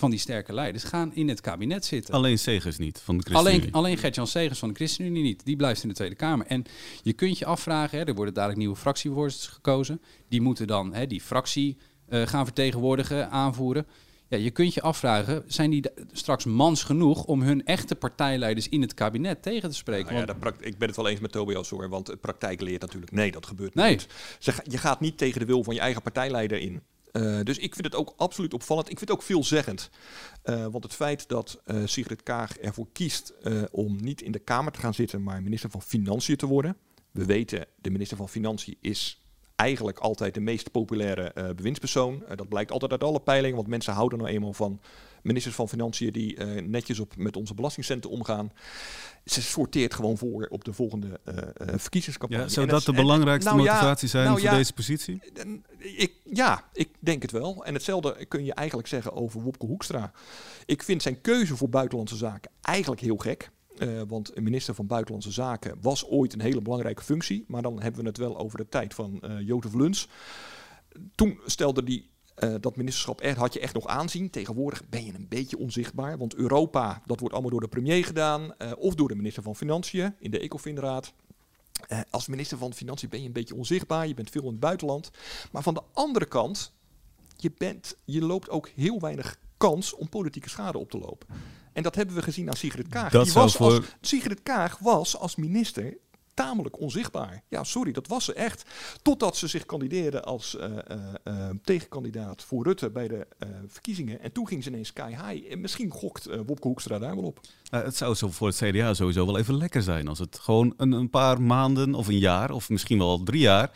van 0.00 0.10
die 0.10 0.18
sterke 0.18 0.52
leiders 0.52 0.84
gaan 0.84 1.14
in 1.14 1.28
het 1.28 1.40
kabinet 1.40 1.84
zitten. 1.84 2.14
Alleen 2.14 2.38
Segers 2.38 2.78
niet 2.78 3.00
van 3.04 3.16
de 3.16 3.22
ChristenUnie. 3.22 3.60
Alleen, 3.60 3.72
alleen 3.72 3.98
Gert-Jan 3.98 4.26
Segers 4.26 4.58
van 4.58 4.68
de 4.68 4.74
ChristenUnie 4.74 5.22
niet. 5.22 5.44
Die 5.44 5.56
blijft 5.56 5.82
in 5.82 5.88
de 5.88 5.94
Tweede 5.94 6.14
Kamer. 6.14 6.46
En 6.46 6.64
je 7.02 7.12
kunt 7.12 7.38
je 7.38 7.44
afvragen, 7.44 7.98
hè, 7.98 8.04
er 8.04 8.14
worden 8.14 8.34
dadelijk 8.34 8.58
nieuwe 8.58 8.76
fractievoorzitters 8.76 9.52
gekozen. 9.54 10.00
Die 10.28 10.40
moeten 10.40 10.66
dan 10.66 10.94
hè, 10.94 11.06
die 11.06 11.20
fractie 11.20 11.76
eh, 12.08 12.26
gaan 12.26 12.44
vertegenwoordigen, 12.44 13.30
aanvoeren. 13.30 13.86
Ja, 14.28 14.36
je 14.36 14.50
kunt 14.50 14.74
je 14.74 14.82
afvragen, 14.82 15.44
zijn 15.46 15.70
die 15.70 15.84
straks 16.12 16.44
mans 16.44 16.82
genoeg 16.82 17.24
om 17.24 17.42
hun 17.42 17.64
echte 17.64 17.94
partijleiders 17.94 18.68
in 18.68 18.80
het 18.80 18.94
kabinet 18.94 19.42
tegen 19.42 19.70
te 19.70 19.76
spreken? 19.76 20.14
Nou 20.14 20.26
ja, 20.26 20.36
Want- 20.40 20.54
ik 20.60 20.78
ben 20.78 20.88
het 20.88 20.96
wel 20.96 21.08
eens 21.08 21.20
met 21.20 21.32
Tobias 21.32 21.70
hoor, 21.70 21.88
want 21.88 22.06
de 22.06 22.16
praktijk 22.16 22.60
leert 22.60 22.80
natuurlijk 22.80 23.12
nee, 23.12 23.30
dat 23.30 23.46
gebeurt 23.46 23.74
Nee. 23.74 23.90
niet. 23.90 24.06
Ze 24.38 24.52
je 24.64 24.78
gaat 24.78 25.00
niet 25.00 25.18
tegen 25.18 25.40
de 25.40 25.46
wil 25.46 25.64
van 25.64 25.74
je 25.74 25.80
eigen 25.80 26.02
partijleider 26.02 26.58
in. 26.58 26.82
Eh, 27.12 27.40
dus 27.42 27.58
ik 27.58 27.74
vind 27.74 27.86
het 27.86 27.94
ook 27.94 28.12
absoluut 28.16 28.54
opvallend. 28.54 28.90
Ik 28.90 28.98
vind 28.98 29.10
het 29.10 29.18
ook 29.18 29.24
veelzeggend. 29.24 29.90
Eh 30.42 30.66
want 30.66 30.84
het 30.84 30.94
feit 30.94 31.28
dat 31.28 31.60
eh, 31.64 31.76
Sigrid 31.84 32.22
Kaag 32.22 32.58
ervoor 32.58 32.86
kiest 32.92 33.34
om 33.70 33.96
niet 33.96 34.22
in 34.22 34.32
de 34.32 34.38
Kamer 34.38 34.72
te 34.72 34.80
gaan 34.80 34.94
zitten, 34.94 35.22
maar 35.22 35.42
minister 35.42 35.70
van 35.70 35.82
Financiën 35.82 36.36
te 36.36 36.46
worden. 36.46 36.76
We 37.10 37.24
weten, 37.24 37.66
de 37.76 37.90
minister 37.90 38.16
van 38.16 38.28
Financiën 38.28 38.76
is 38.80 39.24
eigenlijk 39.56 39.98
altijd 39.98 40.34
de 40.34 40.40
meest 40.40 40.70
populaire 40.70 41.54
bewindspersoon. 41.56 42.24
Dat 42.34 42.48
blijkt 42.48 42.70
altijd 42.70 42.90
uit 42.90 43.04
alle 43.04 43.20
peilingen, 43.20 43.56
want 43.56 43.68
mensen 43.68 43.92
houden 43.92 44.18
nou 44.18 44.30
eenmaal 44.30 44.52
van 44.52 44.80
ministers 45.22 45.54
van 45.54 45.68
Financiën 45.68 46.12
die 46.12 46.36
eh, 46.36 46.62
netjes 46.62 46.98
op, 46.98 47.16
met 47.16 47.36
onze 47.36 47.54
belastingcenten 47.54 48.10
omgaan. 48.10 48.52
Ze 49.24 49.42
sorteert 49.42 49.94
gewoon 49.94 50.18
voor 50.18 50.46
op 50.50 50.64
de 50.64 50.72
volgende 50.72 51.20
eh, 51.24 51.34
verkiezingscampagne. 51.76 52.44
Ja, 52.44 52.50
zou 52.50 52.66
dat 52.66 52.84
de 52.84 52.90
en- 52.90 52.96
belangrijkste 52.96 53.50
nou 53.50 53.62
ja, 53.62 53.72
motivatie 53.72 54.08
zijn 54.08 54.24
nou 54.24 54.40
voor 54.40 54.48
ja, 54.50 54.56
deze 54.56 54.72
positie? 54.72 55.22
Ik, 55.78 56.12
ja, 56.24 56.64
ik 56.72 56.88
denk 56.98 57.22
het 57.22 57.30
wel. 57.30 57.64
En 57.64 57.74
hetzelfde 57.74 58.24
kun 58.26 58.44
je 58.44 58.54
eigenlijk 58.54 58.88
zeggen 58.88 59.12
over 59.12 59.42
Wopke 59.42 59.66
Hoekstra. 59.66 60.12
Ik 60.66 60.82
vind 60.82 61.02
zijn 61.02 61.20
keuze 61.20 61.56
voor 61.56 61.68
buitenlandse 61.68 62.16
zaken 62.16 62.50
eigenlijk 62.60 63.00
heel 63.00 63.16
gek. 63.16 63.50
Want 64.08 64.36
een 64.36 64.42
minister 64.42 64.74
van 64.74 64.86
Buitenlandse 64.86 65.30
Zaken 65.32 65.76
was 65.80 66.06
ooit 66.06 66.32
een 66.32 66.40
hele 66.40 66.60
belangrijke 66.60 67.02
functie. 67.02 67.44
Maar 67.48 67.62
dan 67.62 67.82
hebben 67.82 68.00
we 68.00 68.08
het 68.08 68.16
wel 68.16 68.38
over 68.38 68.58
de 68.58 68.68
tijd 68.68 68.94
van 68.94 69.20
eh 69.20 69.40
Jozef 69.40 69.74
Luns. 69.74 70.08
Toen 71.14 71.40
stelde 71.46 71.82
die 71.82 72.10
eh, 72.40 72.54
dat 72.60 72.76
ministerschap 72.76 73.24
had 73.36 73.52
je 73.52 73.60
echt 73.60 73.74
nog 73.74 73.86
aanzien. 73.86 74.30
Tegenwoordig 74.30 74.88
ben 74.88 75.04
je 75.04 75.14
een 75.14 75.26
beetje 75.28 75.58
onzichtbaar. 75.58 76.18
Want 76.18 76.34
Europa, 76.34 77.02
dat 77.06 77.18
wordt 77.20 77.34
allemaal 77.34 77.50
door 77.52 77.60
de 77.60 77.68
premier 77.68 78.04
gedaan. 78.04 78.54
eh, 78.58 78.72
of 78.78 78.94
door 78.94 79.08
de 79.08 79.14
minister 79.14 79.42
van 79.42 79.56
Financiën 79.56 80.14
in 80.18 80.30
de 80.30 80.38
Ecofinraad. 80.38 81.12
Eh, 81.88 82.00
als 82.10 82.26
minister 82.26 82.58
van 82.58 82.72
Financiën 82.72 83.08
ben 83.08 83.20
je 83.20 83.26
een 83.26 83.32
beetje 83.32 83.54
onzichtbaar. 83.54 84.06
Je 84.08 84.14
bent 84.14 84.30
veel 84.30 84.42
in 84.42 84.48
het 84.50 84.60
buitenland. 84.60 85.10
Maar 85.52 85.62
van 85.62 85.74
de 85.74 85.82
andere 85.92 86.26
kant, 86.26 86.72
je, 87.36 87.52
bent, 87.58 87.96
je 88.04 88.20
loopt 88.20 88.50
ook 88.50 88.68
heel 88.68 89.00
weinig 89.00 89.38
kans 89.56 89.94
om 89.94 90.08
politieke 90.08 90.48
schade 90.48 90.78
op 90.78 90.90
te 90.90 90.98
lopen. 90.98 91.26
En 91.72 91.82
dat 91.82 91.94
hebben 91.94 92.14
we 92.14 92.22
gezien 92.22 92.48
aan 92.48 92.56
Sigrid 92.56 92.88
Kaag. 92.88 93.10
Dat 93.12 93.24
Die 93.24 93.32
was 93.34 93.56
voor- 93.56 93.66
als, 93.74 93.80
Sigrid 94.00 94.42
Kaag 94.42 94.78
was 94.78 95.16
als 95.16 95.36
minister 95.36 95.96
tamelijk 96.44 96.80
onzichtbaar. 96.80 97.42
Ja, 97.48 97.64
sorry, 97.64 97.92
dat 97.92 98.06
was 98.06 98.24
ze 98.24 98.32
echt. 98.34 98.64
Totdat 99.02 99.36
ze 99.36 99.46
zich 99.46 99.66
kandideerde 99.66 100.22
als 100.22 100.56
eh, 100.56 100.66
eh, 100.66 100.98
eh, 101.24 101.50
tegenkandidaat 101.64 102.42
voor 102.42 102.64
Rutte 102.64 102.90
bij 102.90 103.08
de 103.08 103.26
eh, 103.38 103.48
verkiezingen. 103.68 104.20
En 104.20 104.32
toen 104.32 104.46
ging 104.48 104.62
ze 104.62 104.68
ineens 104.70 104.88
sky 104.88 105.08
high. 105.10 105.52
En 105.52 105.60
misschien 105.60 105.90
gokt 105.90 106.26
eh, 106.26 106.40
Wopke 106.46 106.66
Hoekstra 106.68 106.98
daar 106.98 107.14
wel 107.14 107.24
op. 107.24 107.40
Het 107.70 107.96
zou 107.96 108.14
zo 108.14 108.30
voor 108.30 108.46
het 108.48 108.56
CDA 108.56 108.94
sowieso 108.94 109.26
wel 109.26 109.38
even 109.38 109.56
lekker 109.56 109.82
zijn 109.82 110.08
als 110.08 110.18
het 110.18 110.38
gewoon 110.38 110.74
een, 110.76 110.92
een 110.92 111.10
paar 111.10 111.42
maanden 111.42 111.94
of 111.94 112.08
een 112.08 112.18
jaar 112.18 112.50
of 112.50 112.68
misschien 112.68 112.98
wel 112.98 113.22
drie 113.22 113.40
jaar 113.40 113.70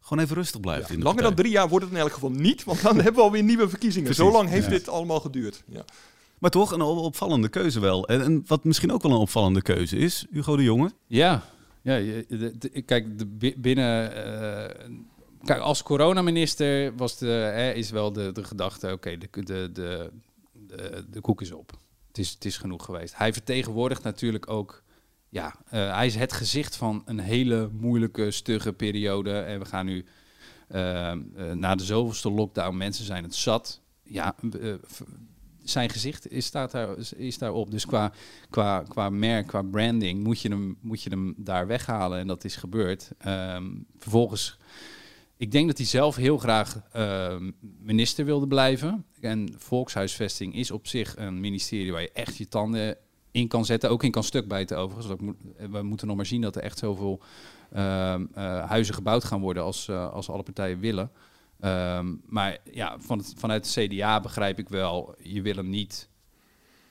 gewoon 0.00 0.24
even 0.24 0.36
rustig 0.36 0.60
blijft. 0.60 0.90
in 0.90 1.02
Langer 1.02 1.22
dan 1.22 1.34
drie 1.34 1.50
jaar 1.50 1.68
wordt 1.68 1.84
het 1.84 1.94
in 1.94 2.00
elk 2.00 2.12
geval 2.12 2.30
niet, 2.30 2.64
want 2.64 2.82
dan 2.82 2.94
hebben 3.04 3.14
we 3.14 3.20
alweer 3.20 3.42
nieuwe 3.42 3.68
verkiezingen. 3.68 4.04
Precies, 4.10 4.24
Zo 4.24 4.32
lang 4.32 4.48
heeft 4.48 4.64
ja. 4.64 4.70
dit 4.70 4.88
allemaal 4.88 5.20
geduurd. 5.20 5.62
Ja. 5.66 5.84
Maar 6.38 6.50
toch 6.50 6.72
een 6.72 6.80
op- 6.82 6.98
opvallende 6.98 7.48
keuze 7.48 7.80
wel. 7.80 8.06
En, 8.08 8.22
en 8.22 8.42
wat 8.46 8.64
misschien 8.64 8.92
ook 8.92 9.02
wel 9.02 9.10
een 9.12 9.16
opvallende 9.18 9.62
keuze 9.62 9.96
is, 9.96 10.26
Hugo 10.30 10.56
de 10.56 10.62
Jonge. 10.62 10.92
Ja, 11.06 11.42
ja 11.82 12.22
kijk, 12.86 13.18
de, 13.18 13.26
bi- 13.26 13.54
binnen. 13.58 14.14
eh, 14.14 14.90
kijk, 15.44 15.60
als 15.60 15.82
coronaminister 15.82 16.96
was 16.96 17.18
de, 17.18 17.26
hè, 17.26 17.72
is 17.72 17.90
wel 17.90 18.12
de, 18.12 18.32
de 18.32 18.44
gedachte: 18.44 18.92
oké, 18.92 19.18
de, 19.18 19.28
de, 19.42 19.70
de, 19.72 20.10
de, 21.10 21.20
koek 21.20 21.40
is 21.40 21.52
op. 21.52 21.70
Het 22.08 22.18
is, 22.18 22.30
het 22.30 22.44
is 22.44 22.56
genoeg 22.56 22.84
geweest. 22.84 23.16
Hij 23.16 23.32
vertegenwoordigt 23.32 24.02
natuurlijk 24.02 24.50
ook. 24.50 24.82
Ja, 25.28 25.54
eh, 25.68 25.94
hij 25.94 26.06
is 26.06 26.14
het 26.14 26.32
gezicht 26.32 26.76
van 26.76 27.02
een 27.06 27.18
hele 27.20 27.68
moeilijke, 27.72 28.30
stugge 28.30 28.72
periode. 28.72 29.32
En 29.38 29.58
we 29.58 29.64
gaan 29.64 29.86
nu 29.86 30.04
eh, 30.68 31.12
na 31.54 31.74
de 31.74 31.84
zoveelste 31.84 32.30
lockdown, 32.30 32.76
mensen 32.76 33.04
zijn 33.04 33.22
het 33.24 33.34
zat. 33.34 33.80
Ja, 34.02 34.34
zijn 35.62 35.90
gezicht 35.90 36.30
is, 36.30 36.46
staat 36.46 36.70
daar, 36.70 36.88
is 37.16 37.38
daarop. 37.38 37.70
Dus 37.70 37.86
qua, 37.86 38.12
qua, 38.50 38.84
qua 38.88 39.10
merk, 39.10 39.46
qua 39.46 39.62
branding, 39.62 40.24
moet 40.24 40.40
je, 40.40 40.48
hem, 40.48 40.76
moet 40.80 41.02
je 41.02 41.10
hem 41.10 41.34
daar 41.36 41.66
weghalen. 41.66 42.18
En 42.18 42.26
dat 42.26 42.44
is 42.44 42.56
gebeurd. 42.56 43.10
Ehm, 43.18 43.64
vervolgens, 43.98 44.58
ik 45.36 45.52
denk 45.52 45.66
dat 45.66 45.76
hij 45.76 45.86
zelf 45.86 46.16
heel 46.16 46.38
graag 46.38 46.82
ehm, 46.92 47.50
minister 47.80 48.24
wilde 48.24 48.46
blijven. 48.46 49.04
En 49.20 49.54
volkshuisvesting 49.56 50.54
is 50.54 50.70
op 50.70 50.86
zich 50.86 51.16
een 51.16 51.40
ministerie 51.40 51.92
waar 51.92 52.02
je 52.02 52.12
echt 52.12 52.36
je 52.36 52.48
tanden 52.48 52.96
in 53.30 53.48
kan 53.48 53.64
zetten. 53.64 53.90
Ook 53.90 54.02
in 54.02 54.10
kan 54.10 54.24
stukbijten 54.24 54.78
overigens. 54.78 55.08
Dat 55.08 55.20
moet, 55.20 55.36
we 55.70 55.82
moeten 55.82 56.06
nog 56.06 56.16
maar 56.16 56.26
zien 56.26 56.40
dat 56.40 56.56
er 56.56 56.62
echt 56.62 56.78
zoveel 56.78 57.20
eh, 57.70 58.14
huizen 58.66 58.94
gebouwd 58.94 59.24
gaan 59.24 59.40
worden 59.40 59.62
als, 59.62 59.88
eh, 59.88 60.12
als 60.12 60.28
alle 60.28 60.42
partijen 60.42 60.78
willen. 60.78 61.10
Ehm, 61.62 62.14
maar 62.26 62.58
ja, 62.72 62.96
van 63.00 63.18
het, 63.18 63.34
vanuit 63.36 63.74
het 63.74 63.88
CDA 63.90 64.20
begrijp 64.20 64.58
ik 64.58 64.68
wel, 64.68 65.14
je 65.18 65.42
wil 65.42 65.54
hem 65.54 65.68
niet. 65.68 66.08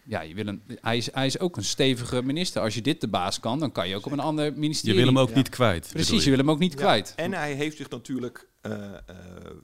Ja, 0.03 0.21
je 0.21 0.33
wil 0.33 0.45
hem, 0.45 0.61
hij, 0.67 0.97
is, 0.97 1.13
hij 1.13 1.25
is 1.25 1.39
ook 1.39 1.57
een 1.57 1.63
stevige 1.63 2.21
minister. 2.23 2.61
Als 2.61 2.73
je 2.75 2.81
dit 2.81 3.01
de 3.01 3.07
baas 3.07 3.39
kan, 3.39 3.59
dan 3.59 3.71
kan 3.71 3.87
je 3.89 3.95
ook 3.95 4.05
op 4.05 4.11
een 4.11 4.19
ander 4.19 4.45
Je 4.45 4.51
ministerie. 4.51 4.97
wil 4.97 5.05
hem 5.05 5.19
ook 5.19 5.29
Ja. 5.29 5.35
niet 5.35 5.49
kwijt. 5.49 5.89
Precies, 5.93 6.23
je 6.23 6.29
wil 6.29 6.39
hem 6.39 6.49
ook 6.49 6.59
niet 6.59 6.73
Ja, 6.73 6.77
kwijt. 6.79 7.13
En 7.15 7.33
hij 7.33 7.53
heeft 7.53 7.77
zich 7.77 7.89
natuurlijk 7.89 8.47
eh, 8.61 8.93
eh, 8.93 8.97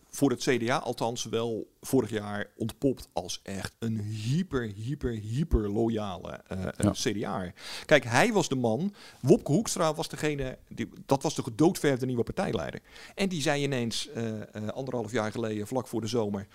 voor 0.09 0.29
het 0.29 0.39
CDA 0.39 0.77
althans 0.77 1.23
wel 1.25 1.71
vorig 1.81 2.09
jaar 2.09 2.47
ontpopt 2.55 3.09
als 3.13 3.39
echt 3.43 3.75
een 3.79 3.99
hyper, 3.99 4.61
hyper, 4.75 5.11
hyper 5.11 5.69
loyale 5.69 6.31
eh 6.47 6.63
Ja. 6.77 6.91
CDA. 6.91 7.51
Kijk, 7.85 8.03
hij 8.03 8.33
was 8.33 8.49
de 8.49 8.55
man. 8.55 8.93
Wopke 9.21 9.51
Hoekstra 9.51 9.93
was 9.93 10.09
degene, 10.09 10.57
die, 10.67 10.89
dat 11.05 11.23
was 11.23 11.35
de 11.35 11.43
gedoodverfde 11.43 12.05
nieuwe 12.05 12.23
partijleider. 12.23 12.79
En 13.15 13.29
die 13.29 13.41
zei 13.41 13.63
ineens 13.63 14.09
eh, 14.09 14.41
eh, 14.41 14.67
anderhalf 14.67 15.11
jaar 15.11 15.31
geleden, 15.31 15.67
vlak 15.67 15.87
voor 15.87 16.01
de 16.01 16.07
zomer, 16.07 16.47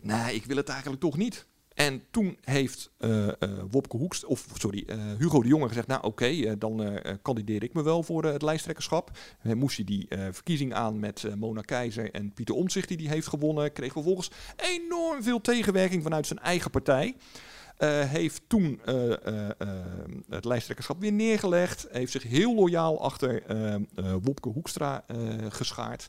nee, 0.00 0.34
ik 0.34 0.44
wil 0.44 0.56
het 0.56 0.68
eigenlijk 0.68 1.00
toch 1.00 1.16
niet. 1.16 1.46
En 1.78 2.02
toen 2.10 2.38
heeft 2.44 2.90
eh, 2.98 3.28
eh, 3.28 3.34
Wopke 3.70 3.96
Hoekstra, 3.96 4.28
of 4.28 4.46
sorry, 4.54 4.84
eh, 4.86 4.96
Hugo 5.18 5.42
de 5.42 5.48
Jonge 5.48 5.68
gezegd, 5.68 5.86
nou 5.86 6.02
oké, 6.02 6.58
dan 6.58 7.00
kandideer 7.22 7.62
ik 7.62 7.74
me 7.74 7.82
wel 7.82 8.02
voor 8.02 8.24
het 8.24 8.42
lijsttrekkerschap. 8.42 9.10
Eh, 9.42 9.52
moest 9.52 9.76
hij 9.76 9.84
die 9.84 10.06
verkiezing 10.30 10.74
aan 10.74 10.98
met 10.98 11.36
Mona 11.36 11.60
Keizer 11.60 12.10
en 12.10 12.32
Pieter 12.32 12.54
Omtzigt 12.54 12.88
die 12.88 12.96
die 12.96 13.08
heeft 13.08 13.26
gewonnen, 13.26 13.72
kreeg 13.72 13.92
vervolgens 13.92 14.30
enorm 14.56 15.22
veel 15.22 15.40
tegenwerking 15.40 16.02
vanuit 16.02 16.26
zijn 16.26 16.38
eigen 16.38 16.70
partij. 16.70 17.16
Heeft 18.06 18.42
toen 18.46 18.80
het 20.28 20.44
lijsttrekkerschap 20.44 21.00
weer 21.00 21.12
neergelegd. 21.12 21.86
Heeft 21.90 22.12
zich 22.12 22.22
heel 22.22 22.54
loyaal 22.54 23.02
achter 23.02 23.42
Wopke 24.22 24.48
Hoekstra 24.48 25.04
geschaard. 25.48 26.08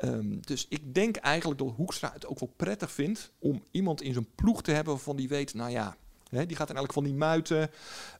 Ehm, 0.00 0.40
dus 0.40 0.66
ik 0.68 0.94
denk 0.94 1.16
eigenlijk 1.16 1.60
dat 1.60 1.72
Hoekstra 1.76 2.10
het 2.12 2.26
ook 2.26 2.38
wel 2.38 2.52
prettig 2.56 2.92
vindt 2.92 3.32
om 3.38 3.64
iemand 3.70 4.02
in 4.02 4.12
zijn 4.12 4.28
ploeg 4.34 4.62
te 4.62 4.72
hebben 4.72 4.94
waarvan 4.94 5.16
die 5.16 5.28
weet, 5.28 5.54
nou 5.54 5.70
ja, 5.70 5.96
hè, 6.28 6.46
die 6.46 6.56
gaat 6.56 6.70
elk 6.70 6.86
geval 6.86 7.02
niet 7.02 7.16
muiten. 7.16 7.60
Eh, 7.60 7.68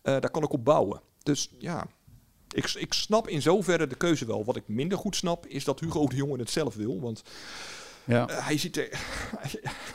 daar 0.03 0.31
kan 0.31 0.43
ik 0.43 0.53
op 0.53 0.65
bouwen. 0.65 1.01
Dus 1.23 1.51
ja, 1.59 1.87
Ik, 2.53 2.73
ik 2.75 2.93
snap 2.93 3.29
in 3.29 3.43
zoverre 3.43 3.87
de 3.87 3.95
keuze 3.95 4.27
wel. 4.27 4.45
Wat 4.45 4.57
ik 4.57 4.69
minder 4.69 4.99
goed 4.99 5.17
snap, 5.17 5.47
is 5.47 5.65
dat 5.65 5.81
Hugo 5.81 6.07
de 6.07 6.17
Jonge 6.17 6.39
het 6.39 6.51
zelf 6.51 6.75
wil. 6.75 7.01
Want 7.01 7.23
Ja. 8.05 8.29
eh, 8.29 8.47
hij 8.47 8.59
ziet 8.59 8.77
er... 8.77 8.89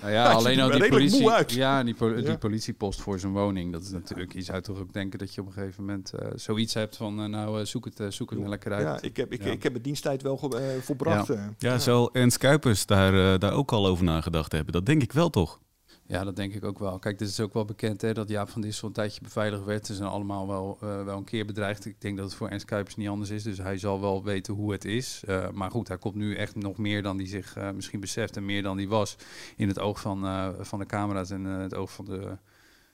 Nou 0.01 0.13
ja, 0.13 0.23
Hij 0.25 0.33
alleen 0.33 0.53
ziet 0.53 0.63
al 0.63 0.79
die 0.79 0.89
politie, 0.89 1.29
uit. 1.29 1.51
ja, 1.51 1.83
die, 1.83 1.93
po- 1.93 2.15
die 2.15 2.23
Ja. 2.25 2.37
politiepost 2.37 3.01
voor 3.01 3.19
zijn 3.19 3.31
woning. 3.31 3.71
Dat 3.71 3.81
is 3.81 3.89
natuurlijk, 3.91 4.33
je 4.33 4.41
zou 4.41 4.61
toch 4.61 4.79
ook 4.79 4.93
denken 4.93 5.19
dat 5.19 5.33
je 5.33 5.41
op 5.41 5.47
een 5.47 5.53
gegeven 5.53 5.85
moment 5.85 6.13
eh, 6.13 6.27
zoiets 6.35 6.73
hebt 6.73 6.97
van, 6.97 7.19
eh, 7.21 7.25
nou 7.25 7.65
zoek 7.65 7.85
het, 7.85 8.13
zoek 8.13 8.29
het 8.29 8.47
lekker 8.47 8.73
uit. 8.73 8.83
Ja, 8.83 9.01
ik 9.01 9.17
heb, 9.17 9.31
ik, 9.31 9.43
Ja. 9.43 9.51
ik 9.51 9.63
heb 9.63 9.71
mijn 9.71 9.83
diensttijd 9.83 10.21
wel 10.21 10.39
eh, 10.57 10.61
volbracht. 10.81 11.27
Ja. 11.27 11.53
Ja, 11.57 11.79
zal 11.79 12.13
Ernst 12.13 12.37
Kuipers 12.37 12.85
daar, 12.85 13.39
daar 13.39 13.53
ook 13.53 13.71
al 13.71 13.87
over 13.87 14.03
nagedacht 14.03 14.51
hebben? 14.51 14.73
Dat 14.73 14.85
denk 14.85 15.01
ik 15.01 15.11
wel 15.11 15.29
toch? 15.29 15.59
Ja, 16.07 16.23
dat 16.23 16.35
denk 16.35 16.53
ik 16.53 16.63
ook 16.63 16.79
wel. 16.79 16.99
Kijk, 16.99 17.19
dit 17.19 17.29
is 17.29 17.39
ook 17.39 17.53
wel 17.53 17.65
bekend 17.65 18.01
hè, 18.01 18.13
dat 18.13 18.29
Jaap 18.29 18.49
van 18.49 18.61
Dissel 18.61 18.87
een 18.87 18.93
tijdje 18.93 19.21
beveiligd 19.21 19.63
werd. 19.63 19.85
Ze 19.85 19.93
zijn 19.93 20.09
allemaal 20.09 20.47
wel, 20.47 20.77
eh, 20.81 21.03
wel 21.03 21.17
een 21.17 21.23
keer 21.23 21.45
bedreigd. 21.45 21.85
Ik 21.85 22.01
denk 22.01 22.17
dat 22.17 22.25
het 22.25 22.35
voor 22.35 22.49
Ernst 22.49 22.65
Kuipers 22.65 22.95
niet 22.95 23.07
anders 23.07 23.29
is. 23.29 23.43
Dus 23.43 23.57
hij 23.57 23.77
zal 23.77 24.01
wel 24.01 24.23
weten 24.23 24.53
hoe 24.53 24.71
het 24.71 24.85
is. 24.85 25.23
Eh, 25.27 25.49
maar 25.49 25.71
goed, 25.71 25.87
hij 25.87 25.97
komt 25.97 26.15
nu 26.15 26.35
echt 26.35 26.55
nog 26.55 26.77
meer 26.77 27.01
dan 27.01 27.17
hij 27.17 27.27
zich 27.27 27.55
eh, 27.55 27.71
misschien 27.71 27.99
beseft. 27.99 28.37
En 28.37 28.45
meer 28.45 28.63
dan 28.63 28.77
hij 28.77 28.87
was 28.87 29.15
in 29.55 29.67
het 29.67 29.79
oog 29.79 29.99
van, 29.99 30.53
van 30.59 30.79
de 30.79 30.85
camera's 30.85 31.29
en 31.29 31.43
het 31.43 31.75
oog 31.75 31.91
van 31.91 32.05
de, 32.05 32.37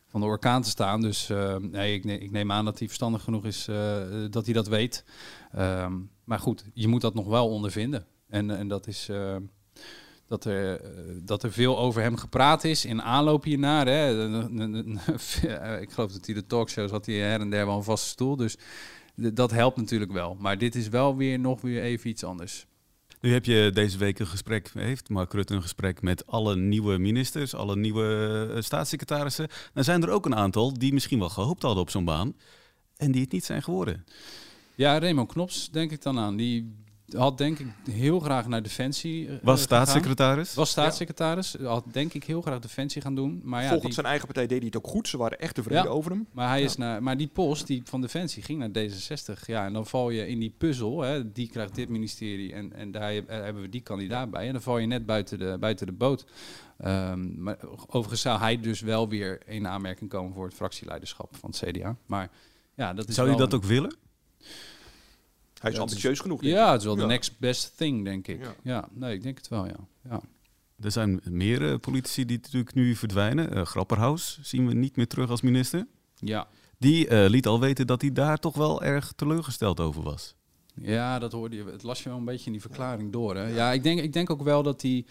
van 0.08 0.21
de 0.21 0.28
orkaan 0.28 0.62
te 0.62 0.69
staan. 0.69 1.02
Dus 1.02 1.28
nee, 1.60 1.93
ik, 1.93 2.06
ik 2.06 2.32
neem 2.32 2.52
aan 2.52 2.65
dat 2.65 2.80
hij 2.80 2.88
verstandig 2.88 3.24
genoeg 3.24 3.45
is 3.45 3.65
dat 4.30 4.45
hij 4.45 4.54
dat 4.54 4.67
weet. 4.67 5.04
Ehm, 5.52 6.00
maar 6.24 6.39
goed, 6.39 6.65
je 6.74 6.88
moet 6.88 7.02
dat 7.02 7.13
nog 7.13 7.28
wel 7.28 7.50
ondervinden. 7.50 8.06
En, 8.28 8.52
en 8.52 8.67
dat 8.67 8.88
is... 8.88 9.10
dat 10.32 10.46
er, 10.46 10.82
eh, 10.82 10.89
dat 11.24 11.44
er 11.44 11.52
veel 11.52 11.80
over 11.80 12.02
hem 12.02 12.15
gepraat 12.15 12.63
is 12.63 12.86
in 12.86 13.02
aanloop 13.02 13.44
hiernaar. 13.44 13.88
Hè. 13.88 14.10
Ik 15.82 15.91
geloof 15.91 16.12
dat 16.12 16.26
hij 16.26 16.36
de 16.36 16.46
talkshows 16.46 16.91
had 16.91 17.06
hij 17.06 17.15
her 17.15 17.39
en 17.39 17.50
der 17.50 17.65
wel 17.65 17.78
een 17.78 17.84
vaste 17.84 18.08
stoel. 18.08 18.36
Dus 18.36 18.58
dat 19.15 19.52
helpt 19.52 19.78
natuurlijk 19.78 20.12
wel. 20.12 20.38
Maar 20.39 20.58
dit 20.58 20.76
is 20.76 20.89
wel 20.89 21.15
weer 21.15 21.39
nog 21.39 21.62
weer 21.62 21.82
even 21.82 22.10
iets 22.10 22.24
anders. 22.24 22.65
Nu 23.22 23.34
heb 23.34 23.46
je 23.46 23.72
deze 23.74 23.98
week 23.98 24.20
een 24.20 24.28
gesprek, 24.28 24.72
heeft 24.74 25.10
Mark 25.10 25.34
Rutte 25.34 25.54
een 25.54 25.62
gesprek 25.62 26.02
met 26.02 26.28
alle 26.28 26.56
nieuwe 26.56 26.98
ministers, 26.98 27.56
alle 27.56 27.76
nieuwe 27.76 28.50
eh, 28.54 28.62
staatssecretarissen. 28.62 29.48
Dan 29.74 29.84
zijn 29.84 30.04
er 30.04 30.10
ook 30.10 30.26
een 30.26 30.36
aantal 30.36 30.74
die 30.74 30.94
misschien 30.94 31.20
wel 31.20 31.30
gehoopt 31.30 31.62
hadden 31.62 31.82
op 31.82 31.89
zo'n 31.89 32.06
baan 32.06 32.36
en 32.98 33.12
die 33.12 33.22
het 33.22 33.32
niet 33.32 33.46
zijn 33.46 33.63
geworden. 33.63 34.06
Ja, 34.76 35.00
Raymond 35.00 35.32
Knops 35.32 35.72
denk 35.72 35.91
ik 35.91 36.02
dan 36.02 36.20
aan. 36.20 36.36
Die 36.36 36.76
had 37.17 37.38
denk 37.38 37.60
ik 37.60 37.67
heel 37.91 38.19
graag 38.19 38.47
naar 38.47 38.63
Defensie 38.63 39.26
eh, 39.26 39.30
Was 39.32 39.39
gegaan. 39.41 39.58
staatssecretaris? 39.58 40.54
Was 40.54 40.69
staatssecretaris. 40.69 41.56
Had 41.63 41.84
denk 41.91 42.13
ik 42.13 42.24
heel 42.24 42.41
graag 42.41 42.60
Defensie 42.60 43.02
gaan 43.02 43.15
doen. 43.15 43.41
Maar 43.43 43.60
ja, 43.62 43.65
Volgens 43.67 43.86
die- 43.86 43.93
zijn 43.93 44.06
eigen 44.06 44.26
partij 44.26 44.47
deed 44.47 44.58
hij 44.58 44.65
het 44.67 44.78
ook 44.78 44.88
goed. 44.88 45.08
Ze 45.08 45.17
waren 45.17 45.39
echt 45.39 45.56
tevreden 45.56 45.84
Ja. 45.84 45.89
over 45.89 46.12
hem. 46.12 46.28
Maar, 46.32 46.47
hij 46.47 46.62
is 46.63 46.76
naar, 46.78 47.04
maar 47.04 47.17
die 47.17 47.28
post 47.28 47.67
die 47.67 47.82
van 47.86 48.02
Defensie 48.02 48.43
ging 48.43 48.60
naar 48.60 48.69
D66. 48.69 49.45
Ja, 49.45 49.65
en 49.65 49.74
dan 49.74 49.86
val 49.86 50.10
je 50.10 50.28
in 50.28 50.39
die 50.39 50.54
puzzel. 50.58 51.02
Hè, 51.02 51.32
die 51.32 51.50
krijgt 51.50 51.76
dit 51.76 51.89
ministerie 51.89 52.54
en, 52.54 52.74
en 52.74 52.91
daar 52.91 53.12
heb- 53.13 53.28
hebben 53.30 53.62
we 53.62 53.69
die 53.69 53.82
kandidaat 53.82 54.32
bij. 54.32 54.45
En 54.47 54.52
dan 54.54 54.62
val 54.62 54.78
je 54.78 54.88
net 54.88 55.06
buiten 55.06 55.39
de, 55.39 55.58
buiten 55.60 55.86
de 55.86 55.93
boot. 55.93 56.26
Ehm, 56.78 57.43
maar 57.43 57.58
overigens 57.88 58.21
zou 58.21 58.39
hij 58.39 58.60
dus 58.60 58.82
wel 58.82 59.10
weer 59.10 59.41
in 59.45 59.67
aanmerking 59.67 60.10
komen 60.10 60.34
voor 60.34 60.45
het 60.45 60.54
fractieleiderschap 60.56 61.36
van 61.39 61.50
het 61.50 61.63
CDA. 61.65 61.95
Maar 62.06 62.30
ja, 62.76 62.93
dat 62.93 63.08
is 63.10 63.15
Zou 63.15 63.30
je 63.30 63.36
dat 63.38 63.52
een- 63.54 63.58
ook 63.60 63.65
willen? 63.65 63.95
Hij 65.62 65.71
is 65.71 65.78
Ja, 65.78 65.84
ambitieus 65.84 66.19
genoeg. 66.19 66.41
denk 66.41 66.54
Ja, 66.54 66.65
ik. 66.65 66.71
het 66.71 66.80
is 66.80 66.86
wel 66.86 66.95
de 66.95 67.02
Ja. 67.02 67.08
next 67.08 67.39
best 67.39 67.78
thing, 67.78 68.04
denk 68.04 68.28
ik. 68.28 68.41
Ja. 68.41 68.56
Ja, 68.63 68.88
nee, 68.93 69.13
ik 69.13 69.24
denk 69.24 69.38
het 69.38 69.47
wel, 69.47 69.65
ja. 69.65 69.76
ja. 70.10 70.21
Er 70.80 70.91
zijn 70.91 71.21
meer 71.30 71.71
eh, 71.71 71.80
politici 71.80 72.26
die 72.26 72.38
natuurlijk 72.41 72.74
nu 72.74 72.95
verdwijnen. 72.95 73.54
Eh 73.54 73.65
Grapperhaus 73.65 74.39
zien 74.41 74.67
we 74.67 74.74
niet 74.74 74.95
meer 74.95 75.08
terug 75.08 75.30
als 75.30 75.41
minister. 75.41 75.88
Ja, 76.15 76.47
Die 76.78 77.08
eh, 77.08 77.30
liet 77.30 77.47
al 77.47 77.60
weten 77.60 77.88
dat 77.88 78.02
hij 78.02 78.12
daar 78.12 78.38
toch 78.38 78.56
wel 78.56 78.84
erg 78.84 79.13
teleurgesteld 79.15 79.80
over 79.80 80.04
was. 80.04 80.36
Ja, 80.76 81.19
dat 81.19 81.32
hoorde 81.32 81.56
je. 81.56 81.63
Het 81.65 81.84
las 81.84 82.04
je 82.04 82.10
wel 82.10 82.17
een 82.17 82.26
beetje 82.26 82.45
in 82.45 82.52
die 82.52 82.62
verklaring 82.62 83.12
door. 83.12 83.36
Hè? 83.36 83.47
Ja, 83.47 83.71
ik 83.71 83.84
denk, 83.84 84.00
ik 84.02 84.13
denk 84.13 84.30
ook 84.30 84.43
wel 84.43 84.63
dat 84.63 84.82
die. 84.82 85.06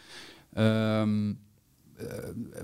ehm, 0.52 1.28
eh, 1.30 1.34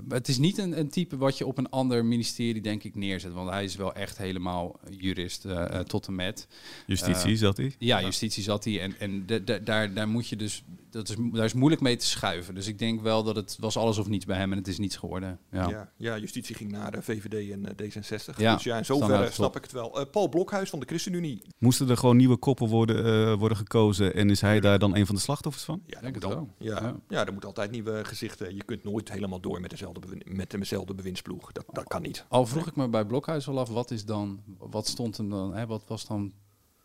het 0.09 0.27
is 0.27 0.37
niet 0.37 0.57
een, 0.57 0.79
een 0.79 0.89
type 0.89 1.17
wat 1.17 1.37
je 1.37 1.45
op 1.45 1.57
een 1.57 1.69
ander 1.69 2.05
ministerie, 2.05 2.61
denk 2.61 2.83
ik, 2.83 2.95
neerzet. 2.95 3.33
Want 3.33 3.49
hij 3.49 3.63
is 3.63 3.75
wel 3.75 3.93
echt 3.93 4.17
helemaal 4.17 4.79
jurist 4.97 5.45
eh, 5.45 5.63
eh, 5.73 5.79
tot 5.79 6.07
en 6.07 6.15
met. 6.15 6.47
Justitie 6.85 7.31
Eh, 7.31 7.37
zat 7.37 7.57
hij. 7.57 7.75
Ja, 7.79 8.01
justitie 8.01 8.43
zat 8.43 8.63
hij. 8.63 8.81
En, 8.81 8.99
en 8.99 9.25
de- 9.25 9.43
de- 9.43 9.63
daar, 9.63 9.93
daar 9.93 10.07
moet 10.07 10.27
je 10.27 10.35
dus. 10.35 10.63
Dat 10.97 11.09
is, 11.09 11.15
daar 11.31 11.45
is 11.45 11.53
moeilijk 11.53 11.81
mee 11.81 11.95
te 11.95 12.05
schuiven. 12.05 12.55
Dus 12.55 12.67
ik 12.67 12.79
denk 12.79 13.01
wel 13.01 13.23
dat 13.23 13.35
het 13.35 13.57
was 13.59 13.77
alles 13.77 13.97
of 13.97 14.07
niets 14.07 14.25
bij 14.25 14.37
hem 14.37 14.51
en 14.51 14.57
het 14.57 14.67
is 14.67 14.77
niets 14.77 14.95
geworden. 14.95 15.39
Ja. 15.51 15.69
Ja. 15.69 15.91
Ja, 15.97 16.17
justitie 16.17 16.55
ging 16.55 16.71
naar 16.71 16.91
de 16.91 17.01
VVD 17.01 17.51
en 17.51 17.65
eh, 17.77 17.87
D66. 17.89 18.35
Ja, 18.37 18.53
dus 18.53 18.63
ja, 18.63 18.77
in 18.77 18.85
zoverre 18.85 19.31
snap 19.31 19.55
ik 19.55 19.61
het 19.63 19.71
wel. 19.71 19.99
Eh, 19.99 20.05
Paul 20.11 20.29
Blokhuis 20.29 20.69
van 20.69 20.79
de 20.79 20.85
ChristenUnie. 20.85 21.41
Moesten 21.57 21.89
er 21.89 21.97
gewoon 21.97 22.17
nieuwe 22.17 22.37
koppen 22.37 22.67
worden, 22.67 23.05
eh, 23.05 23.33
worden 23.33 23.57
gekozen 23.57 24.13
en 24.13 24.29
is 24.29 24.41
hij 24.41 24.59
daar 24.59 24.79
dan 24.79 24.95
een 24.95 25.05
van 25.05 25.15
de 25.15 25.21
slachtoffers 25.21 25.63
van? 25.63 25.81
Ja, 25.85 26.01
denk 26.01 26.13
moet 26.13 26.23
wel. 26.23 26.49
Ja, 26.57 26.81
Ja. 26.81 26.95
ja. 27.09 27.25
er 27.25 27.31
moeten 27.31 27.49
altijd 27.49 27.71
nieuwe 27.71 28.05
gezichten. 28.05 28.55
Je 28.55 28.63
kunt 28.63 28.83
nooit 28.83 29.11
helemaal 29.11 29.39
door 29.39 29.61
met 29.61 29.69
dezelfde, 29.69 29.99
bewin- 29.99 30.23
met 30.25 30.51
dezelfde 30.51 30.93
bewindsploeg. 30.93 31.51
Dat, 31.51 31.65
dat 31.71 31.87
kan 31.87 32.01
niet. 32.01 32.25
Al 32.27 32.45
vroeg 32.45 32.67
ik 32.67 32.75
me 32.75 32.89
bij 32.89 33.05
Blokhuis 33.05 33.47
al 33.47 33.59
af, 33.59 33.69
wat 33.69 33.91
is 33.91 34.05
dan, 34.05 34.41
wat 34.57 34.87
stond 34.87 35.17
hem 35.17 35.29
dan, 35.29 35.53
hè, 35.55 35.65
wat 35.65 35.83
was 35.87 36.07
dan 36.07 36.33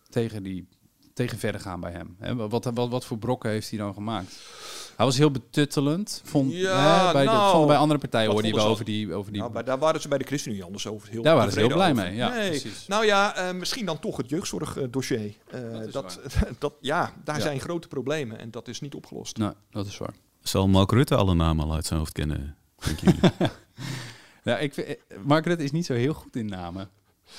tegen 0.09 0.42
die, 0.42 0.68
tegen 1.14 1.38
verder 1.38 1.61
gaan 1.61 1.81
bij 1.81 1.92
hem? 1.92 2.16
Hè? 2.18 2.37
Wat, 2.48 2.64
wat, 2.75 2.88
wat 2.88 3.05
voor 3.05 3.18
brokken 3.18 3.51
heeft 3.51 3.68
hij 3.70 3.79
dan 3.79 3.94
gemaakt? 3.94 4.38
Hij 4.96 5.07
was 5.07 5.16
heel 5.18 5.31
betuttelend, 5.31 6.20
vond, 6.25 6.53
Ja, 6.53 7.07
hè, 7.07 7.12
bij, 7.12 7.25
de, 7.25 7.31
nou, 7.31 7.51
vonden 7.51 7.68
bij 7.68 7.77
andere 7.77 8.01
partijen 8.01 8.31
hoorde 8.31 8.48
je 8.48 8.55
wel 8.55 8.66
over 8.66 8.85
die, 8.85 9.14
over 9.14 9.33
die 9.33 9.40
Nou, 9.40 9.53
maar 9.53 9.64
daar 9.64 9.79
waren 9.79 10.01
ze 10.01 10.09
bij 10.09 10.18
de 10.18 10.25
ChristenUnie 10.25 10.64
anders 10.64 10.87
over. 10.87 11.09
Heel 11.09 11.22
Daar 11.22 11.37
waren 11.37 11.53
ze 11.53 11.59
heel 11.59 11.68
blij 11.68 11.90
over. 11.90 12.03
mee, 12.05 12.14
ja, 12.14 12.29
nee. 12.29 12.48
precies. 12.48 12.87
Nou 12.87 13.05
ja, 13.07 13.35
eh, 13.37 13.55
misschien 13.55 13.87
dan 13.87 13.98
toch 13.98 14.16
het 14.16 14.29
jeugdzorgdossier. 14.29 15.35
Eh, 15.51 15.61
Dat 15.61 15.92
dat, 15.92 16.20
dat, 16.59 16.75
ja, 16.81 17.12
daar 17.25 17.37
Ja. 17.37 17.42
zijn 17.42 17.61
grote 17.61 17.88
problemen 17.88 18.38
en 18.38 18.51
dat 18.51 18.68
is 18.68 18.81
niet 18.81 18.94
opgelost. 18.94 19.37
Nee, 19.37 19.51
dat 19.70 19.87
is 19.87 19.98
waar. 19.98 20.14
Zal 20.42 20.68
Mark 20.68 20.90
Rutte 20.90 21.14
alle 21.16 21.35
namen 21.35 21.64
al 21.64 21.75
uit 21.75 21.87
zijn 21.87 21.98
hoofd 21.98 22.12
kennen, 22.12 22.57
denken 22.85 23.05
jullie? 23.12 23.20
Ja, 24.44 24.59
ik 24.59 24.75
vind, 24.75 24.87
eh, 24.87 24.96
Mark 25.25 25.46
Rutte 25.46 25.64
is 25.64 25.70
niet 25.72 25.87
zo 25.87 25.94
heel 25.94 26.14
goed 26.14 26.37
in 26.37 26.46
namen. 26.46 26.90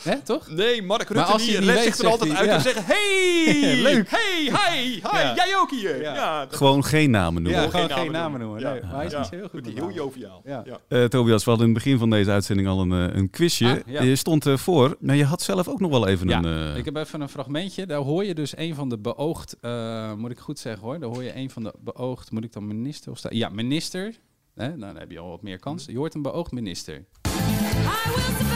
Hè, 0.01 0.21
toch? 0.21 0.49
Nee, 0.49 0.81
Mark 0.81 1.09
Maar 1.09 1.17
Rutte 1.17 1.31
als 1.33 1.45
die 1.45 1.61
zich 1.81 1.97
er 1.97 2.07
altijd 2.07 2.31
uit 2.31 2.39
hij, 2.45 2.55
en 2.55 2.61
zeggen... 2.61 2.83
Hey, 2.85 3.75
Leuk. 3.91 4.09
Hey, 4.09 4.41
hi, 4.41 4.83
hi, 4.89 4.99
Ja. 5.01 5.33
jij 5.35 5.55
ook 5.57 5.71
hier. 5.71 6.01
Ja. 6.01 6.13
Ja, 6.15 6.45
dat- 6.45 6.55
gewoon 6.55 6.83
geen 6.83 7.11
namen 7.11 7.41
noemen. 7.43 7.61
Ja, 7.61 7.69
Gewoon 7.69 7.89
geen 7.89 8.11
namen 8.11 8.39
noemen. 8.39 8.59
Ja. 8.59 8.71
Nee, 8.71 8.81
maar 8.81 8.95
hij 8.95 9.05
is 9.05 9.11
Ja. 9.11 9.17
niet 9.19 9.27
zo 9.27 9.35
heel 9.35 9.47
goed 9.49 9.65
heel 9.67 9.91
joviaal. 9.91 10.41
Ja. 10.45 10.63
Ja. 10.65 10.79
Eh, 10.87 11.03
Tobias, 11.05 11.43
we 11.43 11.49
hadden 11.49 11.67
in 11.67 11.73
het 11.73 11.83
begin 11.83 11.99
van 11.99 12.09
deze 12.09 12.31
uitzending 12.31 12.67
al 12.67 12.81
een, 12.81 13.09
eh, 13.09 13.15
een 13.17 13.29
quizje. 13.29 13.69
Ah, 13.69 13.77
ja. 13.93 14.01
Je 14.01 14.15
stond 14.15 14.45
eh, 14.45 14.57
voor, 14.57 14.95
maar 14.99 15.15
je 15.15 15.25
had 15.25 15.41
zelf 15.41 15.67
ook 15.67 15.79
nog 15.79 15.91
wel 15.91 16.07
even 16.07 16.27
Ja, 16.27 16.37
een... 16.43 16.71
eh, 16.71 16.77
ik 16.77 16.85
heb 16.85 16.95
even 16.95 17.21
een 17.21 17.29
fragmentje. 17.29 17.85
Daar 17.85 17.99
hoor 17.99 18.25
je 18.25 18.33
dus 18.33 18.57
een 18.57 18.75
van 18.75 18.89
de 18.89 18.97
beoogd, 18.97 19.55
eh, 19.61 20.13
moet 20.13 20.31
ik 20.31 20.39
goed 20.39 20.59
zeggen 20.59 20.83
hoor. 20.83 20.99
Daar 20.99 21.09
hoor 21.09 21.23
je 21.23 21.35
een 21.35 21.49
van 21.49 21.63
de 21.63 21.73
beoogd, 21.79 22.31
moet 22.31 22.43
ik 22.43 22.53
dan 22.53 22.67
minister 22.67 23.11
of 23.11 23.17
sta? 23.17 23.29
Ja, 23.31 23.49
minister. 23.49 24.13
Hè, 24.55 24.67
nou, 24.67 24.79
dan 24.79 24.97
heb 24.97 25.11
je 25.11 25.19
al 25.19 25.29
wat 25.29 25.41
meer 25.41 25.59
kans. 25.59 25.85
Je 25.85 25.97
hoort 25.97 26.13
een 26.15 26.21
beoogd 26.21 26.51
minister. 26.51 26.95
I 26.95 28.09
will 28.15 28.52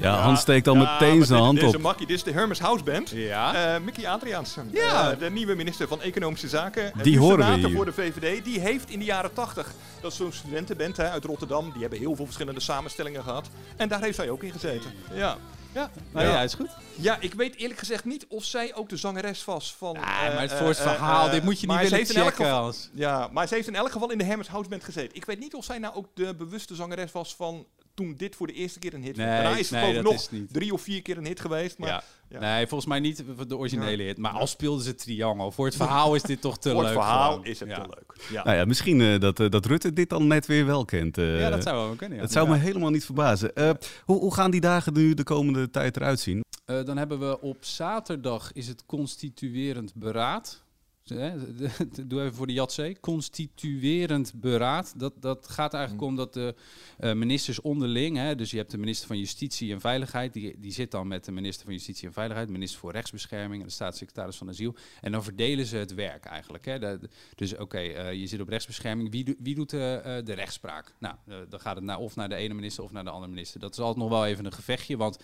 ja, 0.00 0.14
Hans 0.20 0.40
steekt 0.40 0.68
al 0.68 0.74
meteen 0.74 1.24
zijn 1.24 1.54
dit- 1.54 1.62
hand 1.62 1.74
op. 1.76 1.80
makkie. 1.82 2.06
Dit 2.06 2.16
is 2.16 2.22
de 2.22 2.32
Hermes 2.32 2.58
House 2.60 2.84
Band. 2.84 3.10
Ja. 3.10 3.74
Eh, 3.74 3.80
Mickey 3.80 4.08
Adriaansen, 4.08 4.68
Ja. 4.72 5.10
Eh, 5.10 5.18
de 5.18 5.30
nieuwe 5.30 5.54
minister 5.54 5.88
van 5.88 6.00
Economische 6.02 6.48
Zaken. 6.48 6.92
Die 7.02 7.18
horen 7.18 7.46
we 7.60 7.66
hier. 7.66 7.76
voor 7.76 7.84
de 7.84 7.92
VVD. 7.92 8.44
Die 8.44 8.60
heeft 8.60 8.90
in 8.90 8.98
de 8.98 9.04
jaren 9.04 9.32
80, 9.32 9.72
dat 10.00 10.10
is 10.10 10.16
zo'n 10.16 10.32
studentenband 10.32 10.96
hè, 10.96 11.10
uit 11.10 11.24
Rotterdam. 11.24 11.70
Die 11.72 11.80
hebben 11.80 11.98
heel 11.98 12.16
veel 12.16 12.24
verschillende 12.24 12.60
samenstellingen 12.60 13.22
gehad. 13.22 13.48
En 13.76 13.88
daar 13.88 14.00
heeft 14.02 14.16
zij 14.16 14.30
ook 14.30 14.42
in 14.42 14.52
gezeten. 14.52 14.90
Ja. 15.14 15.36
Ja, 15.74 15.90
nou 16.12 16.26
ja, 16.26 16.40
is 16.42 16.54
goed. 16.54 16.70
Ja, 16.94 17.16
ik 17.20 17.34
weet 17.34 17.56
eerlijk 17.56 17.78
gezegd 17.78 18.04
niet 18.04 18.26
of 18.28 18.44
zij 18.44 18.74
ook 18.74 18.88
de 18.88 18.96
zangeres 18.96 19.44
was 19.44 19.74
van... 19.78 19.92
Ja, 19.94 20.00
eh, 20.26 20.32
maar 20.34 20.42
het 20.42 20.50
eh, 20.52 20.58
voor 20.58 20.68
het 20.68 20.78
eh, 20.78 20.82
verhaal, 20.82 21.26
eh, 21.26 21.32
dit 21.32 21.42
moet 21.42 21.60
je 21.60 21.66
niet 21.66 21.76
willen 21.90 22.06
checken. 22.06 22.32
geval- 22.32 22.64
Als... 22.64 22.90
Ja, 22.92 23.28
maar 23.32 23.48
ze 23.48 23.54
heeft 23.54 23.68
in 23.68 23.74
elk 23.74 23.90
geval 23.92 24.10
in 24.10 24.18
de 24.18 24.24
Hermes 24.24 24.48
House 24.48 24.68
Band 24.68 24.84
gezeten. 24.84 25.16
Ik 25.16 25.24
weet 25.24 25.38
niet 25.38 25.54
of 25.54 25.64
zij 25.64 25.78
nou 25.78 25.94
ook 25.94 26.06
de 26.14 26.34
bewuste 26.34 26.74
zangeres 26.74 27.12
was 27.12 27.34
van 27.34 27.66
toen 27.94 28.14
dit 28.16 28.36
voor 28.36 28.46
de 28.46 28.52
eerste 28.52 28.78
keer 28.78 28.94
een 28.94 29.02
hit 29.02 29.16
was. 29.16 29.26
Nee, 29.26 29.34
Daarna 29.34 29.56
is 29.56 29.70
het 29.70 29.80
nee, 29.80 29.94
dat 29.94 30.02
nog 30.04 30.12
is 30.14 30.30
niet. 30.30 30.52
drie 30.52 30.72
of 30.72 30.80
vier 30.82 31.02
keer 31.02 31.18
een 31.18 31.26
hit 31.26 31.40
geweest. 31.40 31.78
Maar 31.78 31.88
ja. 31.88 32.02
ja. 32.28 32.40
Nee, 32.40 32.66
volgens 32.66 32.88
mij 32.88 33.00
niet 33.00 33.24
de 33.48 33.56
originele 33.56 34.02
hit. 34.02 34.18
Maar 34.18 34.32
al 34.32 34.46
speelden 34.46 34.84
ze 34.84 34.94
Triangle. 34.94 35.52
Voor 35.52 35.66
het 35.66 35.76
verhaal 35.76 36.14
is 36.14 36.22
dit 36.22 36.40
toch 36.40 36.58
te 36.58 36.70
voor 36.70 36.82
leuk. 36.82 36.90
het 36.90 37.00
verhaal 37.00 37.30
gewoon. 37.30 37.44
is 37.44 37.60
het 37.60 37.68
ja. 37.68 37.74
te 37.80 37.88
leuk. 37.88 38.14
Ja. 38.30 38.44
Nou 38.44 38.56
ja, 38.56 38.64
misschien 38.64 39.00
eh, 39.00 39.18
dat, 39.20 39.40
eh, 39.40 39.48
dat 39.50 39.66
Rutte 39.66 39.92
dit 39.92 40.08
dan 40.08 40.26
net 40.26 40.46
weer 40.46 40.66
wel 40.66 40.84
kent. 40.84 41.18
eh. 41.18 41.40
Ja, 41.40 41.50
dat 41.50 41.62
zou 41.62 41.86
wel 41.86 41.96
kunnen. 41.96 42.16
Ja. 42.18 42.22
Het 42.24 42.32
zou 42.32 42.46
Ja. 42.46 42.52
me 42.52 42.58
helemaal 42.58 42.90
niet 42.90 43.04
verbazen. 43.04 43.54
Eh, 43.54 43.70
hoe, 44.04 44.18
hoe 44.20 44.34
gaan 44.34 44.50
die 44.50 44.60
dagen 44.60 44.92
nu 44.92 45.14
de 45.14 45.22
komende 45.24 45.70
tijd 45.70 45.96
eruit 45.96 46.20
zien? 46.20 46.40
Eh, 46.64 46.84
dan 46.84 46.96
hebben 46.96 47.18
we 47.18 47.40
op 47.40 47.56
zaterdag 47.60 48.52
is 48.52 48.68
het 48.68 48.86
constituerend 48.86 49.94
beraad. 49.94 50.62
Doe 51.04 52.20
even 52.20 52.34
voor 52.34 52.46
de 52.46 52.52
JATC. 52.52 53.00
Constituerend 53.00 54.32
beraad. 54.34 54.94
Dat, 54.96 55.12
dat 55.22 55.48
gaat 55.48 55.74
eigenlijk 55.74 56.04
om 56.04 56.16
dat 56.16 56.32
de 56.34 56.54
eh, 56.98 57.12
ministers 57.12 57.60
onderling, 57.60 58.16
hè, 58.16 58.34
dus 58.34 58.50
je 58.50 58.56
hebt 58.56 58.70
de 58.70 58.78
minister 58.78 59.06
van 59.06 59.18
Justitie 59.18 59.72
en 59.72 59.80
Veiligheid, 59.80 60.32
die, 60.32 60.58
die 60.58 60.72
zit 60.72 60.90
dan 60.90 61.08
met 61.08 61.24
de 61.24 61.32
minister 61.32 61.64
van 61.64 61.74
Justitie 61.74 62.06
en 62.06 62.12
Veiligheid, 62.12 62.46
de 62.46 62.52
minister 62.52 62.80
voor 62.80 62.92
Rechtsbescherming 62.92 63.60
en 63.62 63.66
de 63.66 63.72
staatssecretaris 63.72 64.36
van 64.36 64.48
Asiel. 64.48 64.74
En 65.00 65.12
dan 65.12 65.22
verdelen 65.22 65.66
ze 65.66 65.76
het 65.76 65.94
werk 65.94 66.24
eigenlijk. 66.24 66.64
Hè. 66.64 66.78
De- 66.78 66.98
de- 67.00 67.08
dus 67.34 67.56
oké, 67.56 67.78
eh, 67.78 68.12
je 68.12 68.26
zit 68.26 68.40
op 68.40 68.48
rechtsbescherming. 68.48 69.10
Wie, 69.10 69.24
doet- 69.24 69.36
wie 69.38 69.54
doet 69.54 69.72
eh, 69.72 70.18
eh, 70.18 70.24
de 70.24 70.32
rechtspraak? 70.32 70.94
Nou, 70.98 71.14
dan 71.48 71.60
gaat 71.60 71.74
het 71.76 71.84
naar, 71.84 71.98
of 71.98 72.16
naar 72.16 72.28
de 72.28 72.34
ene 72.34 72.54
minister 72.54 72.84
of 72.84 72.92
naar 72.92 73.04
de 73.04 73.10
andere 73.10 73.32
minister. 73.32 73.60
Dat 73.60 73.72
is 73.72 73.78
altijd 73.78 73.98
nog 73.98 74.08
wel 74.08 74.26
even 74.26 74.44
een 74.44 74.52
gevechtje, 74.52 74.96
want 74.96 75.18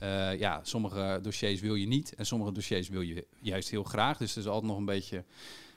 Eh, 0.00 0.38
ja, 0.38 0.60
sommige 0.62 1.18
dossiers 1.22 1.60
wil 1.60 1.74
je 1.74 1.86
niet 1.86 2.14
en 2.14 2.26
sommige 2.26 2.52
dossiers 2.52 2.88
wil 2.88 3.00
je 3.00 3.26
juist 3.40 3.68
heel 3.70 3.82
graag. 3.84 4.16
Dus 4.18 4.32
er 4.32 4.38
is 4.40 4.46
altijd 4.46 4.66
nog 4.70 4.76
een 4.78 4.84
beetje 4.84 5.24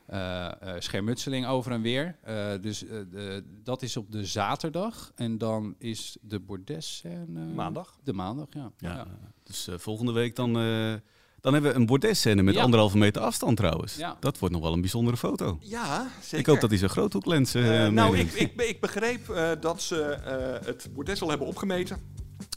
eh, 0.06 0.46
eh, 0.46 0.52
schermutseling 0.80 1.48
over 1.48 1.72
en 1.72 1.82
weer. 1.82 2.16
Eh, 2.22 2.52
dus 2.62 2.80
de- 2.80 3.44
dat 3.64 3.82
is 3.82 3.98
op 3.98 4.12
de 4.12 4.26
zaterdag. 4.26 5.12
En 5.16 5.38
dan 5.38 5.76
is 5.78 6.18
de 6.22 6.40
bordes 6.40 7.04
Maandag. 7.56 7.98
De 8.04 8.14
maandag, 8.14 8.48
ja. 8.52 8.72
Ja. 8.78 8.96
ja. 8.96 9.08
Dus 9.44 9.68
volgende 9.76 10.12
week 10.12 10.36
dan, 10.36 10.58
eh, 10.58 10.94
dan 11.42 11.54
hebben 11.54 11.72
we 11.72 11.78
een 11.78 11.86
bordesscène 11.86 12.42
met 12.44 12.54
Ja. 12.56 12.62
anderhalve 12.62 12.98
meter 12.98 13.22
afstand 13.22 13.58
trouwens. 13.58 13.96
Ja. 13.96 14.18
Dat 14.20 14.40
wordt 14.40 14.54
nog 14.56 14.64
wel 14.64 14.74
een 14.74 14.82
bijzondere 14.82 15.18
foto. 15.18 15.58
Ja, 15.62 16.08
zeker. 16.22 16.40
Ik 16.40 16.46
hoop 16.46 16.60
dat 16.60 16.70
hij 16.70 16.80
zijn 16.80 16.92
groothoeklens 16.92 17.54
eh 17.54 17.86
Eh, 17.86 17.92
nou, 17.92 18.18
ik, 18.18 18.32
ik, 18.32 18.62
ik 18.62 18.80
begreep 18.82 19.30
eh, 19.30 19.52
dat 19.60 19.82
ze 19.82 20.02
eh, 20.04 20.66
het 20.68 20.90
bordes 20.94 21.22
al 21.22 21.30
hebben 21.30 21.48
opgemeten. 21.48 21.98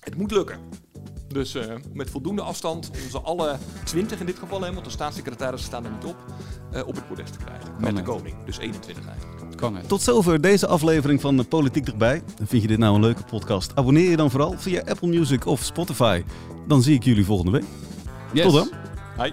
Het 0.01 0.17
moet 0.17 0.31
lukken. 0.31 0.59
Dus 1.35 1.55
eh, 1.55 1.75
met 1.93 2.11
voldoende 2.11 2.43
afstand 2.43 2.91
om 2.91 3.11
ze 3.11 3.21
alle 3.21 3.57
twintig 3.85 4.21
in 4.21 4.27
dit 4.27 4.39
geval, 4.39 4.61
hè, 4.61 4.73
want 4.73 4.85
de 4.85 4.91
staatssecretarissen 4.91 5.69
staan 5.69 5.85
er 5.85 5.91
niet 5.91 6.05
op, 6.05 6.17
eh, 6.73 6.87
op 6.87 6.95
het 6.95 7.09
bordes 7.09 7.31
te 7.31 7.39
krijgen. 7.39 7.75
met 7.79 7.97
de 7.97 8.03
koning. 8.03 8.37
Dus 8.45 8.59
21 8.59 9.07
eigenlijk. 9.07 9.57
Kan 9.57 9.77
het. 9.77 9.89
Tot 9.89 10.03
zover 10.03 10.41
deze 10.41 10.67
aflevering 10.67 11.21
van 11.21 11.37
de 11.37 11.45
Politiek 11.45 11.85
Dichtbij. 11.85 12.23
En 12.39 12.47
vind 12.47 12.63
je 12.63 12.69
dit 12.69 12.79
nou 12.79 12.95
een 12.95 13.01
leuke 13.01 13.23
podcast? 13.23 13.73
Abonneer 13.75 14.11
je 14.11 14.17
dan 14.17 14.31
vooral 14.31 14.55
via 14.59 14.83
Apple 14.87 15.09
Music 15.09 15.47
of 15.47 15.63
Spotify. 15.63 16.23
Dan 16.67 16.83
zie 16.83 16.95
ik 16.95 17.05
jullie 17.05 17.25
volgende 17.25 17.51
week. 17.51 17.65
Yes. 18.33 18.45
Tot 18.45 18.55
dan. 18.55 18.71
Hi. 19.25 19.33